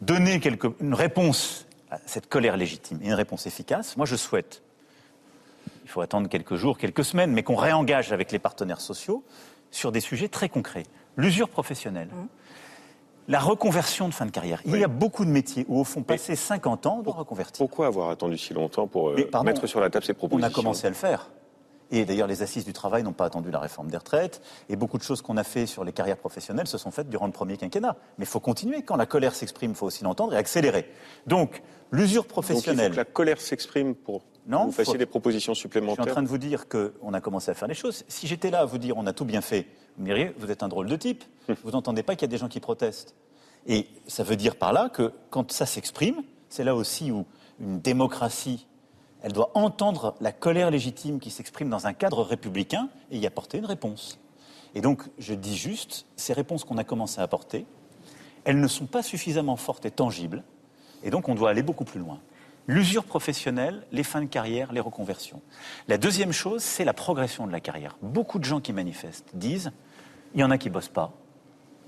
[0.00, 0.40] donner
[0.80, 4.62] une réponse à cette colère légitime et une réponse efficace, moi je souhaite,
[5.82, 9.24] il faut attendre quelques jours, quelques semaines, mais qu'on réengage avec les partenaires sociaux
[9.72, 10.84] sur des sujets très concrets
[11.16, 12.08] l'usure professionnelle.
[12.08, 12.26] Mmh.
[13.28, 14.60] La reconversion de fin de carrière.
[14.66, 17.66] Il y a beaucoup de métiers où, au fond, passer 50 ans, on doit reconvertir.
[17.66, 20.54] Pourquoi avoir attendu si longtemps pour euh, mettre sur la table ces propositions On a
[20.54, 21.30] commencé à le faire.
[21.90, 24.42] Et d'ailleurs, les assises du travail n'ont pas attendu la réforme des retraites.
[24.68, 27.26] Et beaucoup de choses qu'on a fait sur les carrières professionnelles se sont faites durant
[27.26, 27.96] le premier quinquennat.
[28.18, 28.82] Mais il faut continuer.
[28.82, 30.90] Quand la colère s'exprime, il faut aussi l'entendre et accélérer.
[31.26, 31.62] Donc,
[31.92, 32.90] l'usure professionnelle.
[32.90, 35.96] Donc il faut que la colère s'exprime pour non, vous fassiez des propositions supplémentaires.
[35.96, 38.04] Je suis en train de vous dire qu'on a commencé à faire les choses.
[38.08, 39.66] Si j'étais là à vous dire on a tout bien fait,
[39.96, 41.24] vous me diriez vous êtes un drôle de type.
[41.62, 43.14] vous n'entendez pas qu'il y a des gens qui protestent.
[43.66, 47.24] Et ça veut dire par là que quand ça s'exprime, c'est là aussi où
[47.58, 48.66] une démocratie,
[49.22, 53.56] elle doit entendre la colère légitime qui s'exprime dans un cadre républicain et y apporter
[53.56, 54.18] une réponse.
[54.74, 57.64] Et donc, je dis juste, ces réponses qu'on a commencé à apporter,
[58.44, 60.42] elles ne sont pas suffisamment fortes et tangibles,
[61.02, 62.20] et donc on doit aller beaucoup plus loin
[62.66, 65.42] l'usure professionnelle, les fins de carrière, les reconversions.
[65.88, 67.96] La deuxième chose, c'est la progression de la carrière.
[68.02, 69.72] Beaucoup de gens qui manifestent disent,
[70.34, 71.12] il y en a qui ne bossent pas.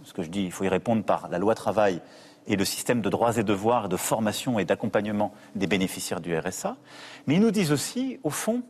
[0.04, 2.00] Ce que je dis, il faut y répondre par la loi travail
[2.46, 6.76] et le système de droits et devoirs, de formation et d'accompagnement des bénéficiaires du RSA.
[7.26, 8.62] Mais ils nous disent aussi, au fond,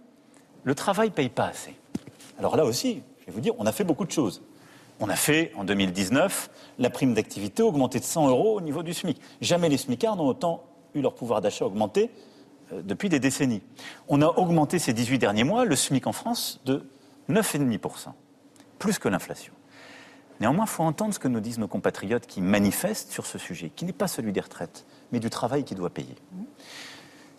[0.65, 1.75] le travail ne paye pas assez.
[2.39, 4.43] Alors là aussi, je vais vous dire, on a fait beaucoup de choses.
[4.99, 8.95] On a fait, en 2019, la prime d'activité augmentée de 100 euros au niveau du
[8.95, 9.21] SMIC.
[9.43, 10.65] Jamais les SMICards n'ont autant
[11.03, 12.11] leur pouvoir d'achat augmenté
[12.73, 13.63] euh, depuis des décennies.
[14.09, 16.85] On a augmenté ces 18 derniers mois le SMIC en France de
[17.31, 18.09] 9,5%,
[18.79, 19.53] plus que l'inflation.
[20.41, 23.71] Néanmoins, il faut entendre ce que nous disent nos compatriotes qui manifestent sur ce sujet,
[23.75, 26.15] qui n'est pas celui des retraites, mais du travail qui doit payer.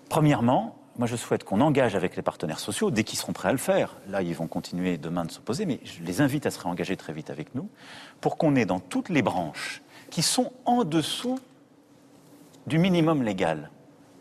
[0.09, 3.51] Premièrement, moi je souhaite qu'on engage avec les partenaires sociaux, dès qu'ils seront prêts à
[3.51, 6.59] le faire, là ils vont continuer demain de s'opposer, mais je les invite à se
[6.59, 7.69] réengager très vite avec nous,
[8.19, 11.39] pour qu'on ait dans toutes les branches qui sont en dessous
[12.67, 13.71] du minimum légal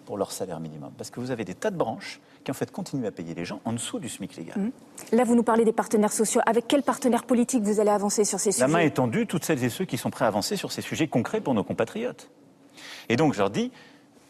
[0.06, 0.92] pour leur salaire minimum.
[0.96, 3.44] Parce que vous avez des tas de branches qui en fait continuent à payer les
[3.44, 4.56] gens en dessous du SMIC légal.
[4.56, 5.16] Mmh.
[5.16, 6.40] Là, vous nous parlez des partenaires sociaux.
[6.46, 8.64] Avec quels partenaires politiques vous allez avancer sur ces sujets?
[8.64, 10.80] La main est tendue, toutes celles et ceux qui sont prêts à avancer sur ces
[10.80, 12.30] sujets concrets pour nos compatriotes.
[13.08, 13.72] Et donc, je leur dis,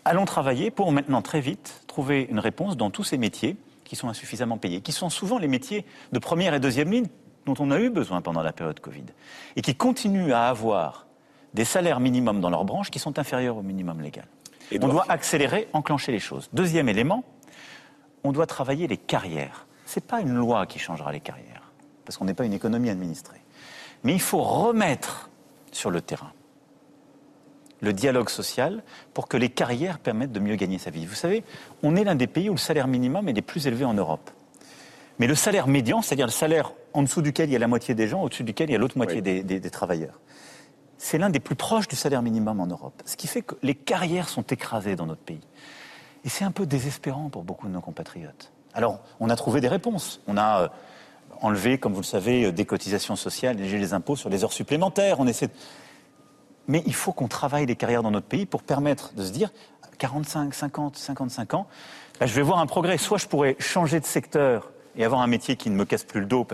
[0.06, 4.09] allons travailler pour maintenant très vite trouver une réponse dans tous ces métiers qui sont
[4.09, 7.06] insuffisamment payés, qui sont souvent les métiers de première et deuxième ligne
[7.44, 9.05] dont on a eu besoin pendant la période Covid,
[9.55, 11.05] et qui continuent à avoir
[11.56, 14.26] des salaires minimums dans leur branche qui sont inférieurs au minimum légal.
[14.70, 16.50] Et on doit accélérer, enclencher les choses.
[16.52, 17.24] Deuxième élément,
[18.24, 19.66] on doit travailler les carrières.
[19.86, 21.72] Ce n'est pas une loi qui changera les carrières,
[22.04, 23.40] parce qu'on n'est pas une économie administrée.
[24.04, 25.30] Mais il faut remettre
[25.72, 26.32] sur le terrain
[27.80, 31.04] le dialogue social pour que les carrières permettent de mieux gagner sa vie.
[31.04, 31.44] Vous savez,
[31.82, 34.30] on est l'un des pays où le salaire minimum est le plus élevé en Europe.
[35.18, 37.94] Mais le salaire médian, c'est-à-dire le salaire en dessous duquel il y a la moitié
[37.94, 40.18] des gens, au-dessus duquel il y a l'autre moitié des travailleurs,
[40.98, 43.02] c'est l'un des plus proches du salaire minimum en Europe.
[43.05, 45.40] Ce qui fait que les carrières sont écrasées dans notre pays.
[46.24, 48.51] Et c'est un peu désespérant pour beaucoup de nos compatriotes.
[48.74, 50.20] Alors, on a trouvé des réponses.
[50.27, 50.68] On a euh,
[51.40, 54.52] enlevé, comme vous le savez, euh, des cotisations sociales, léger les impôts sur les heures
[54.52, 55.20] supplémentaires.
[55.20, 55.48] On essaie
[56.66, 59.52] Mais il faut qu'on travaille les carrières dans notre pays pour permettre de se dire,
[59.98, 61.66] 45, 50, 55 ans,
[62.20, 62.98] je vais voir un progrès.
[62.98, 66.20] Soit je pourrais changer de secteur et avoir un métier qui ne me casse plus
[66.20, 66.44] le dos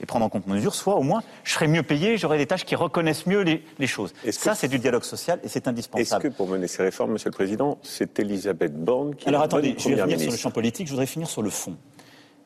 [0.00, 2.46] et prendre en compte nos mesures, soit au moins je serai mieux payé, j'aurai des
[2.46, 4.12] tâches qui reconnaissent mieux les, choses.
[4.30, 6.26] Ça, c'est du dialogue social et c'est indispensable.
[6.26, 9.74] Est-ce que pour mener ces réformes, Monsieur le Président, c'est Elisabeth Borne qui Alors attendez,
[9.78, 11.76] je vais revenir sur le champ politique, je voudrais finir sur le fond,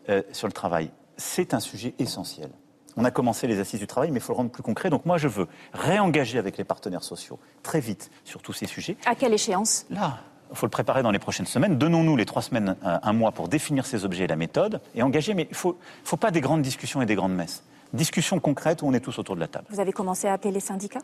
[0.09, 0.91] euh, sur le travail.
[1.17, 2.51] C'est un sujet essentiel.
[2.97, 4.91] On a commencé les assises du travail, mais il faut le rendre plus concret.
[4.91, 8.97] Donc moi, je veux réengager avec les partenaires sociaux très vite sur tous ces sujets.
[9.07, 9.87] À quelle échéance?
[9.91, 10.21] Là,
[10.53, 11.79] il faut le préparer dans les prochaines semaines.
[11.79, 15.03] Donnons-nous les trois semaines, euh, un mois pour définir ces objets et la méthode et
[15.03, 15.35] engager.
[15.35, 17.65] Mais il ne faut, faut pas des grandes discussions et des grandes messes.
[17.93, 19.67] Discussions concrètes où on est tous autour de la table.
[19.71, 21.03] Vous avez commencé à appeler les syndicats?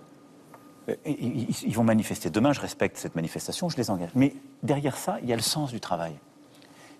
[1.04, 2.30] Ils vont manifester.
[2.30, 4.10] Demain, je respecte cette manifestation, je les engage.
[4.14, 6.14] Mais derrière ça, il y a le sens du travail.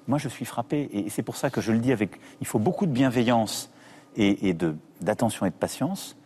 [0.09, 2.19] Moi, je suis frappé, et c'est pour ça que je le dis avec.
[2.41, 3.71] Il faut beaucoup de bienveillance
[4.17, 4.55] et,
[5.01, 6.17] d'attention et de patience.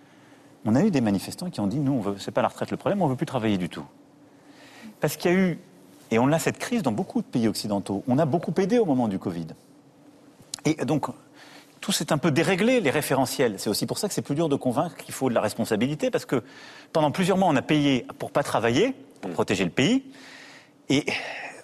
[0.64, 2.76] On a eu des manifestants qui ont dit nous, ce n'est pas la retraite le
[2.76, 3.84] problème, on ne veut plus travailler du tout.
[5.00, 5.58] Parce qu'il y a eu,
[6.12, 8.84] et on a cette crise dans beaucoup de pays occidentaux, on a beaucoup aidé au
[8.84, 9.46] moment du Covid.
[10.66, 11.06] Et donc,
[11.80, 13.54] tout s'est un peu déréglé, les référentiels.
[13.56, 16.10] C'est aussi pour ça que c'est plus dur de convaincre qu'il faut de la responsabilité,
[16.10, 16.42] parce que
[16.92, 19.34] pendant plusieurs mois, on a payé pour pas travailler, pour mm.
[19.34, 20.04] protéger le pays,
[20.90, 21.06] et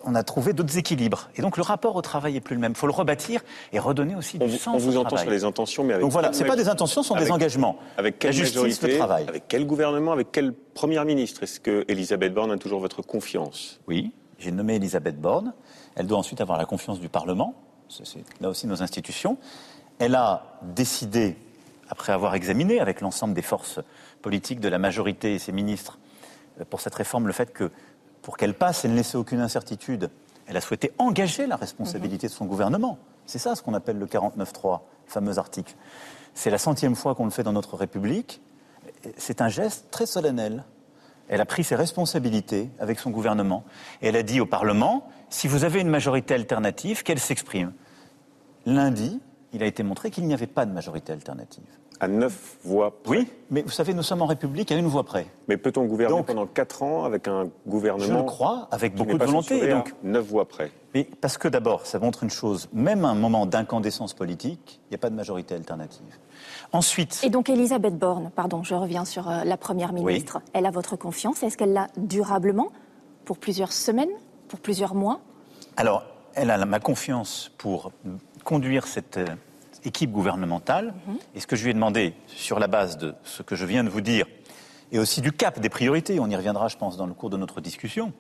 [0.02, 1.28] on a trouvé d'autres équilibres.
[1.36, 2.72] Et donc le rapport au travail est plus le même.
[2.72, 3.42] Il faut le rebâtir
[3.74, 4.74] et redonner aussi du sens.
[4.74, 7.08] On vous entend sur les intentions, mais avec donc voilà, c'est pas des intentions, ce
[7.08, 7.76] sont des engagements.
[7.98, 9.26] Avec quelle la justice, le travail.
[9.28, 11.42] Avec quel gouvernement, avec quelle première ministre?
[11.42, 13.80] Est-ce que Elisabeth Borne a toujours votre confiance?
[13.86, 15.52] Oui, j'ai nommé Elisabeth Borne.
[15.96, 17.54] Elle doit ensuite avoir la confiance du Parlement.
[17.88, 19.38] C'est là aussi nos institutions.
[19.98, 21.36] Elle a décidé,
[21.88, 23.80] après avoir examiné avec l'ensemble des forces
[24.22, 25.98] politiques de la majorité et ses ministres
[26.60, 27.70] euh, pour cette réforme, le fait que
[28.22, 30.10] pour qu'elle passe et ne laisser aucune incertitude,
[30.46, 32.98] elle a souhaité engager la responsabilité de son gouvernement.
[33.26, 35.74] C'est ça ce qu'on appelle le 49.3, fameux article.
[36.34, 38.40] C'est la centième fois qu'on le fait dans notre République.
[39.16, 40.64] C'est un geste très solennel.
[41.28, 43.64] Elle a pris ses responsabilités avec son gouvernement
[44.02, 47.72] et elle a dit au Parlement si vous avez une majorité alternative, qu'elle s'exprime.
[48.66, 49.20] Lundi,
[49.52, 51.64] il a été montré qu'il n'y avait pas de majorité alternative.
[52.00, 53.18] À neuf voix près.
[53.18, 55.26] Oui, mais vous savez, nous sommes en République à une voix près.
[55.48, 59.24] Mais peut-on gouverner pendant quatre ans avec un gouvernement Je le crois, avec beaucoup de
[59.24, 59.68] volonté.
[59.68, 60.70] donc, neuf voix près.
[60.94, 64.94] Mais parce que d'abord, ça montre une chose, même un moment d'incandescence politique, il n'y
[64.94, 66.18] a pas de majorité alternative.
[66.72, 67.20] Ensuite.
[67.22, 70.96] Et donc Elisabeth Borne, pardon, je reviens sur euh, la Première ministre, elle a votre
[70.96, 71.42] confiance.
[71.42, 72.68] Est-ce qu'elle l'a durablement
[73.24, 74.10] pour plusieurs semaines,
[74.48, 75.20] pour plusieurs mois?
[75.76, 76.04] Alors,
[76.34, 77.92] elle a ma confiance pour
[78.44, 79.26] conduire cette euh,
[79.84, 80.94] équipe gouvernementale.
[81.06, 81.18] Mhm.
[81.34, 83.84] Et ce que je lui ai demandé, sur la base de ce que je viens
[83.84, 84.26] de vous dire,
[84.92, 87.36] et aussi du cap des priorités, on y reviendra, je pense, dans le cours de
[87.36, 88.12] notre discussion,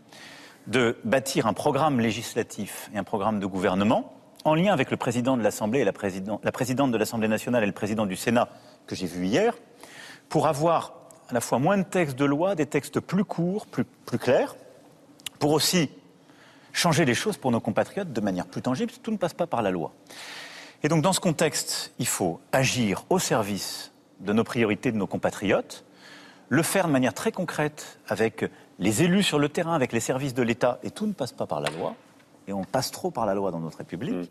[0.66, 4.12] de bâtir un programme législatif et un programme de gouvernement
[4.44, 8.06] en lien avec le président de l'Assemblée la, présidente de l'Assemblée nationale et le président
[8.06, 8.48] du Sénat
[8.86, 9.54] que j'ai vu hier,
[10.28, 10.94] pour avoir
[11.28, 14.56] à la fois moins de textes de loi, des textes plus courts, plus, plus clairs,
[15.38, 15.90] pour aussi
[16.72, 18.92] changer les choses pour nos compatriotes de manière plus tangible.
[19.02, 19.92] Tout ne passe pas par la loi.
[20.82, 25.06] Et donc, dans ce contexte, il faut agir au service de nos priorités, de nos
[25.06, 25.84] compatriotes,
[26.48, 28.44] le faire de manière très concrète avec
[28.78, 31.46] les élus sur le terrain, avec les services de l'État, et tout ne passe pas
[31.46, 31.94] par la loi,
[32.48, 34.26] et on passe trop par la loi dans notre République, mm.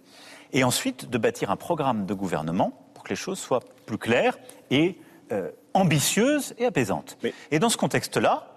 [0.54, 4.38] et ensuite de bâtir un programme de gouvernement pour que les choses soient plus claires
[4.72, 4.98] et
[5.32, 7.18] euh, ambitieuses et apaisantes.
[7.52, 8.48] Et dans ce contexte-là,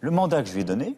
[0.00, 0.96] le mandat que je lui ai donné,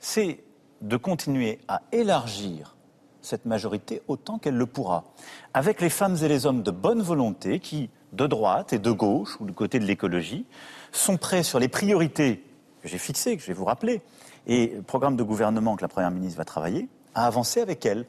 [0.00, 0.42] c'est
[0.80, 2.76] de continuer à élargir
[3.20, 5.04] cette majorité autant qu'elle le pourra,
[5.52, 9.38] avec les femmes et les hommes de bonne volonté qui, de droite et de gauche,
[9.40, 10.46] ou du côté de l'écologie,
[10.92, 12.42] sont prêts sur les priorités
[12.82, 14.00] que j'ai fixées, que je vais vous rappeler,
[14.46, 18.04] et le programme de gouvernement que la Première ministre va travailler, à avancer avec elle.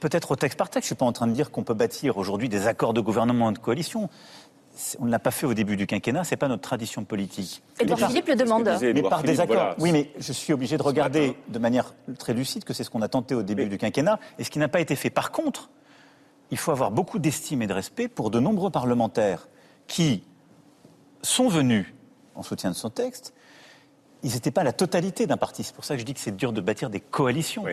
[0.00, 1.74] Peut-être au texte par texte, je ne suis pas en train de dire qu'on peut
[1.74, 4.08] bâtir aujourd'hui des accords de gouvernement et de coalition
[4.98, 7.62] on ne l'a pas fait au début du quinquennat, ce n'est pas notre tradition politique.
[7.80, 8.70] Edouard Philippe le demande.
[8.80, 9.74] Mais par des accords.
[9.78, 13.02] Oui, mais je suis obligé de regarder de manière très lucide que c'est ce qu'on
[13.02, 15.10] a tenté au début du quinquennat et ce qui n'a pas été fait.
[15.10, 15.70] Par contre,
[16.50, 19.48] il faut avoir beaucoup d'estime et de respect pour de nombreux parlementaires
[19.86, 20.22] qui
[21.22, 21.92] sont venus
[22.34, 23.34] en soutien de son texte.
[24.22, 25.62] Ils n'étaient pas la totalité d'un parti.
[25.62, 27.64] C'est pour ça que je dis que c'est dur de bâtir des coalitions.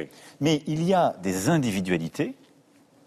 [0.41, 2.35] Mais il y a des individualités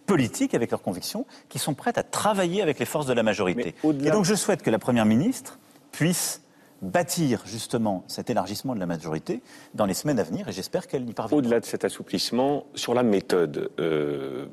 [0.06, 3.74] politiques avec leurs convictions, qui sont prêtes à travailler avec les forces de la majorité.
[3.84, 5.58] Et donc je souhaite que la Première ministre
[5.92, 6.42] puisse
[6.80, 9.42] bâtir justement cet élargissement de la majorité
[9.74, 11.38] dans les semaines à venir et j'espère qu'elle y parviendra.
[11.38, 14.46] Au-delà de cet assouplissement, sur la méthode, euh,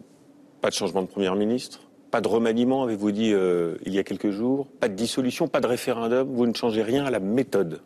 [0.59, 1.81] pas de changement de Première ministre
[2.11, 5.59] pas de remaniement, avez-vous dit euh, il y a quelques jours Pas de dissolution, pas
[5.59, 7.81] de référendum Vous ne changez rien à la méthode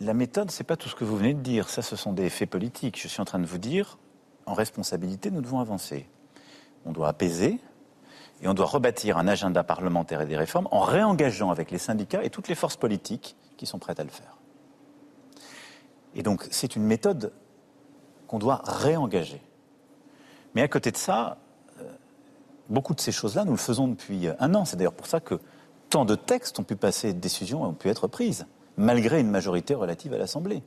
[0.00, 1.68] La méthode, c'est pas tout ce que vous venez de dire.
[1.70, 3.00] Ça, ce sont des faits politiques.
[3.00, 3.98] Je suis en train de vous dire,
[4.44, 6.06] en responsabilité, nous devons avancer.
[6.84, 7.58] On doit apaiser
[8.42, 12.22] et on doit rebâtir un agenda parlementaire et des réformes en réengageant avec les syndicats
[12.22, 14.36] et toutes les forces politiques qui sont prêtes à le faire.
[16.14, 17.32] Et donc, c'est une méthode
[18.26, 19.40] qu'on doit réengager.
[20.54, 21.38] Mais à côté de ça,
[21.80, 21.92] euh,
[22.68, 24.66] beaucoup de ces choses-là, nous le faisons depuis un an.
[24.66, 25.40] C'est d'ailleurs pour ça que
[25.88, 28.46] tant de textes ont pu passer, de décisions ont pu être prises,
[28.76, 30.62] malgré une majorité relative à l'Assemblée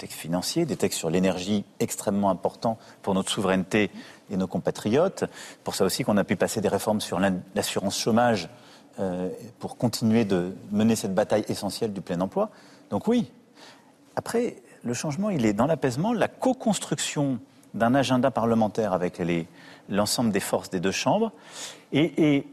[0.00, 3.90] textes financiers, des textes sur l'énergie extrêmement importants pour notre souveraineté
[4.30, 5.24] et nos compatriotes.
[5.62, 8.48] Pour ça aussi qu'on a pu passer des réformes sur l'assurance chômage
[8.98, 9.28] euh,
[9.58, 12.50] pour continuer de mener cette bataille essentielle du plein emploi.
[12.88, 13.30] Donc oui.
[14.16, 17.38] Après, le changement, il est dans l'apaisement, la co-construction
[17.74, 19.22] d'un agenda parlementaire avec
[19.88, 21.30] l'ensemble des forces des deux chambres.
[21.92, 22.46] Et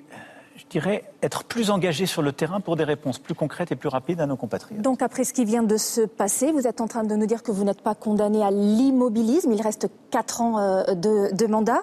[0.58, 3.90] je dirais, être plus engagé sur le terrain pour des réponses plus concrètes et plus
[3.90, 4.82] rapides à nos compatriotes.
[4.82, 7.44] Donc après ce qui vient de se passer, vous êtes en train de nous dire
[7.44, 9.52] que vous n'êtes pas condamné à l'immobilisme.
[9.54, 11.82] Il reste quatre ans euh, de, mandat.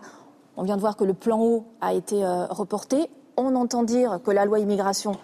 [0.57, 3.09] On vient de voir que le plan haut a été euh, reporté.
[3.37, 5.17] On entend dire que la loi immigration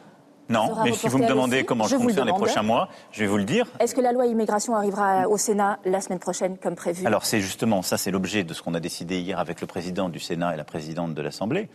[0.49, 3.29] non, mais si vous me demandez comment je, compte faire les prochains mois, je vais
[3.29, 3.69] vous le dire.
[3.79, 7.07] Est-ce que la loi immigration arrivera au Sénat la semaine prochaine comme prévu?
[7.07, 10.09] Alors c'est justement, ça c'est l'objet de ce qu'on a décidé hier avec le président
[10.09, 11.69] du Sénat et la présidente de l'Assemblée.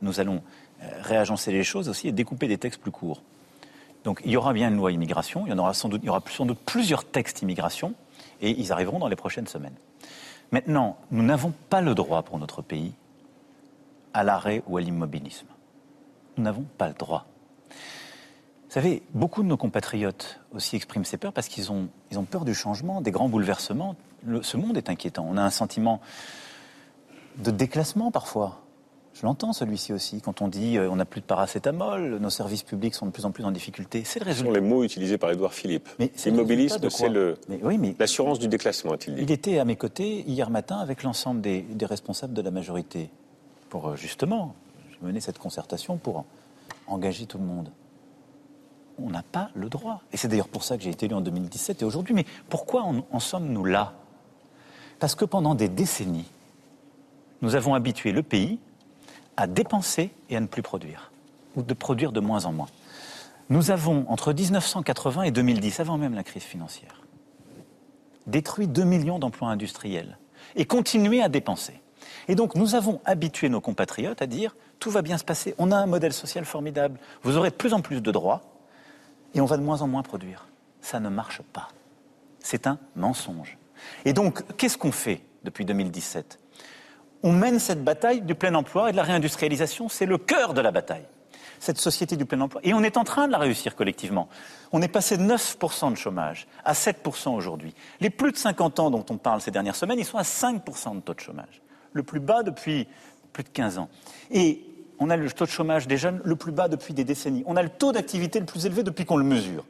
[0.00, 0.63] nous allons euh,
[1.00, 3.22] réagencer les choses aussi et découper des textes plus courts.
[4.04, 6.06] Donc il y aura bien une loi immigration, il y, en aura sans doute, il
[6.06, 7.94] y aura sans doute plusieurs textes immigration,
[8.40, 9.74] et ils arriveront dans les prochaines semaines.
[10.52, 12.92] Maintenant, nous n'avons pas le droit pour notre pays
[14.12, 15.46] à l'arrêt ou à l'immobilisme.
[16.36, 17.26] Nous n'avons pas le droit.
[17.70, 22.24] Vous savez, beaucoup de nos compatriotes aussi expriment ces peurs parce qu'ils ont, ils ont
[22.24, 23.96] peur du changement, des grands bouleversements.
[24.42, 25.26] ce monde est inquiétant.
[25.28, 26.00] On a un sentiment
[27.38, 28.63] de déclassement parfois.
[29.14, 32.64] Je l'entends celui-ci aussi, quand on dit euh, on n'a plus de paracétamol, nos services
[32.64, 34.02] publics sont de plus en plus en difficulté.
[34.04, 34.48] C'est le résultat.
[34.48, 35.88] Ce sont les mots utilisés par Édouard Philippe.
[36.26, 37.08] L'immobilisme, c'est
[37.98, 39.22] l'assurance du déclassement, a-t-il dit.
[39.22, 43.08] Il était à mes côtés hier matin avec l'ensemble des, responsables de la majorité
[43.70, 44.56] pour euh, justement
[45.00, 46.24] mener cette concertation pour
[46.88, 47.70] engager tout le monde.
[48.98, 50.02] On n'a pas le droit.
[50.12, 52.14] Et c'est d'ailleurs pour ça que j'ai été élu en 2017 et aujourd'hui.
[52.14, 53.92] Mais pourquoi en sommes-nous là?
[54.98, 56.30] Parce que pendant des décennies,
[57.42, 58.58] nous avons habitué le pays
[59.36, 61.10] à dépenser et à ne plus produire,
[61.56, 62.68] ou de produire de moins en moins.
[63.50, 67.02] Nous avons, entre 1980 et 2010, avant même la crise financière,
[68.26, 70.18] détruit 2 millions d'emplois industriels
[70.56, 71.80] et continué à dépenser.
[72.28, 75.72] Et donc nous avons habitué nos compatriotes à dire tout va bien se passer, on
[75.72, 78.42] a un modèle social formidable, vous aurez de plus en plus de droits
[79.34, 80.46] et on va de moins en moins produire.
[80.80, 81.68] Ça ne marche pas.
[82.40, 83.58] C'est un mensonge.
[84.04, 86.38] Et donc, qu'est-ce qu'on fait depuis 2017
[87.24, 89.88] on mène cette bataille du plein emploi et de la réindustrialisation.
[89.88, 91.06] C'est le cœur de la bataille,
[91.58, 92.60] cette société du plein emploi.
[92.64, 94.28] Et on est en train de la réussir collectivement.
[94.72, 97.74] On est passé de 9% de chômage à 7% aujourd'hui.
[98.00, 100.96] Les plus de 50 ans dont on parle ces dernières semaines, ils sont à 5%
[100.96, 101.62] de taux de chômage.
[101.94, 102.86] Le plus bas depuis
[103.32, 103.88] plus de 15 ans.
[104.30, 104.62] Et
[104.98, 107.42] on a le taux de chômage des jeunes le plus bas depuis des décennies.
[107.46, 109.64] On a le taux d'activité le plus élevé depuis qu'on le mesure.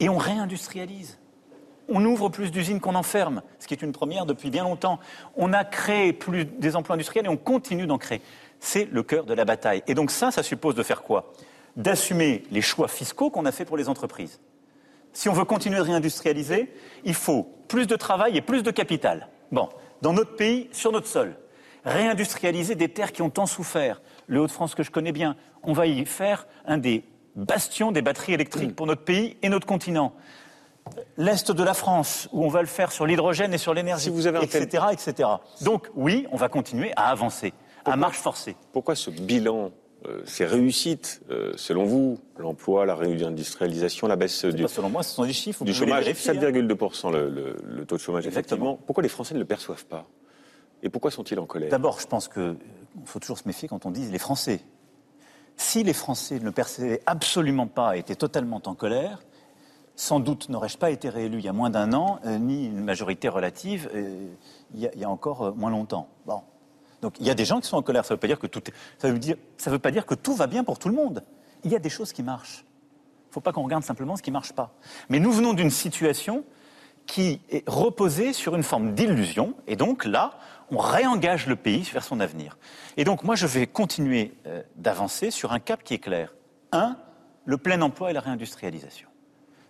[0.00, 1.16] Et on réindustrialise
[1.88, 4.98] on ouvre plus d'usines qu'on en ferme, ce qui est une première depuis bien longtemps.
[5.36, 8.20] On a créé plus des emplois industriels et on continue d'en créer.
[8.60, 9.82] C'est le cœur de la bataille.
[9.86, 11.32] Et donc ça, ça suppose de faire quoi?
[11.76, 14.40] D'assumer les choix fiscaux qu'on a faits pour les entreprises.
[15.12, 16.72] Si on veut continuer de réindustrialiser,
[17.04, 19.28] il faut plus de travail et plus de capital.
[19.50, 19.68] Bon,
[20.02, 21.36] dans notre pays, sur notre sol,
[21.84, 24.02] réindustrialiser des terres qui ont tant souffert.
[24.26, 27.04] Le Hauts-de-France que je connais bien, on va y faire un des
[27.36, 30.12] bastions des batteries électriques pour notre pays et notre continent
[31.16, 34.84] l'Est de la France, où on va le faire sur l'hydrogène et sur l'énergie, etc.,
[34.92, 35.28] etc.
[35.62, 37.52] Donc oui, on va continuer à avancer,
[37.84, 38.56] à marche forcée.
[38.72, 39.70] Pourquoi ce bilan
[40.06, 45.02] euh, ces réussites, euh, selon vous, l'emploi, la réindustrialisation, la baisse du, pas selon moi,
[45.02, 48.78] ce sont des chiffres, du chômage, 7,2% le, le, taux de chômage, effectivement.
[48.86, 50.06] Pourquoi les Français ne le perçoivent pas?
[50.84, 51.70] Et pourquoi sont-ils en colère?
[51.70, 52.56] D'abord, je pense qu'il
[53.06, 54.60] faut toujours se méfier quand on dit les Français.
[55.56, 59.18] Si les Français ne le percevaient absolument pas et étaient totalement en colère,
[59.98, 62.84] sans doute n'aurais-je pas été réélu il y a moins d'un an, euh, ni une
[62.84, 64.28] majorité relative euh,
[64.72, 66.08] il, y a, encore euh, moins longtemps.
[66.24, 66.42] Bon.
[67.02, 68.04] Donc il y a des gens qui sont en colère.
[68.04, 68.62] Ça ne veut pas dire que tout,
[69.02, 69.18] veut
[69.66, 71.24] veut pas dire que tout va bien pour tout le monde.
[71.64, 72.64] Il y a des choses qui marchent.
[73.26, 74.72] Il ne faut pas qu'on regarde simplement ce qui ne marche pas.
[75.08, 76.44] Mais nous venons d'une situation
[77.06, 80.38] qui est reposée sur une forme d'illusion, et donc là,
[80.70, 82.56] on réengage le pays vers son avenir.
[82.96, 84.34] Et donc moi, je vais continuer
[84.76, 86.34] d'avancer sur un cap qui est clair.
[86.70, 86.96] Un,
[87.46, 89.07] le plein emploi et la réindustrialisation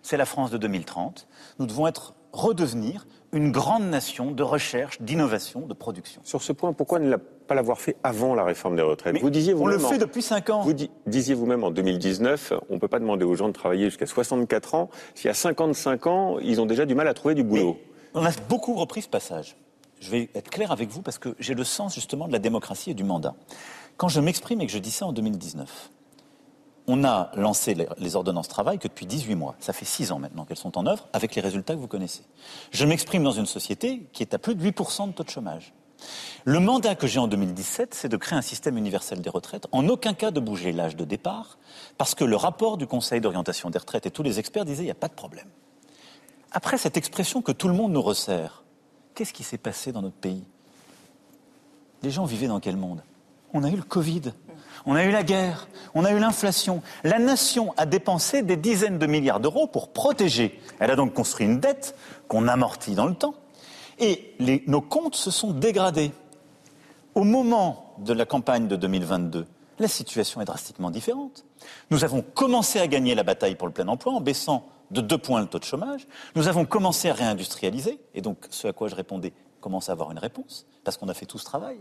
[0.01, 1.27] c'est la France de 2030.
[1.59, 6.21] Nous devons être, redevenir une grande nation de recherche, d'innovation, de production.
[6.23, 9.53] Sur ce point, pourquoi ne pas l'avoir fait avant la réforme des retraites vous disiez
[9.53, 10.61] vous On le fait depuis 5 ans.
[10.61, 10.73] Vous
[11.07, 14.75] disiez vous-même en 2019, on ne peut pas demander aux gens de travailler jusqu'à 64
[14.75, 14.89] ans.
[15.23, 17.77] Y a 55 ans, ils ont déjà du mal à trouver du boulot.
[18.13, 19.55] on a beaucoup repris ce passage.
[19.99, 22.91] Je vais être clair avec vous parce que j'ai le sens justement de la démocratie
[22.91, 23.35] et du mandat.
[23.97, 25.91] Quand je m'exprime et que je dis ça en 2019,
[26.91, 29.55] on a lancé les ordonnances travail que depuis 18 mois.
[29.59, 32.23] Ça fait 6 ans maintenant qu'elles sont en œuvre, avec les résultats que vous connaissez.
[32.71, 35.71] Je m'exprime dans une société qui est à plus de 8% de taux de chômage.
[36.45, 39.87] Le mandat que j'ai en 2017, c'est de créer un système universel des retraites, en
[39.87, 41.59] aucun cas de bouger l'âge de départ,
[41.99, 44.85] parce que le rapport du Conseil d'orientation des retraites et tous les experts disaient il
[44.85, 45.47] n'y a pas de problème.
[46.51, 48.63] Après cette expression que tout le monde nous resserre,
[49.13, 50.43] qu'est-ce qui s'est passé dans notre pays?
[52.01, 53.03] Les gens vivaient dans quel monde?
[53.53, 54.31] On a eu le Covid,
[54.85, 56.81] on a eu la guerre, on a eu l'inflation.
[57.03, 60.59] La nation a dépensé des dizaines de milliards d'euros pour protéger.
[60.79, 61.95] Elle a donc construit une dette
[62.27, 63.35] qu'on amortit dans le temps.
[63.99, 64.35] Et
[64.67, 66.11] nos comptes se sont dégradés.
[67.15, 69.45] Au moment de la campagne de 2022,
[69.79, 71.45] La situation est drastiquement différente.
[71.89, 75.17] Nous avons commencé à gagner la bataille pour le plein emploi en baissant de deux
[75.17, 76.05] points le taux de chômage.
[76.35, 80.11] Nous avons commencé à réindustrialiser, et donc ce à quoi je répondais commence à avoir
[80.11, 81.77] une réponse parce qu'on a fait tout ce travail.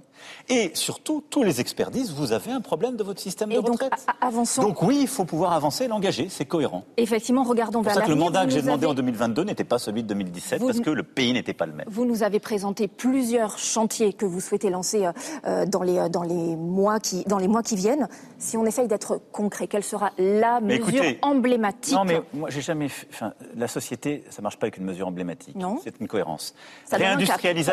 [0.48, 3.82] Et surtout, tous les experts disent vous avez un problème de votre système de donc,
[3.82, 4.06] retraite.
[4.20, 4.62] Avançons.
[4.62, 6.84] Donc oui, il faut pouvoir avancer et l'engager, c'est cohérent.
[6.96, 8.16] Effectivement, regardons vers l'avenir.
[8.16, 11.02] Le mandat que j'ai demandé en 2022 n'était pas celui de 2017 parce que le
[11.02, 11.86] pays n'était pas le même.
[11.88, 15.12] Vous nous avez présenté plusieurs chantiers que vous souhaitez lancer euh,
[15.46, 18.09] euh, dans, les, euh, dans, les mois qui, dans les mois qui viennent.
[18.38, 22.88] Si on essaye d'être concret, quelle sera la mesure emblématique Non, mais moi, j'ai jamais.
[23.10, 25.56] Enfin, la société, ça marche pas avec une mesure emblématique.
[25.56, 25.78] Non.
[25.82, 26.55] C'est une cohérence.
[26.84, 27.67] Ça Réindustrialisation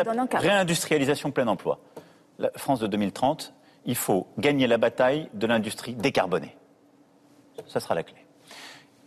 [1.32, 1.78] plein emploi.
[2.38, 3.54] La France de 2030,
[3.86, 6.56] il faut gagner la bataille de l'industrie décarbonée.
[7.68, 8.16] Ça sera la clé.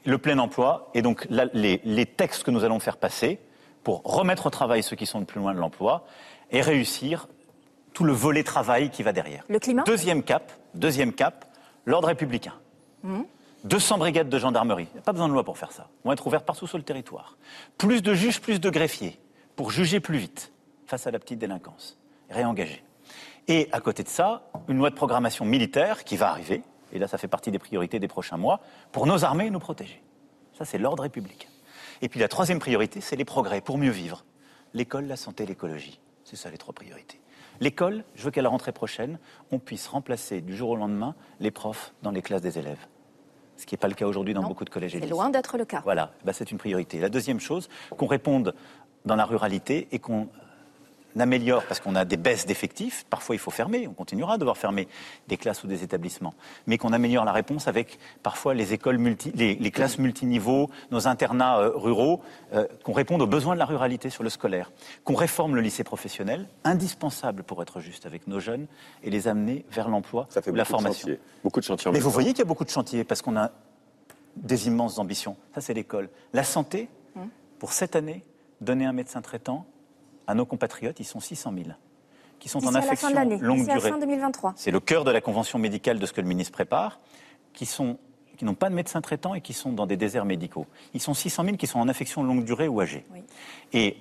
[0.05, 3.39] Le plein emploi et donc les, textes que nous allons faire passer
[3.83, 6.05] pour remettre au travail ceux qui sont le plus loin de l'emploi
[6.51, 7.27] et réussir
[7.93, 9.43] tout le volet travail qui va derrière.
[9.49, 9.83] Le climat?
[9.83, 11.45] Deuxième cap, deuxième cap,
[11.85, 12.53] l'ordre républicain.
[13.63, 13.99] 200 mmh.
[13.99, 14.87] brigades de gendarmerie.
[14.91, 15.87] Il n'y a pas besoin de loi pour faire ça.
[16.03, 17.37] Vont être ouvertes partout sur le territoire.
[17.77, 19.19] Plus de juges, plus de greffiers
[19.55, 20.53] pour juger plus vite
[20.89, 21.97] face à la petite délinquance
[22.29, 22.83] réengagé.
[23.47, 26.61] Et à côté de ça, une loi de programmation militaire qui va arriver,
[26.91, 28.59] et là ça fait partie des priorités des prochains mois,
[28.91, 30.01] pour nos armées et nous protéger.
[30.57, 31.47] Ça c'est l'ordre républicain.
[32.01, 34.25] Et puis la troisième priorité, c'est les progrès pour mieux vivre.
[34.73, 35.99] L'école, la santé, l'écologie.
[36.23, 37.19] C'est ça les trois priorités.
[37.59, 39.19] L'école, je veux qu'à la rentrée prochaine,
[39.51, 42.87] on puisse remplacer du jour au lendemain les profs dans les classes des élèves.
[43.57, 45.07] Ce qui n'est pas le cas aujourd'hui dans beaucoup de collèges et lycées.
[45.07, 45.81] C'est loin d'être le cas.
[45.83, 46.99] Voilà, bah, c'est une priorité.
[46.99, 47.67] La deuxième chose,
[47.97, 48.55] qu'on réponde
[49.05, 50.29] dans la ruralité et qu'on
[51.17, 54.57] améliore, parce qu'on a des baisses d'effectifs, parfois il faut fermer, on continuera à devoir
[54.57, 54.87] fermer
[55.27, 56.33] des classes ou des établissements,
[56.67, 61.59] mais qu'on améliore la réponse avec parfois les écoles multi, les, classes multiniveaux, nos internats
[61.59, 62.21] euh, ruraux,
[62.53, 64.71] euh, qu'on réponde aux besoins de la ruralité sur le scolaire,
[65.03, 68.67] qu'on réforme le lycée professionnel, indispensable pour être juste avec nos jeunes
[69.03, 71.09] et les amener vers l'emploi ou la formation.
[71.43, 71.91] beaucoup de chantiers.
[71.91, 73.51] Mais vous voyez qu'il y a beaucoup de chantiers parce qu'on a
[74.35, 75.35] des immenses ambitions.
[75.53, 76.09] Ça, c'est l'école.
[76.33, 77.29] La santé, hum.
[77.57, 78.23] pour cette année,
[78.61, 79.65] donner un médecin traitant
[80.29, 81.69] à nos compatriotes, ils sont 600 000,
[82.37, 83.09] qui sont en affection
[83.41, 83.91] longue durée.
[84.55, 86.99] C'est le cœur de la convention médicale de ce que le ministre prépare,
[87.51, 87.97] qui sont
[88.37, 90.65] qui n'ont pas de médecin traitant et qui sont dans des déserts médicaux.
[90.93, 93.05] Ils sont 600 000 qui sont en affection longue durée ou âgés.
[93.73, 93.97] Et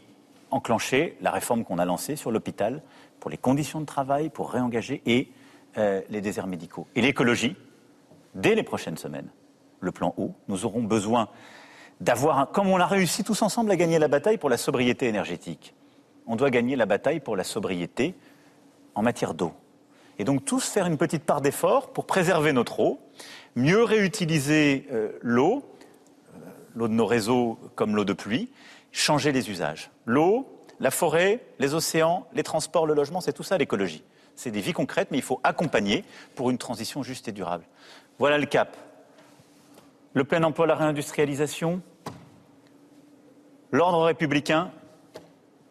[0.52, 2.82] enclencher la réforme qu'on a lancée sur l'hôpital
[3.18, 5.32] pour les conditions de travail, pour réengager et
[5.76, 6.86] euh, les déserts médicaux.
[6.94, 7.56] Et l'écologie,
[8.36, 9.28] dès les prochaines semaines,
[9.80, 11.28] le plan eau, nous aurons besoin
[12.00, 15.74] d'avoir, comme on a réussi tous ensemble à gagner la bataille pour la sobriété énergétique,
[16.28, 18.14] on doit gagner la bataille pour la sobriété
[18.94, 19.52] en matière d'eau.
[20.18, 23.00] Et donc tous faire une petite part d'effort pour préserver notre eau,
[23.56, 25.64] mieux réutiliser euh, l'eau,
[26.34, 26.38] euh,
[26.74, 28.50] l'eau de nos réseaux comme l'eau de pluie,
[28.92, 29.90] changer les usages.
[30.06, 30.46] L'eau,
[30.80, 34.04] la forêt, les océans, les transports, le logement, c'est tout ça l'écologie.
[34.34, 37.64] C'est des vies concrètes, mais il faut accompagner pour une transition juste et durable.
[38.18, 38.76] Voilà le cap.
[40.14, 41.80] Le plein emploi, la réindustrialisation,
[43.72, 44.70] l'ordre républicain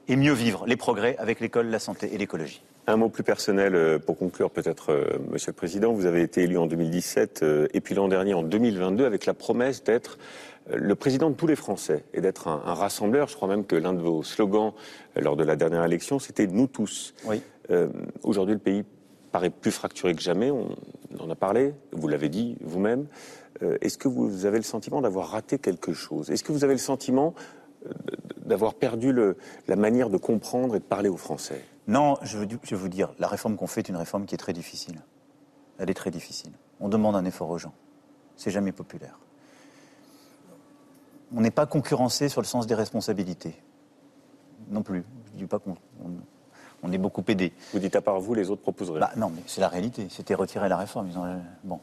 [0.08, 2.62] et mieux vivre les progrès avec l'école, la santé et l'écologie.
[2.88, 5.92] Un mot plus personnel euh, pour conclure peut-être, euh, Monsieur le Président.
[5.92, 9.34] Vous avez été élu en 2017 euh, et puis l'an dernier en 2022 avec la
[9.34, 10.18] promesse d'être
[10.74, 13.30] le président de tous les Français et d'être un, rassembleur.
[13.30, 14.74] Je crois même que l'un de vos slogans
[15.16, 17.14] lors de la dernière élection, c'était nous tous.
[17.24, 17.42] Oui.
[18.24, 18.84] Aujourd'hui, le pays
[19.32, 20.52] paraît plus fracturé que jamais.
[20.52, 20.76] On
[21.20, 21.74] en a parlé.
[21.94, 23.08] Vous l'avez dit vous-même.
[23.80, 26.32] Est-ce que vous avez le sentiment d'avoir raté quelque chose?
[26.32, 27.34] Est-ce que vous avez le sentiment
[28.46, 29.14] d'avoir perdu
[29.68, 33.14] la manière de comprendre et de parler aux Français Non, je veux, je vous dire,
[33.20, 35.02] la réforme qu'on fait est une réforme qui est très difficile.
[35.78, 36.52] Elle est très difficile.
[36.80, 37.74] On demande un effort aux gens.
[38.36, 39.20] C'est jamais populaire.
[41.36, 43.56] On n'est pas concurrencé sur le sens des responsabilités.
[44.70, 45.04] Non plus.
[45.28, 45.76] Je ne dis pas qu'on
[46.84, 47.52] on, est beaucoup aidé.
[47.74, 50.08] Vous dites à part vous, les autres proposeraient bah, Non, mais c'est la réalité.
[50.10, 51.10] C'était retirer la réforme.
[51.18, 51.80] Euh, bon.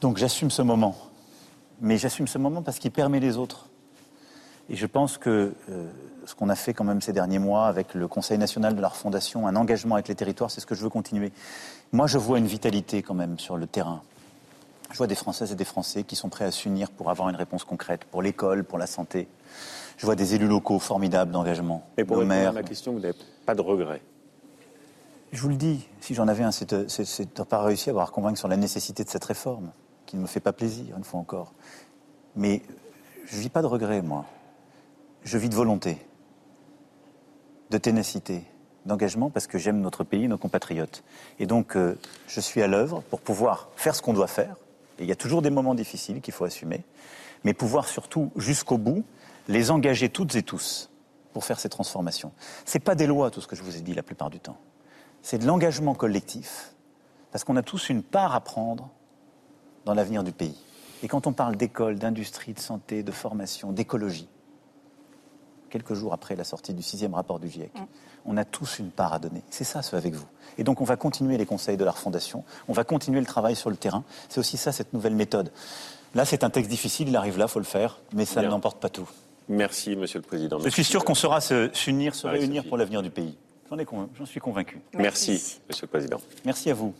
[0.00, 0.96] Donc j'assume ce moment.
[1.80, 3.68] Mais j'assume ce moment parce qu'il permet les autres.
[4.68, 5.90] Et je pense que euh,
[6.24, 8.88] ce qu'on a fait quand même ces derniers mois avec le Conseil national de la
[8.88, 11.32] refondation, un engagement avec les territoires, c'est ce que je veux continuer.
[11.92, 14.02] Moi, je vois une vitalité quand même sur le terrain.
[14.90, 17.36] Je vois des Françaises et des Français qui sont prêts à s'unir pour avoir une
[17.36, 19.28] réponse concrète, pour l'école, pour la santé.
[19.98, 21.86] Je vois des élus locaux formidables d'engagement.
[21.96, 23.14] Et pour répondre à ma question, vous n'avez
[23.44, 24.02] pas de regrets?
[25.32, 28.38] Je vous le dis, si j'en avais un, c'est de pas réussi à avoir convaincre
[28.38, 29.70] sur la nécessité de cette réforme,
[30.06, 31.52] qui ne me fait pas plaisir, une fois encore.
[32.36, 32.62] Mais
[33.26, 34.24] je ne vis pas de regrets, moi
[35.26, 35.98] je vis de volonté,
[37.70, 38.44] de ténacité,
[38.86, 41.02] d'engagement parce que j'aime notre pays, nos compatriotes.
[41.40, 41.98] Et donc, euh,
[42.28, 44.54] je suis à l'œuvre pour pouvoir faire ce qu'on doit faire.
[45.00, 46.84] Et il y a toujours des moments difficiles qu'il faut assumer,
[47.42, 49.04] mais pouvoir surtout, jusqu'au bout,
[49.48, 50.90] les engager toutes et tous
[51.32, 52.30] pour faire ces transformations.
[52.64, 54.38] Ce n'est pas des lois, tout ce que je vous ai dit la plupart du
[54.38, 54.58] temps.
[55.22, 56.72] C'est de l'engagement collectif.
[57.32, 58.90] Parce qu'on a tous une part à prendre
[59.84, 60.56] dans l'avenir du pays.
[61.02, 64.28] Et quand on parle d'école, d'industrie, de santé, de formation, d'écologie,
[65.76, 67.70] quelques jours après la sortie du sixième rapport du GIEC,
[68.24, 69.42] on a tous une part à donner.
[69.50, 70.26] C'est ça, ce avec vous.
[70.56, 73.54] Et donc, on va continuer les conseils de la Fondation, on va continuer le travail
[73.54, 74.04] sur le terrain.
[74.28, 75.52] C'est aussi ça, cette nouvelle méthode.
[76.14, 78.80] Là, c'est un texte difficile, il arrive là, il faut le faire, mais ça n'emporte
[78.80, 79.08] pas tout.
[79.48, 80.58] Merci, Monsieur le Président.
[80.58, 83.36] Je suis sûr qu'on saura s'unir, se, réunir pour l'avenir du pays.
[83.70, 84.80] J'en suis convaincu.
[84.94, 85.32] Merci.
[85.32, 86.20] Merci, Monsieur le Président.
[86.44, 86.94] Merci à vous.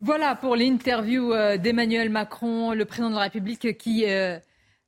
[0.00, 4.38] Voilà pour l'interview euh, d'Emmanuel Macron, le président de la République, qui euh,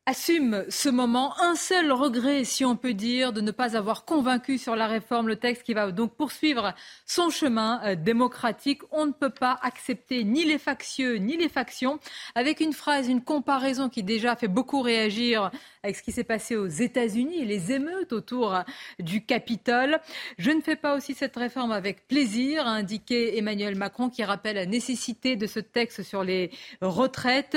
[0.07, 1.35] assume ce moment.
[1.41, 5.27] Un seul regret, si on peut dire, de ne pas avoir convaincu sur la réforme
[5.27, 6.75] le texte qui va donc poursuivre
[7.07, 8.83] son chemin euh, démocratique.
[8.93, 11.99] On ne peut pas accepter ni les factieux ni les factions.
[12.37, 15.51] Avec une phrase, une comparaison qui déjà fait beaucoup réagir
[15.83, 18.63] avec ce qui s'est passé aux États-Unis et les émeutes autour
[19.01, 19.99] du Capitole.
[20.39, 24.57] Je ne fais pas aussi cette réforme avec plaisir, a indiqué Emmanuel Macron, qui rappelle
[24.57, 26.51] la nécessité de ce texte sur les
[26.81, 27.57] retraites.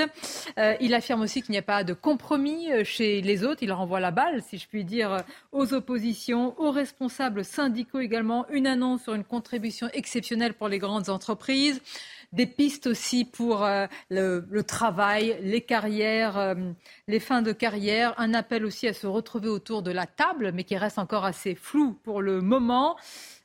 [0.57, 3.63] Euh, il affirme aussi qu'il n'y a pas de compromis euh, chez les autres.
[3.63, 8.45] Il renvoie la balle, si je puis dire, aux oppositions, aux responsables syndicaux également.
[8.49, 11.81] Une annonce sur une contribution exceptionnelle pour les grandes entreprises
[12.31, 16.55] des pistes aussi pour euh, le, travail, les carrières, euh,
[17.07, 20.63] les fins de carrière, un appel aussi à se retrouver autour de la table, mais
[20.63, 22.97] qui reste encore assez flou pour le moment.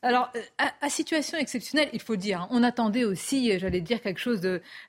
[0.02, 4.20] Alors, euh, à, situation exceptionnelle, il faut dire, hein, on attendait aussi, j'allais dire, quelque
[4.20, 4.42] chose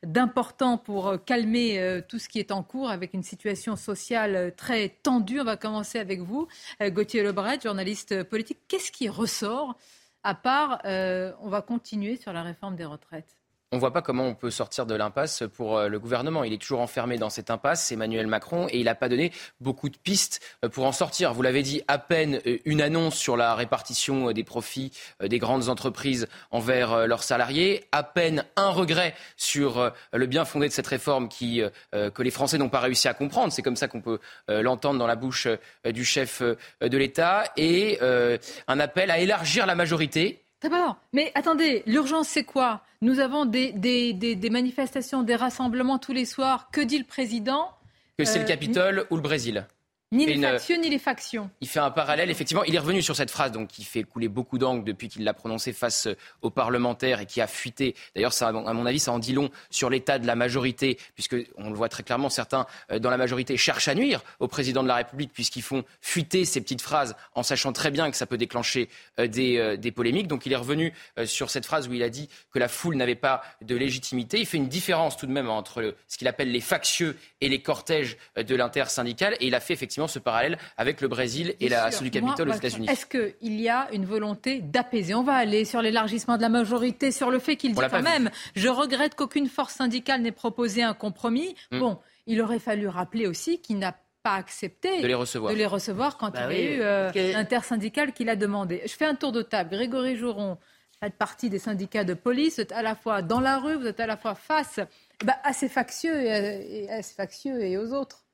[0.04, 5.40] d'important pour calmer tout ce qui est en cours avec une situation sociale très tendue.
[5.40, 6.48] On va commencer avec vous,
[6.82, 8.60] Gauthier Lebret, journaliste politique.
[8.68, 9.78] Qu'est-ce qui ressort
[10.24, 13.45] à part, on va continuer sur la réforme des retraites?
[13.72, 16.44] On ne voit pas comment on peut sortir de l'impasse pour euh, le gouvernement.
[16.44, 19.90] Il est toujours enfermé dans cette impasse, Emmanuel Macron, et il n'a pas donné beaucoup
[19.90, 21.34] de pistes euh, pour en sortir.
[21.34, 25.70] Vous l'avez dit, à peine euh, une annonce sur la répartition des profits des grandes
[25.70, 31.30] entreprises envers leurs salariés, à peine un regret sur le bien fondé de cette réforme
[31.30, 33.52] que les Français n'ont pas réussi à comprendre.
[33.52, 35.48] C'est comme ça qu'on peut l'entendre dans la bouche
[35.86, 42.28] du chef de l'État, et un appel à élargir la majorité D'abord, mais attendez, l'urgence
[42.30, 42.82] c'est quoi?
[43.02, 46.70] Nous avons des, des, manifestations, des rassemblements tous les soirs.
[46.72, 47.70] Que dit le président?
[48.18, 49.68] Que c'est le euh, Capitole ou le Brésil?
[50.16, 51.50] Ni les factions, ni les factions.
[51.62, 52.64] Il fait un parallèle, effectivement.
[52.64, 55.34] Il est revenu sur cette phrase, donc qui fait couler beaucoup d'angles depuis qu'il l'a
[55.34, 56.08] prononcée face
[56.42, 57.96] aux parlementaires et qui a fuité.
[58.16, 61.70] D'ailleurs, à mon avis, ça en dit long sur l'état de la majorité, puisque on
[61.70, 64.88] le voit très clairement, certains euh, dans la majorité cherchent à nuire au président de
[64.88, 68.38] la République, puisqu'ils font fuiter ces petites phrases en sachant très bien que ça peut
[68.38, 68.90] déclencher
[69.20, 70.28] euh, euh, des, polémiques.
[70.28, 70.94] Donc il est revenu
[71.26, 74.40] sur cette phrase où il a dit que la foule n'avait pas de légitimité.
[74.40, 77.62] Il fait une différence tout de même entre ce qu'il appelle les factieux et les
[77.62, 81.90] cortèges de l'intersyndicale, et il a fait effectivement ce parallèle avec le Brésil et la
[81.90, 82.88] du Capitole aux États-Unis.
[82.90, 85.14] Est-ce qu'il y a une volonté d'apaiser?
[85.14, 88.30] On va aller sur l'élargissement de la majorité, sur le fait qu'il dit quand même
[88.56, 91.56] Je regrette qu'aucune force syndicale n'ait proposé un compromis.
[91.72, 91.80] Hmm.
[91.80, 95.68] Bon, il aurait fallu rappeler aussi qu'il n'a pas accepté de les recevoir, de les
[95.68, 98.82] recevoir quand bah il y a eu euh, l'intersyndical qui l'a demandé.
[98.86, 99.70] Je fais un tour de table.
[99.70, 100.58] Grégory Jouron,
[101.00, 103.86] faites partie des syndicats de police, vous êtes à la fois dans la rue, vous
[103.86, 104.80] êtes à la fois face
[105.24, 108.25] bah, à ces factieux et, à ces factieux et aux autres.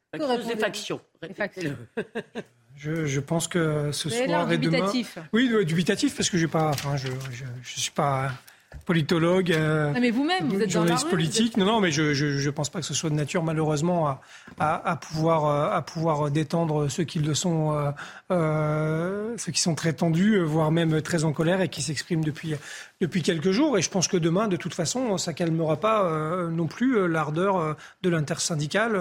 [1.21, 1.77] Des factions.
[2.77, 4.91] Je, je, pense que ce soir et demain.
[5.33, 8.31] Oui, dubitatif parce que j'ai pas, enfin, je, je, je suis pas
[8.91, 9.53] politologue.
[9.53, 11.55] Euh, mais vous-même, vous êtes journaliste politique.
[11.55, 14.21] Non, non, mais je ne pense pas que ce soit de nature, malheureusement, à,
[14.59, 17.91] à, à pouvoir, euh, à pouvoir détendre ceux qui le sont, euh,
[18.31, 22.55] euh, ceux qui sont très tendus, voire même très en colère et qui s'expriment depuis,
[22.99, 23.77] depuis quelques jours.
[23.77, 26.11] Et je pense que demain, de toute façon, ça calmera pas
[26.51, 28.99] non plus l'ardeur de l'intersyndicale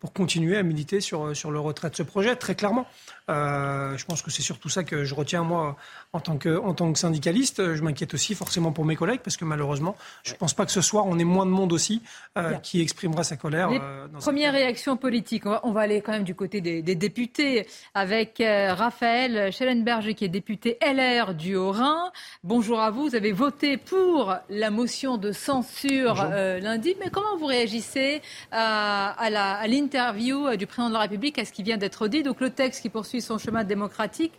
[0.00, 2.88] pour continuer à militer sur, sur le retrait de ce projet, très clairement.
[3.30, 5.76] Euh, je pense que c'est surtout ça que je retiens, moi,
[6.12, 7.74] en tant que, en tant que syndicaliste.
[7.74, 10.72] Je m'inquiète aussi forcément pour mes collègues, parce que malheureusement, je ne pense pas que
[10.72, 12.02] ce soir, on ait moins de monde aussi
[12.36, 13.70] euh, qui exprimera sa colère.
[13.70, 19.52] Euh, première réaction politique, on va, aller quand même du côté des, députés, avec Raphaël
[19.52, 22.10] Schellenberger, qui est député LR du Haut-Rhin.
[22.44, 26.24] Bonjour à vous, vous avez voté pour la motion de censure
[26.60, 28.20] lundi, mais comment vous réagissez
[28.50, 32.22] à, à l'interview du président de la République, à ce qui vient d'être dit?
[32.22, 34.32] Donc le texte qui poursuit son chemin démocratique,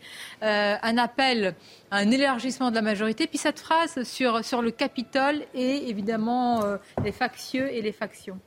[0.44, 1.56] euh, un appel
[1.90, 6.78] à un élargissement de la majorité, puis cette phrase sur, le Capitole et évidemment euh,
[7.03, 8.40] les factieux et les factions.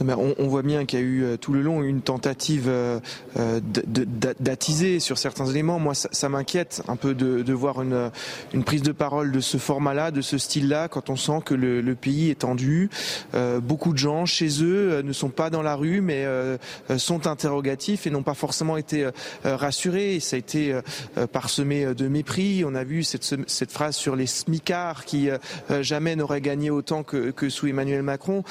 [0.00, 3.00] On, voit bien qu'il y a eu euh, tout le long une tentative euh,
[3.38, 3.60] euh,
[4.40, 5.78] d'attiser sur certains éléments.
[5.78, 8.10] Moi, ça, m'inquiète un peu de, voir une,
[8.52, 11.94] une, prise de parole de ce format-là, de ce style-là, quand on sent que le,
[11.94, 12.90] pays est tendu.
[13.62, 16.26] beaucoup de gens chez eux ne sont pas dans la rue, mais
[16.96, 19.08] sont interrogatifs et n'ont pas forcément été
[19.44, 20.18] rassurés.
[20.18, 20.76] ça a été
[21.32, 22.64] parsemé de mépris.
[22.66, 25.28] On a vu cette, cette phrase sur les smicards qui
[25.82, 28.42] jamais n'auraient gagné autant que, que sous Emmanuel Macron.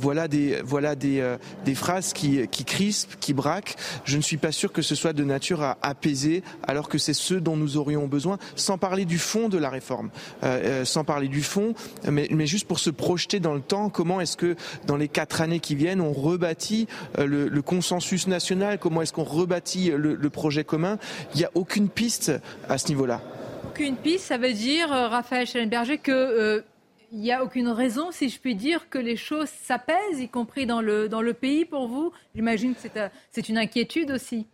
[0.00, 3.76] voilà des voilà euh, des, phrases qui, crispent, qui braquent.
[4.04, 7.14] Je ne suis pas sûr que ce soit de nature à apaiser, alors que c'est
[7.14, 10.10] ce dont nous aurions besoin, sans parler du fond de la réforme,
[10.42, 11.74] euh, euh, sans parler du fond,
[12.10, 13.90] mais, juste pour se projeter dans le temps.
[13.90, 14.56] Comment est-ce que
[14.86, 16.86] dans les quatre années qui viennent, on rebâtit
[17.18, 20.98] le, consensus national Comment est-ce qu'on rebâtit le, projet commun
[21.34, 22.32] Il n'y a aucune piste
[22.68, 23.20] à ce niveau-là.
[23.66, 26.64] Aucune piste, ça veut dire, Raphaël Schellenberger, que
[27.12, 30.66] il n'y a aucune raison, si je puis dire, que les choses s'apaisent, y compris
[30.66, 32.80] dans le, dans le pays pour vous J'imagine que
[33.30, 34.46] c'est une inquiétude aussi.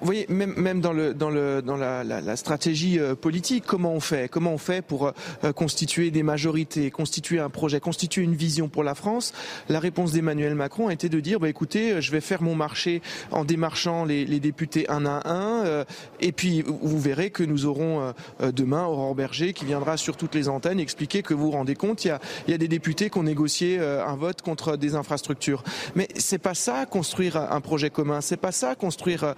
[0.00, 3.64] Vous voyez, même, même dans, le, dans, le, dans la, la, la stratégie euh, politique,
[3.66, 4.28] comment on fait?
[4.28, 5.08] Comment on fait pour
[5.44, 9.32] euh, constituer des majorités, constituer un projet, constituer une vision pour la France?
[9.68, 12.54] La réponse d'Emmanuel Macron a été de dire, bah, écoutez, euh, je vais faire mon
[12.54, 13.02] marché
[13.32, 15.84] en démarchant les, les députés un à un,
[16.20, 20.48] et puis vous verrez que nous aurons demain Aurore Berger qui viendra sur toutes les
[20.48, 23.10] antennes expliquer que vous vous rendez compte, il y a, il y a des députés
[23.10, 25.62] qui ont négocié un vote contre des infrastructures.
[25.94, 29.34] Mais c'est pas ça construire un projet commun, c'est pas ça construire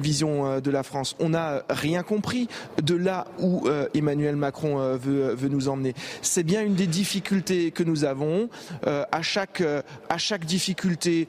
[0.00, 1.16] vision euh, de la France.
[1.18, 2.48] On n'a rien compris
[2.82, 5.94] de là où euh, Emmanuel Macron euh, veut, veut nous emmener.
[6.22, 8.48] C'est bien une des difficultés que nous avons.
[8.84, 9.62] à chaque
[10.08, 11.28] à chaque difficulté,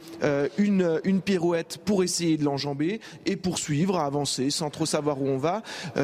[0.57, 5.37] une une pirouette pour essayer de l'enjamber et poursuivre, avancer sans trop savoir où on
[5.37, 5.61] va.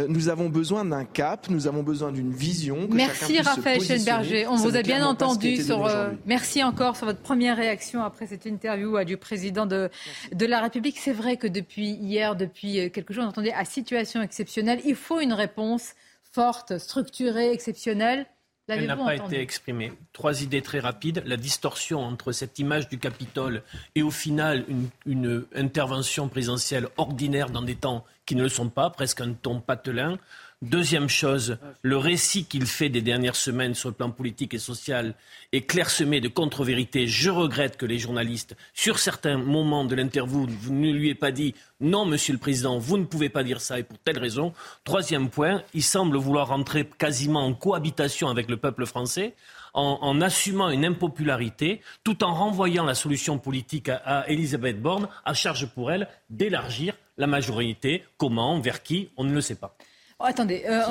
[0.08, 2.88] nous avons besoin d'un cap, nous avons besoin d'une vision.
[2.92, 4.48] merci Raphaël Schelberger.
[4.48, 5.90] On vous a bien entendu sur.
[6.26, 9.90] merci encore sur votre première réaction après cette interview du président de
[10.32, 10.98] de la République.
[11.00, 14.80] C'est vrai que depuis hier, depuis euh, quelques jours, on entendait à situation exceptionnelle.
[14.86, 15.94] Il faut une réponse
[16.32, 18.26] forte, structurée, exceptionnelle.
[18.68, 19.92] Elle n'a pas été exprimée.
[20.14, 21.22] Trois idées très rapides.
[21.26, 23.62] La distorsion entre cette image du Capitole
[23.94, 28.70] et au final une, une intervention présidentielle ordinaire dans des temps qui ne le sont
[28.70, 30.18] pas, presque un ton patelin.
[30.64, 35.14] Deuxième chose, le récit qu'il fait des dernières semaines sur le plan politique et social
[35.52, 37.06] est clairsemé de contre-vérités.
[37.06, 41.54] Je regrette que les journalistes, sur certains moments de l'interview, ne lui aient pas dit
[41.82, 44.54] non, monsieur le président, vous ne pouvez pas dire ça et pour telle raison.
[44.86, 49.36] Troisième point, il semble vouloir entrer quasiment en cohabitation avec le peuple français.
[49.74, 55.34] En, assumant une impopularité, tout en renvoyant la solution politique à, à Elisabeth Borne, à
[55.34, 58.06] charge pour elle d'élargir la majorité.
[58.18, 59.76] Comment, vers qui, on ne le sait pas.
[60.20, 60.84] Oh, attendez, euh,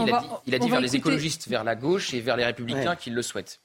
[0.46, 3.22] il, a dit, vers les écologistes, vers la gauche et vers les républicains qu'il le
[3.22, 3.60] souhaitent.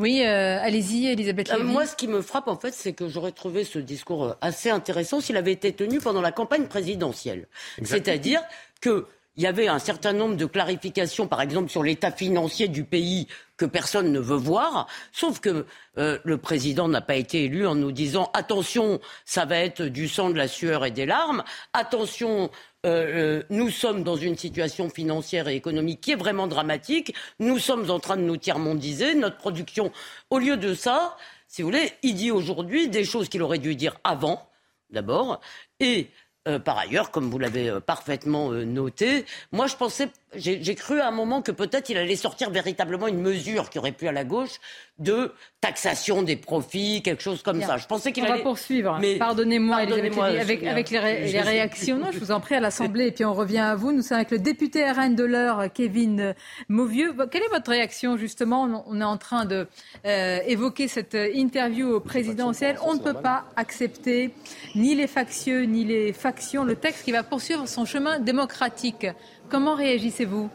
[0.00, 3.32] Oui, euh, allez-y, Elisabeth euh, moi, ce qui me frappe, en fait, c'est que j'aurais
[3.32, 7.48] trouvé ce discours assez intéressant s'il avait été tenu pendant la campagne présidentielle.
[7.82, 8.40] C'est-à-dire
[8.80, 9.06] que
[9.38, 13.28] il y avait un certain nombre de clarifications, par exemple sur l'état financier du pays
[13.56, 15.64] que personne ne veut voir, sauf que
[15.96, 20.08] euh, le président n'a pas été élu en nous disant attention, ça va être du
[20.08, 22.50] sang, de la sueur et des larmes, attention,
[22.84, 27.60] euh, euh, nous sommes dans une situation financière et économique qui est vraiment dramatique, nous
[27.60, 29.92] sommes en train de nous tiers-mondiser, notre production,
[30.30, 31.16] au lieu de ça,
[31.46, 34.50] si vous voulez, il dit aujourd'hui des choses qu'il aurait dû dire avant,
[34.90, 35.40] d'abord,
[35.78, 36.08] et
[36.58, 41.08] par ailleurs, comme vous l'avez euh, parfaitement euh, noté, moi je pensais, j'ai cru à
[41.08, 44.24] un moment que peut-être il allait sortir véritablement une mesure qui aurait pu à la
[44.24, 44.60] gauche
[44.98, 47.76] de taxation des profits, quelque chose comme ça.
[47.76, 48.38] Je pensais qu'il allait.
[48.38, 48.98] va poursuivre.
[49.00, 49.16] Mais...
[49.16, 51.98] Pardonnez-moi, avec, avec les, réactions.
[51.98, 53.92] Non, je vous en prie à l'Assemblée et puis on revient à vous.
[53.92, 56.34] Nous sommes avec le député RN de l'heure, Kevin
[56.68, 57.14] Mauvieux.
[57.30, 58.84] Quelle est votre réaction justement?
[58.86, 59.66] On est en train de
[60.04, 62.78] évoquer cette interview présidentielle.
[62.84, 64.30] On ne peut pas accepter
[64.74, 66.28] ni les factieux ni les factieux
[66.64, 69.06] le texte qui va poursuivre son chemin démocratique.
[69.50, 70.50] Comment réagissez-vous?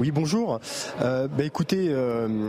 [0.00, 0.58] Oui, bonjour.
[1.00, 2.48] Euh, bah, écoutez, euh,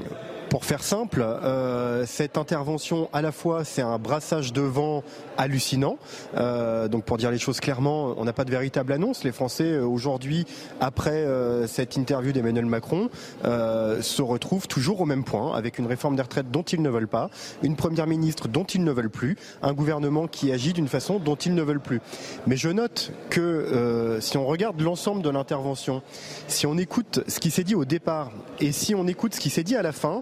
[0.54, 5.04] pour faire simple, euh, cette intervention, à la fois, c'est un brassage de vent
[5.36, 5.98] hallucinant.
[6.38, 9.24] Euh, donc, pour dire les choses clairement, on n'a pas de véritable annonce.
[9.24, 10.46] Les Français, euh, aujourd'hui,
[10.80, 11.26] après
[11.66, 13.10] cette interview d'Emmanuel Macron,
[13.44, 17.08] se retrouvent toujours au même point, avec une réforme des retraites dont ils ne veulent
[17.08, 17.32] pas,
[17.64, 21.36] une première ministre dont ils ne veulent plus, un gouvernement qui agit d'une façon dont
[21.36, 22.00] ils ne veulent plus.
[22.46, 26.04] Mais je note que si on regarde l'ensemble de l'intervention,
[26.48, 29.50] si on écoute ce qui s'est dit au départ et si on écoute ce qui
[29.50, 30.22] s'est dit à la fin,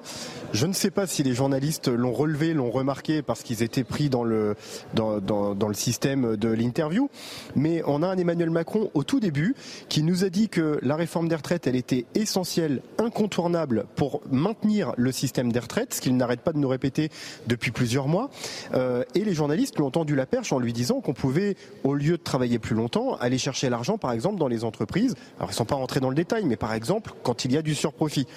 [0.53, 4.09] Je ne sais pas si les journalistes l'ont relevé, l'ont remarqué parce qu'ils étaient pris
[4.09, 4.55] dans le,
[4.93, 7.09] dans, dans, le système de l'interview.
[7.55, 9.55] Mais on a un Emmanuel Macron au tout début
[9.87, 14.93] qui nous a dit que la réforme des retraites, elle était essentielle, incontournable pour maintenir
[14.97, 17.09] le système des retraites, ce qu'il n'arrête pas de nous répéter
[17.47, 18.29] depuis plusieurs mois.
[18.73, 21.93] Euh, et les journalistes lui ont tendu la perche en lui disant qu'on pouvait, au
[21.93, 25.15] lieu de travailler plus longtemps, aller chercher l'argent, par exemple, dans les entreprises.
[25.37, 27.57] Alors, ils ne sont pas rentrés dans le détail, mais par exemple, quand il y
[27.57, 28.27] a du surprofit.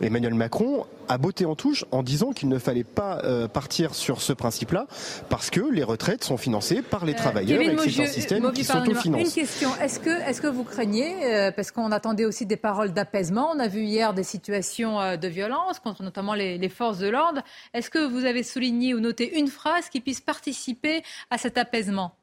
[0.00, 4.32] Emmanuel Macron a en touche en disant qu'il ne fallait pas euh, partir sur ce
[4.32, 4.86] principe-là
[5.28, 8.52] parce que les retraites sont financées par les euh, travailleurs et que c'est un système
[8.52, 9.20] qui s'autofinance.
[9.20, 12.92] Une question, est-ce que, est-ce que vous craignez, euh, parce qu'on attendait aussi des paroles
[12.92, 17.08] d'apaisement, on a vu hier des situations de violence contre notamment les, les forces de
[17.08, 17.42] l'ordre,
[17.74, 22.14] est-ce que vous avez souligné ou noté une phrase qui puisse participer à cet apaisement?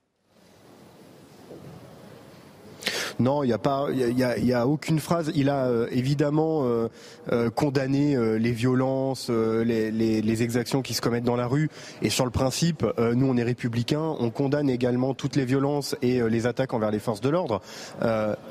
[3.19, 5.31] Non, il n'y a pas, il y a, aucune phrase.
[5.35, 6.89] Il a euh, évidemment euh,
[7.31, 11.69] euh, condamné les violences, les, exactions qui se commettent dans la rue.
[12.01, 16.21] Et sur le principe, nous on est républicains, on condamne également toutes les violences et
[16.29, 17.61] les attaques envers les forces de l'ordre.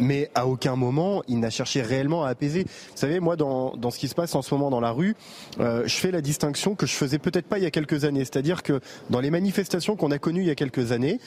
[0.01, 2.65] mais à aucun moment il n'a cherché réellement à apaiser.
[2.65, 5.15] Vous savez, moi dans, dans ce qui se passe en ce moment dans la rue,
[5.59, 8.25] je fais la distinction que je faisais peut-être pas il y a quelques années.
[8.25, 8.81] C'est-à-dire que
[9.11, 11.21] dans les manifestations qu'on a connues il y a quelques années,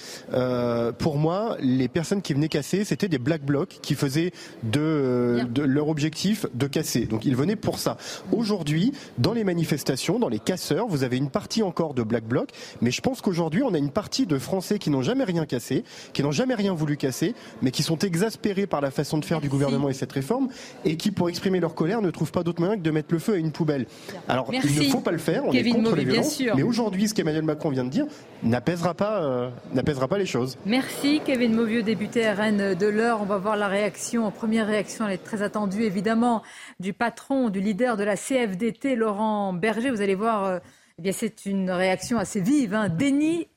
[0.98, 4.32] pour moi, les personnes qui venaient casser, des Black Bloc qui faisaient
[4.64, 7.06] de, de, leur objectif de casser.
[7.06, 7.98] Donc ils venaient pour ça.
[8.32, 12.50] Aujourd'hui, dans les manifestations, dans les casseurs, vous avez une partie encore de Black Bloc,
[12.82, 15.84] mais je pense qu'aujourd'hui, on a une partie de Français qui n'ont jamais rien cassé,
[16.14, 19.42] qui n'ont jamais rien voulu casser, mais qui sont exaspérés par la façon de faire
[19.42, 20.48] du gouvernement et cette réforme,
[20.86, 23.20] et qui, pour exprimer leur colère, ne trouvent pas d'autre moyen que de mettre le
[23.20, 23.86] feu à une poubelle.
[24.28, 27.14] Alors, il ne faut pas le faire, on est contre les violences, mais aujourd'hui, ce
[27.14, 28.06] qu'Emmanuel Macron vient de dire
[28.44, 30.58] n'apaisera pas, euh, n'apaisera pas les choses.
[30.66, 33.22] Merci, Kevin Mauvieux, député RN de l'heure.
[33.22, 34.30] On va voir la réaction.
[34.32, 36.44] Première réaction, elle est très attendue, évidemment,
[36.80, 39.92] du patron, du leader de la CFDT, Laurent Berger.
[39.92, 40.60] Vous allez voir, euh,
[40.98, 42.74] eh bien, c'est une réaction assez vive.
[42.74, 42.90] Hein.
[42.90, 43.48] Déni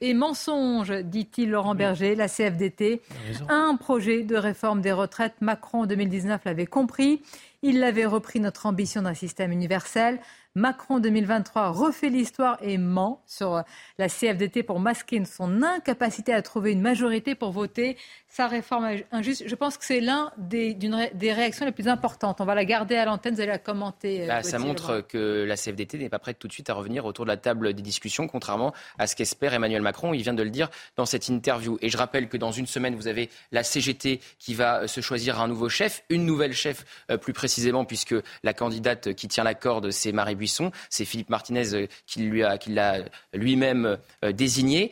[0.00, 3.00] et mensonge, dit-il Laurent Berger, la CFDT.
[3.48, 5.34] Un projet de réforme des retraites.
[5.40, 7.22] Macron, en 2019, l'avait compris.
[7.62, 10.20] Il l'avait repris notre ambition d'un système universel.
[10.56, 13.64] Macron 2023 refait l'histoire et ment sur
[13.98, 17.96] la CFDT pour masquer son incapacité à trouver une majorité pour voter
[18.28, 19.44] sa réforme injuste.
[19.46, 22.40] Je pense que c'est l'un des, des, réactions les plus importantes.
[22.40, 24.24] On va la garder à l'antenne, vous allez la commenter.
[24.24, 27.04] Euh, bah, ça montre que la CFDT n'est pas prête tout de suite à revenir
[27.04, 30.14] autour de la table des discussions, contrairement à ce qu'espère Emmanuel Macron.
[30.14, 31.78] Il vient de le dire dans cette interview.
[31.80, 35.00] Et je rappelle que dans une semaine, vous avez la CGT qui va euh, se
[35.00, 38.14] choisir un nouveau chef, une nouvelle chef euh, plus précisément, puisque
[38.44, 40.70] la candidate qui tient la corde, c'est Marie Buisson.
[40.90, 42.98] C'est Philippe Martinez qui l'a
[43.32, 44.90] lui-même désigné.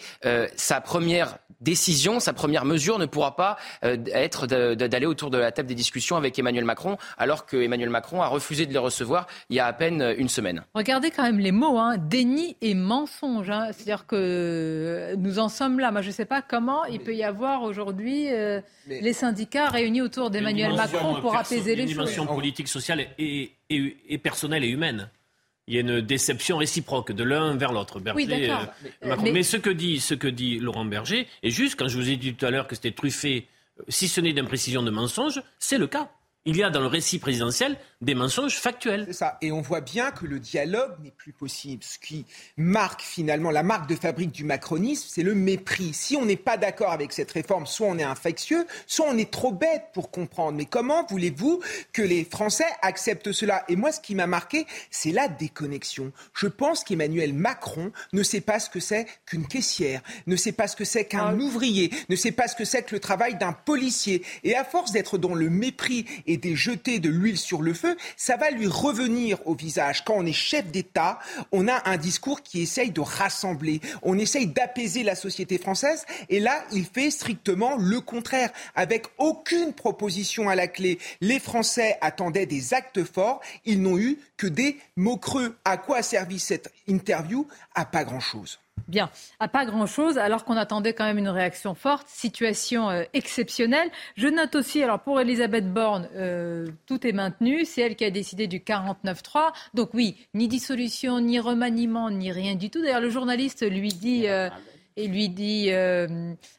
[0.56, 5.52] sa première décision, sa première mesure ne pourra pas euh, être d'aller autour de la
[5.52, 9.26] table des discussions avec Emmanuel Macron, alors que Emmanuel Macron a refusé de les recevoir
[9.48, 10.64] il y a à peine une semaine.
[10.74, 11.96] Regardez quand même les mots, hein.
[11.98, 13.50] déni et mensonge.
[13.50, 13.68] Hein.
[13.72, 15.92] C'est-à-dire que nous en sommes là.
[15.92, 20.02] Moi, je ne sais pas comment il peut y avoir aujourd'hui euh, les syndicats réunis
[20.02, 21.92] autour d'Emmanuel Macron pour apaiser les choses.
[21.92, 25.08] Une dimension politique, sociale et, et personnelle et humaine
[25.66, 28.00] il y a une déception réciproque de l'un vers l'autre.
[28.14, 31.88] Oui, euh, mais, mais, ce, que dit, ce que dit Laurent Berger est juste, quand
[31.88, 33.46] je vous ai dit tout à l'heure que c'était truffé,
[33.78, 36.10] euh, si ce n'est d'imprécision de mensonges, c'est le cas.
[36.44, 39.04] Il y a dans le récit présidentiel des mensonges factuels.
[39.06, 39.38] C'est ça.
[39.42, 41.84] Et on voit bien que le dialogue n'est plus possible.
[41.84, 45.92] Ce qui marque finalement la marque de fabrique du macronisme, c'est le mépris.
[45.94, 49.30] Si on n'est pas d'accord avec cette réforme, soit on est infectieux, soit on est
[49.30, 50.58] trop bête pour comprendre.
[50.58, 51.60] Mais comment voulez-vous
[51.92, 53.64] que les Français acceptent cela?
[53.68, 56.10] Et moi, ce qui m'a marqué, c'est la déconnexion.
[56.34, 60.66] Je pense qu'Emmanuel Macron ne sait pas ce que c'est qu'une caissière, ne sait pas
[60.66, 61.34] ce que c'est qu'un ah.
[61.34, 64.24] ouvrier, ne sait pas ce que c'est que le travail d'un policier.
[64.42, 67.96] Et à force d'être dans le mépris et des jeter de l'huile sur le feu,
[68.16, 70.04] ça va lui revenir au visage.
[70.04, 71.18] Quand on est chef d'État,
[71.50, 76.40] on a un discours qui essaye de rassembler, on essaye d'apaiser la société française, et
[76.40, 80.98] là, il fait strictement le contraire, avec aucune proposition à la clé.
[81.20, 85.56] Les Français attendaient des actes forts, ils n'ont eu que des mots creux.
[85.64, 87.46] À quoi a servi cette interview?
[87.74, 88.61] À pas grand-chose.
[88.88, 93.90] Bien, à pas grand-chose, alors qu'on attendait quand même une réaction forte, situation euh, exceptionnelle.
[94.16, 98.10] Je note aussi, alors pour Elisabeth Borne, euh, tout est maintenu, c'est elle qui a
[98.10, 99.52] décidé du 49-3.
[99.72, 102.82] Donc oui, ni dissolution, ni remaniement, ni rien du tout.
[102.82, 104.28] D'ailleurs, le journaliste lui dit...
[104.28, 104.50] Euh,
[104.98, 105.70] lui dit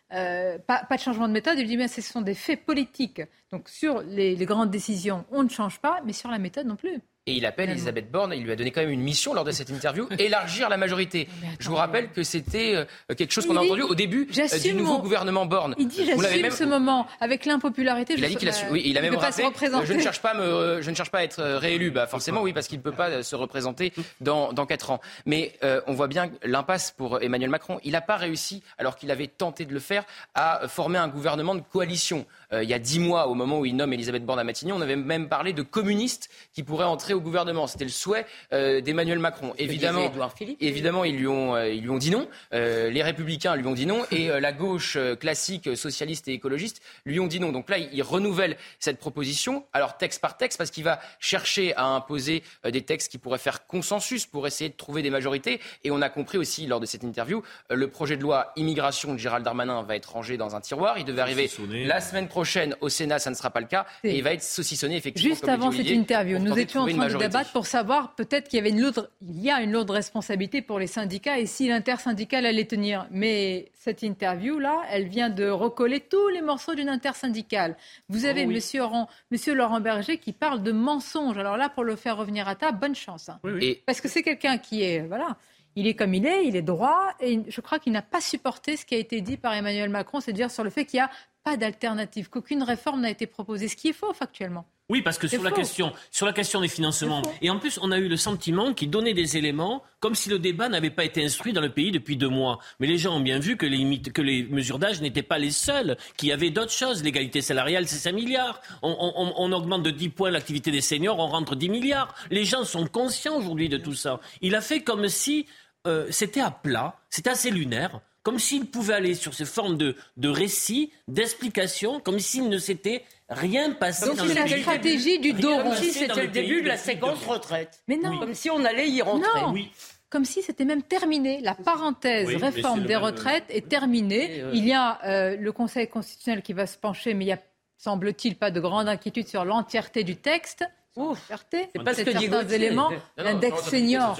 [0.09, 3.21] pas, de changement de méthode, il lui dit mais ce sont des faits politiques.
[3.51, 6.99] Donc sur les grandes décisions, on ne change pas, mais sur la méthode non plus.
[7.25, 9.51] Et il appelle Elisabeth Borne, il lui a donné quand même une mission lors de
[9.51, 11.29] cette interview, élargir la majorité.
[11.59, 14.73] Je vous rappelle que c'était euh, quelque chose qu'on a entendu au début euh, du
[14.73, 15.73] nouveau gouvernement Borne.
[15.77, 16.51] Il dit j'assume même...
[16.51, 18.15] ce moment avec l'impopularité.
[18.17, 19.45] Il a dit qu'il oui, il a même rappelé
[19.85, 21.91] je ne cherche pas me, je ne cherche pas à être réélu.
[21.91, 24.99] Bah forcément oui parce qu'il ne peut pas se représenter dans dans quatre ans.
[25.25, 27.79] Mais euh, on voit bien l'impasse pour Emmanuel Macron.
[27.83, 30.03] Il n'a pas réussi alors qu'il avait tenté de le faire
[30.35, 32.25] à former un gouvernement de coalition.
[32.61, 34.81] Il y a dix mois au moment où il nomme Elisabeth Borne à Matignon, on
[34.81, 37.67] avait même parlé de communistes qui pourraient entrer au gouvernement.
[37.67, 39.53] C'était le souhait euh, d'Emmanuel Macron.
[39.57, 40.11] Évidemment,
[40.59, 42.27] évidemment, ils lui ont, euh, ils lui ont dit non.
[42.53, 47.19] Euh, les Républicains lui ont dit non et la gauche classique, socialiste et écologiste lui
[47.19, 47.51] ont dit non.
[47.51, 49.65] Donc là, il, renouvelle cette proposition.
[49.73, 53.65] Alors texte par texte, parce qu'il va chercher à imposer des textes qui pourraient faire
[53.65, 55.59] consensus pour essayer de trouver des majorités.
[55.83, 59.17] Et on a compris aussi lors de cette interview, le projet de loi immigration de
[59.17, 60.97] Gérald Darmanin va être rangé dans un tiroir.
[60.97, 61.49] Il devait arriver
[61.85, 62.42] la semaine prochaine
[62.81, 63.85] au Sénat, ça ne sera pas le cas.
[64.03, 65.33] Et il va être saucissonné effectivement.
[65.33, 68.59] Juste avant cette interview, nous étions en train de débattre pour savoir peut-être qu'il y
[68.59, 72.45] avait une lourde, il y a une lourde responsabilité pour les syndicats et si l'intersyndical
[72.45, 73.07] allait tenir.
[73.11, 77.75] Mais cette interview-là, elle vient de recoller tous les morceaux d'une intersyndicale.
[78.09, 81.37] Vous avez oh monsieur, Laurent, monsieur Laurent Berger qui parle de mensonges.
[81.37, 83.29] Alors là, pour le faire revenir à table, bonne chance.
[83.29, 83.39] Hein.
[83.85, 85.37] Parce que c'est quelqu'un qui est, voilà,
[85.75, 88.77] il est comme il est, il est droit, et je crois qu'il n'a pas supporté
[88.77, 91.09] ce qui a été dit par Emmanuel Macron, c'est-à-dire sur le fait qu'il n'y a
[91.43, 94.65] pas d'alternative, qu'aucune réforme n'a été proposée, ce qui est faux factuellement.
[94.89, 97.91] Oui, parce que sur la, question, sur la question des financements, et en plus, on
[97.91, 101.23] a eu le sentiment qu'il donnait des éléments comme si le débat n'avait pas été
[101.23, 102.59] instruit dans le pays depuis deux mois.
[102.79, 105.51] Mais les gens ont bien vu que les, que les mesures d'âge n'étaient pas les
[105.51, 107.01] seules, qu'il y avait d'autres choses.
[107.01, 108.61] L'égalité salariale, c'est 5 milliards.
[108.81, 112.13] On, augmente de 10 points l'activité des seniors, on rentre 10 milliards.
[112.29, 114.19] Les gens sont conscients aujourd'hui de tout ça.
[114.41, 115.47] Il a fait comme si
[115.87, 119.95] euh, c'était à plat, c'était assez lunaire comme s'il pouvait aller sur ces formes de,
[120.17, 125.57] de récits, d'explications, comme s'il ne s'était rien passé Donc c'est la stratégie du dos
[125.57, 127.81] Comme si c'était le début de la séquence retraite.
[127.87, 128.17] Mais non.
[128.19, 129.41] Comme si on allait y rentrer.
[129.41, 129.51] Non.
[129.51, 129.69] Oui
[130.13, 131.41] comme si c'était même terminé.
[131.41, 134.43] La parenthèse réforme des retraites est terminée.
[134.53, 137.39] Il y a euh, le Conseil constitutionnel qui va se pencher, mais il y a,
[137.79, 140.65] semble-t-il, pas de grande inquiétude sur l'entièreté du texte.
[140.95, 144.15] Ouf, c'est pas ce que certains éléments, l'index senior,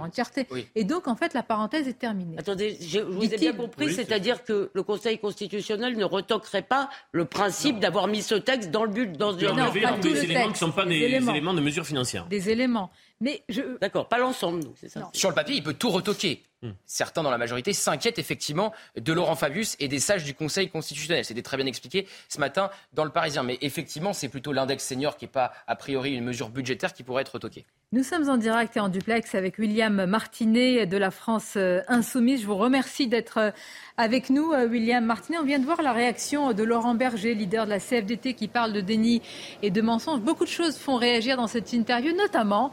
[0.00, 0.46] entièreté.
[0.76, 2.36] Et donc, en fait, la parenthèse est terminée.
[2.38, 7.24] Attendez, je vous ai bien compris, c'est-à-dire que le Conseil constitutionnel ne retoquerait pas le
[7.24, 9.52] principe d'avoir mis ce texte dans le but, dans le...
[9.52, 11.54] Non, pas des éléments qui ne sont pas des, éléments.
[11.54, 12.26] de mesure financière.
[12.26, 12.90] Des éléments.
[13.22, 13.78] Mais je...
[13.78, 15.08] D'accord, pas l'ensemble, c'est ça.
[15.12, 16.42] Sur le papier, il peut tout retoquer.
[16.60, 16.72] Hmm.
[16.86, 21.24] Certains dans la majorité s'inquiètent effectivement de Laurent Fabius et des sages du Conseil constitutionnel.
[21.24, 23.44] C'était très bien expliqué ce matin dans le Parisien.
[23.44, 27.04] Mais effectivement, c'est plutôt l'index senior qui n'est pas a priori une mesure budgétaire qui
[27.04, 27.64] pourrait être retoquée.
[27.94, 32.40] Nous sommes en direct et en duplex avec William Martinet de la France euh, Insoumise.
[32.40, 33.50] Je vous remercie d'être euh,
[33.98, 35.36] avec nous, euh, William Martinet.
[35.36, 38.72] On vient de voir la réaction de Laurent Berger, leader de la CFDT, qui parle
[38.72, 39.20] de déni
[39.60, 40.22] et de mensonges.
[40.22, 42.70] Beaucoup de choses font réagir dans cette interview, notamment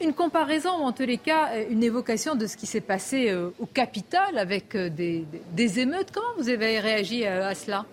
[0.00, 3.66] une comparaison ou en tous les cas une évocation de ce qui s'est passé au
[3.66, 6.10] Capitole avec des, des émeutes.
[6.10, 7.84] Comment vous avez réagi à cela?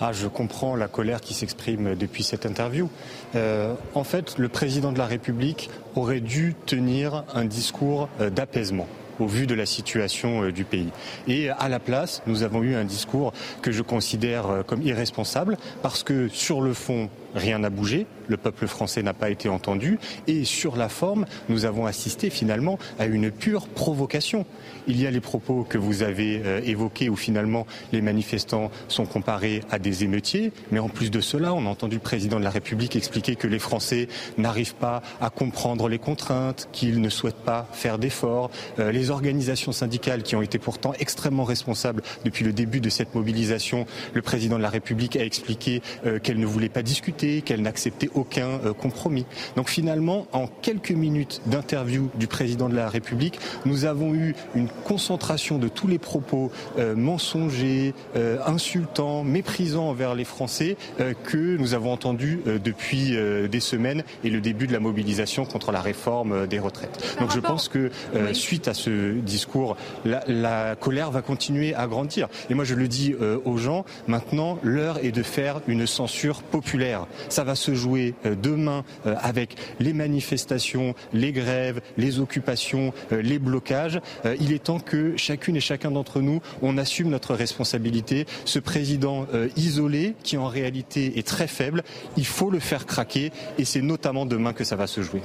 [0.00, 2.88] Ah, je comprends la colère qui s'exprime depuis cette interview.
[3.34, 8.86] Euh, en fait, le président de la République aurait dû tenir un discours euh, d'apaisement
[9.20, 10.88] au vu de la situation euh, du pays.
[11.28, 16.02] Et à la place, nous avons eu un discours que je considère comme irresponsable parce
[16.02, 20.44] que sur le fond, rien n'a bougé, le peuple français n'a pas été entendu et
[20.44, 24.46] sur la forme, nous avons assisté finalement à une pure provocation.
[24.86, 29.06] Il y a les propos que vous avez euh, évoqués où finalement les manifestants sont
[29.06, 32.44] comparés à des émeutiers, mais en plus de cela, on a entendu le président de
[32.44, 37.34] la République expliquer que les Français n'arrivent pas à comprendre les contraintes, qu'ils ne souhaitent
[37.36, 38.50] pas faire d'efforts.
[38.78, 43.14] Euh, les organisations syndicales qui ont été pourtant extrêmement responsables depuis le début de cette
[43.14, 47.62] mobilisation, le président de la République a expliqué euh, qu'elle ne voulait pas discuter, qu'elle
[47.62, 49.26] n'acceptait aucun compromis.
[49.56, 54.68] Donc finalement, en quelques minutes d'interview du président de la République, nous avons eu une
[54.68, 61.56] concentration de tous les propos euh, mensongers, euh, insultants, méprisants envers les Français euh, que
[61.56, 63.16] nous avons entendus depuis
[63.50, 67.16] des semaines et le début de la mobilisation contre la réforme des retraites.
[67.20, 67.90] Donc je pense que
[68.32, 72.28] suite à ce discours, la, la, colère va continuer à grandir.
[72.50, 77.06] Et moi je le dis aux gens, maintenant l'heure est de faire une censure populaire.
[77.28, 84.00] Ça va se jouer demain avec les manifestations, les grèves, les occupations, les blocages.
[84.40, 88.26] Il est temps que chacune et chacun d'entre nous, on assume notre responsabilité.
[88.44, 91.82] Ce président euh, isolé, qui en réalité est très faible,
[92.16, 95.22] il faut le faire craquer et c'est notamment demain que ça va se jouer.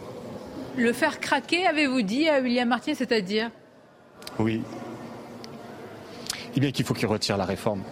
[0.78, 3.50] Le faire craquer, avez-vous dit à William Martin, c'est-à-dire?
[4.40, 4.62] Oui.
[6.56, 7.84] Eh bien qu'il faut qu'il retire la réforme.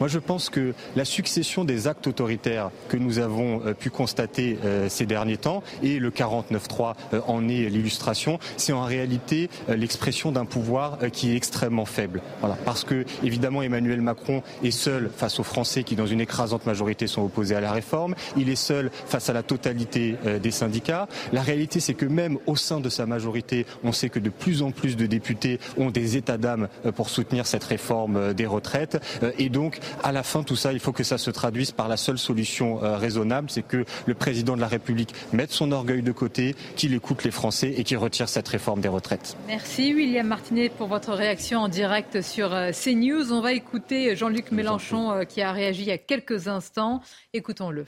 [0.00, 4.58] Moi, je pense que la succession des actes autoritaires que nous avons euh, pu constater
[4.64, 10.32] euh, ces derniers temps, et le 49.3 euh, en est l'illustration, c'est en réalité l'expression
[10.32, 12.20] d'un pouvoir qui est extrêmement faible.
[12.40, 12.56] Voilà.
[12.64, 17.06] Parce que, évidemment, Emmanuel Macron est seul face aux Français qui, dans une écrasante majorité,
[17.06, 18.14] sont opposés à la réforme.
[18.36, 21.08] Il est seul face à la totalité des syndicats.
[21.32, 24.62] La réalité, c'est que même au sein de sa majorité, on sait que de plus
[24.62, 29.00] en plus de députés ont des états d'âme pour soutenir cette réforme des retraites.
[29.38, 31.96] Et donc, à la fin, tout ça, il faut que ça se traduise par la
[31.96, 36.10] seule solution euh, raisonnable, c'est que le président de la République mette son orgueil de
[36.12, 39.36] côté, qu'il écoute les Français et qu'il retire cette réforme des retraites.
[39.46, 43.32] Merci William Martinet pour votre réaction en direct sur euh, CNews.
[43.32, 47.00] On va écouter Jean-Luc Mélenchon euh, qui a réagi il y a quelques instants.
[47.32, 47.86] Écoutons-le.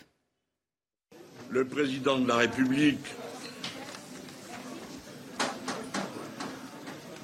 [1.51, 3.05] Le président de la République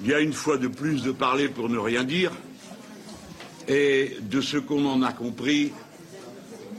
[0.01, 2.33] il y a une fois de plus de parler pour ne rien dire.
[3.67, 5.71] Et de ce qu'on en a compris,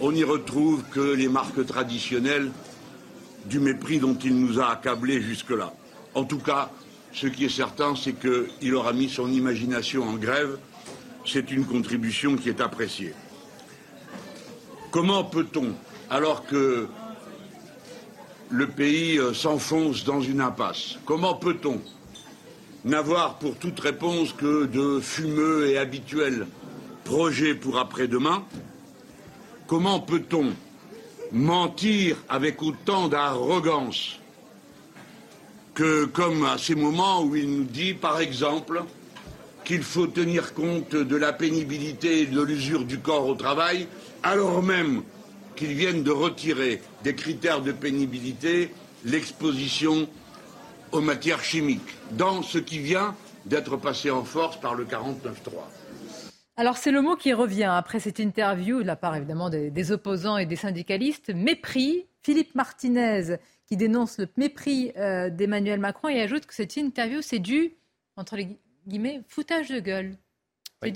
[0.01, 2.51] on n'y retrouve que les marques traditionnelles
[3.47, 5.73] du mépris dont il nous a accablés jusque-là.
[6.15, 6.71] En tout cas,
[7.13, 10.59] ce qui est certain, c'est qu'il aura mis son imagination en grève.
[11.25, 13.15] C'est une contribution qui est appréciée.
[14.91, 15.75] Comment peut-on,
[16.11, 16.87] alors que
[18.51, 21.81] le pays euh, s'enfonce dans une impasse, comment peut-on
[22.85, 26.47] n'avoir pour toute réponse que de fumeux et habituels
[27.05, 28.45] projet pour après-demain,
[29.67, 30.53] comment peut-on
[31.33, 34.19] mentir avec autant d'arrogance
[35.75, 38.85] que comme à ces moments où il nous dit, par exemple,
[39.65, 43.89] qu'il faut tenir compte de la pénibilité et de l'usure du corps au travail,
[44.23, 45.03] alors même
[45.57, 48.71] qu'ils viennent de retirer des critères de pénibilité
[49.05, 50.09] l'exposition
[50.93, 51.81] aux matières chimiques,
[52.13, 53.15] dans ce qui vient
[53.47, 55.84] d'être passé en force par le 49.3.
[56.57, 60.37] Alors c'est le mot qui revient après cette interview de la part évidemment des, opposants
[60.37, 61.31] et des syndicalistes.
[61.35, 62.07] Mépris.
[62.23, 63.37] Philippe Martinez
[63.67, 67.75] qui dénonce le mépris euh, d'Emmanuel Macron et ajoute que cette interview c'est du,
[68.17, 68.57] entre les
[68.87, 70.17] guillemets, foutage de gueule.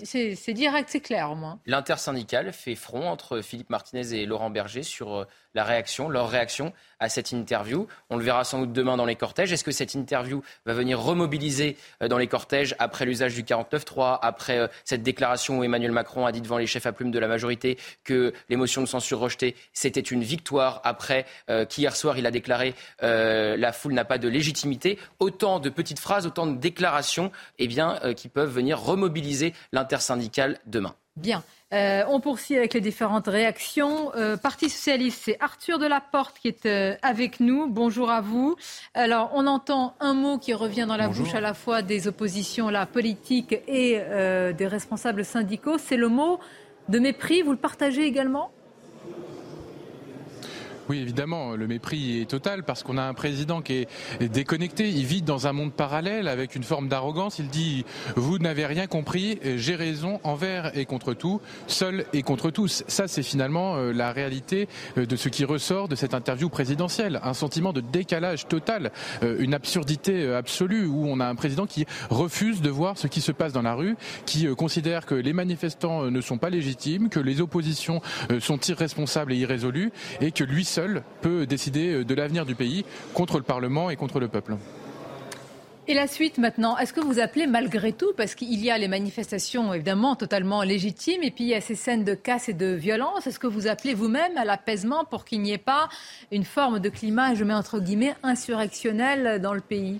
[0.05, 1.59] C'est direct, c'est clair au moins.
[1.66, 5.24] L'intersyndicale fait front entre Philippe Martinez et Laurent Berger sur euh,
[5.55, 7.86] la réaction, leur réaction à cette interview.
[8.10, 9.52] On le verra sans doute demain dans les cortèges.
[9.52, 14.19] Est-ce que cette interview va venir remobiliser euh, dans les cortèges après l'usage du 49-3,
[14.20, 17.19] après euh, cette déclaration où Emmanuel Macron a dit devant les chefs à plumes de
[17.19, 22.19] la majorité que les motions de censure rejetées, c'était une victoire après euh, qu'hier soir
[22.19, 24.98] il a déclaré la foule n'a pas de légitimité.
[25.19, 30.94] Autant de petites phrases, autant de déclarations eh bien, qui peuvent venir remobiliser l'intersyndicale demain.
[31.16, 31.42] Bien.
[31.74, 34.10] Euh, on poursuit avec les différentes réactions.
[34.14, 37.68] Euh, Parti socialiste, c'est Arthur Delaporte qui est euh, avec nous.
[37.68, 38.56] Bonjour à vous.
[38.94, 42.70] Alors, on entend un mot qui revient dans la bouche à la fois des oppositions
[42.70, 44.00] la politique et
[44.56, 45.76] des responsables syndicaux.
[45.78, 46.40] C'est le mot
[46.88, 47.42] de mépris.
[47.42, 48.50] Vous le partagez également?
[50.89, 53.86] Oui, évidemment, le mépris est total parce qu'on a un président qui
[54.20, 54.89] est déconnecté.
[54.89, 57.39] Il vit dans un monde parallèle avec une forme d'arrogance.
[57.39, 57.85] Il dit
[58.16, 62.85] Vous n'avez rien compris, j'ai raison envers et contre tout, seul et contre tous.
[62.89, 64.66] Ça, c'est finalement euh, la réalité
[64.97, 67.20] euh, de ce qui ressort de cette interview présidentielle.
[67.23, 68.90] Un sentiment de décalage total,
[69.23, 73.20] euh, une absurdité absolue où on a un président qui refuse de voir ce qui
[73.20, 77.20] se passe dans la rue, qui considère que les manifestants ne sont pas légitimes, que
[77.20, 78.01] les oppositions
[78.40, 80.77] sont irresponsables et irrésolues et que lui seul
[81.20, 82.84] peut décider euh, de l'avenir du pays
[83.14, 84.56] contre le Parlement et contre le peuple.
[85.90, 88.88] Et la suite maintenant, est-ce que vous appelez malgré tout, parce qu'il y a les
[88.88, 92.74] manifestations évidemment totalement légitimes, et puis il y a ces scènes de casse et de
[92.74, 95.88] violence, est-ce que vous appelez vous-même à l'apaisement pour qu'il n'y ait pas
[96.30, 99.98] une forme de climat, je mets entre guillemets, insurrectionnel dans le pays?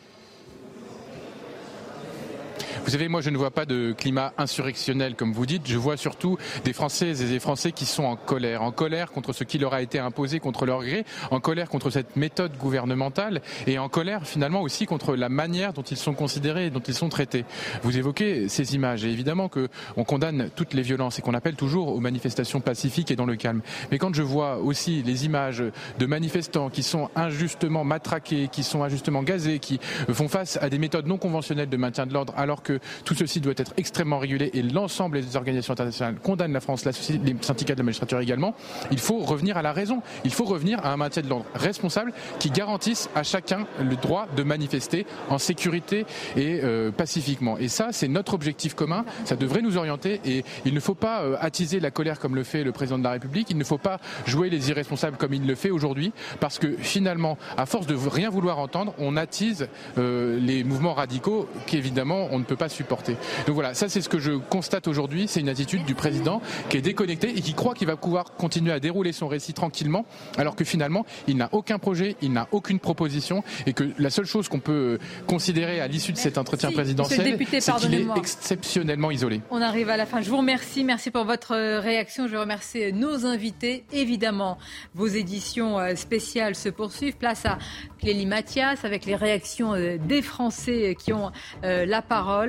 [2.85, 5.63] Vous savez, moi, je ne vois pas de climat insurrectionnel, comme vous dites.
[5.67, 8.63] Je vois surtout des Françaises et des Français qui sont en colère.
[8.63, 11.91] En colère contre ce qui leur a été imposé contre leur gré, en colère contre
[11.91, 16.67] cette méthode gouvernementale et en colère, finalement, aussi contre la manière dont ils sont considérés
[16.67, 17.45] et dont ils sont traités.
[17.83, 21.89] Vous évoquez ces images et évidemment qu'on condamne toutes les violences et qu'on appelle toujours
[21.89, 23.61] aux manifestations pacifiques et dans le calme.
[23.91, 25.63] Mais quand je vois aussi les images
[25.99, 29.79] de manifestants qui sont injustement matraqués, qui sont injustement gazés, qui
[30.13, 33.41] font face à des méthodes non conventionnelles de maintien de l'ordre alors que tout ceci
[33.41, 36.93] doit être extrêmement régulé et l'ensemble des organisations internationales condamnent la France, les
[37.41, 38.55] syndicats de la magistrature également.
[38.91, 40.03] Il faut revenir à la raison.
[40.25, 44.27] Il faut revenir à un maintien de l'ordre responsable qui garantisse à chacun le droit
[44.37, 46.07] de manifester en sécurité
[46.37, 47.59] et euh, pacifiquement.
[47.59, 49.05] Et ça, c'est notre objectif commun.
[49.25, 52.45] Ça devrait nous orienter et il ne faut pas euh, attiser la colère comme le
[52.45, 53.49] fait le président de la République.
[53.51, 57.39] Il ne faut pas jouer les irresponsables comme il le fait aujourd'hui parce que finalement,
[57.57, 59.69] à force de rien vouloir entendre, on attise
[59.99, 63.17] euh, les mouvements radicaux qu'évidemment on ne peut pas supporter.
[63.47, 66.77] Donc voilà, ça c'est ce que je constate aujourd'hui, c'est une attitude du président qui
[66.77, 70.05] est déconnecté et qui croit qu'il va pouvoir continuer à dérouler son récit tranquillement,
[70.37, 74.27] alors que finalement, il n'a aucun projet, il n'a aucune proposition, et que la seule
[74.27, 79.43] chose qu'on peut considérer à l'issue de cet entretien présidentiel, c'est qu'il est exceptionnellement isolé.
[79.51, 80.21] On arrive à la fin.
[80.21, 80.85] Je vous remercie.
[80.85, 82.29] Merci pour votre réaction.
[82.29, 83.85] Je remercie nos invités.
[83.93, 84.59] Évidemment,
[84.95, 87.17] vos éditions euh, spéciales se poursuivent.
[87.17, 87.59] Place à
[87.99, 91.31] Clélie Mathias avec les réactions euh, des Français qui ont
[91.65, 92.03] euh, la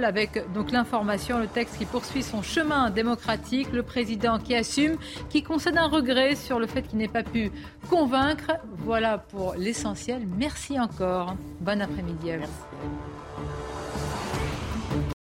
[0.04, 4.98] avec donc l'information, le texte qui poursuit son chemin démocratique, le président qui assume,
[5.30, 7.52] qui concède un regret sur le fait qu'il n'ait pas pu
[7.90, 8.52] convaincre.
[8.78, 10.28] Voilà pour l'essentiel.
[10.38, 11.36] Merci encore.
[11.60, 13.69] Bon après-midi à vous.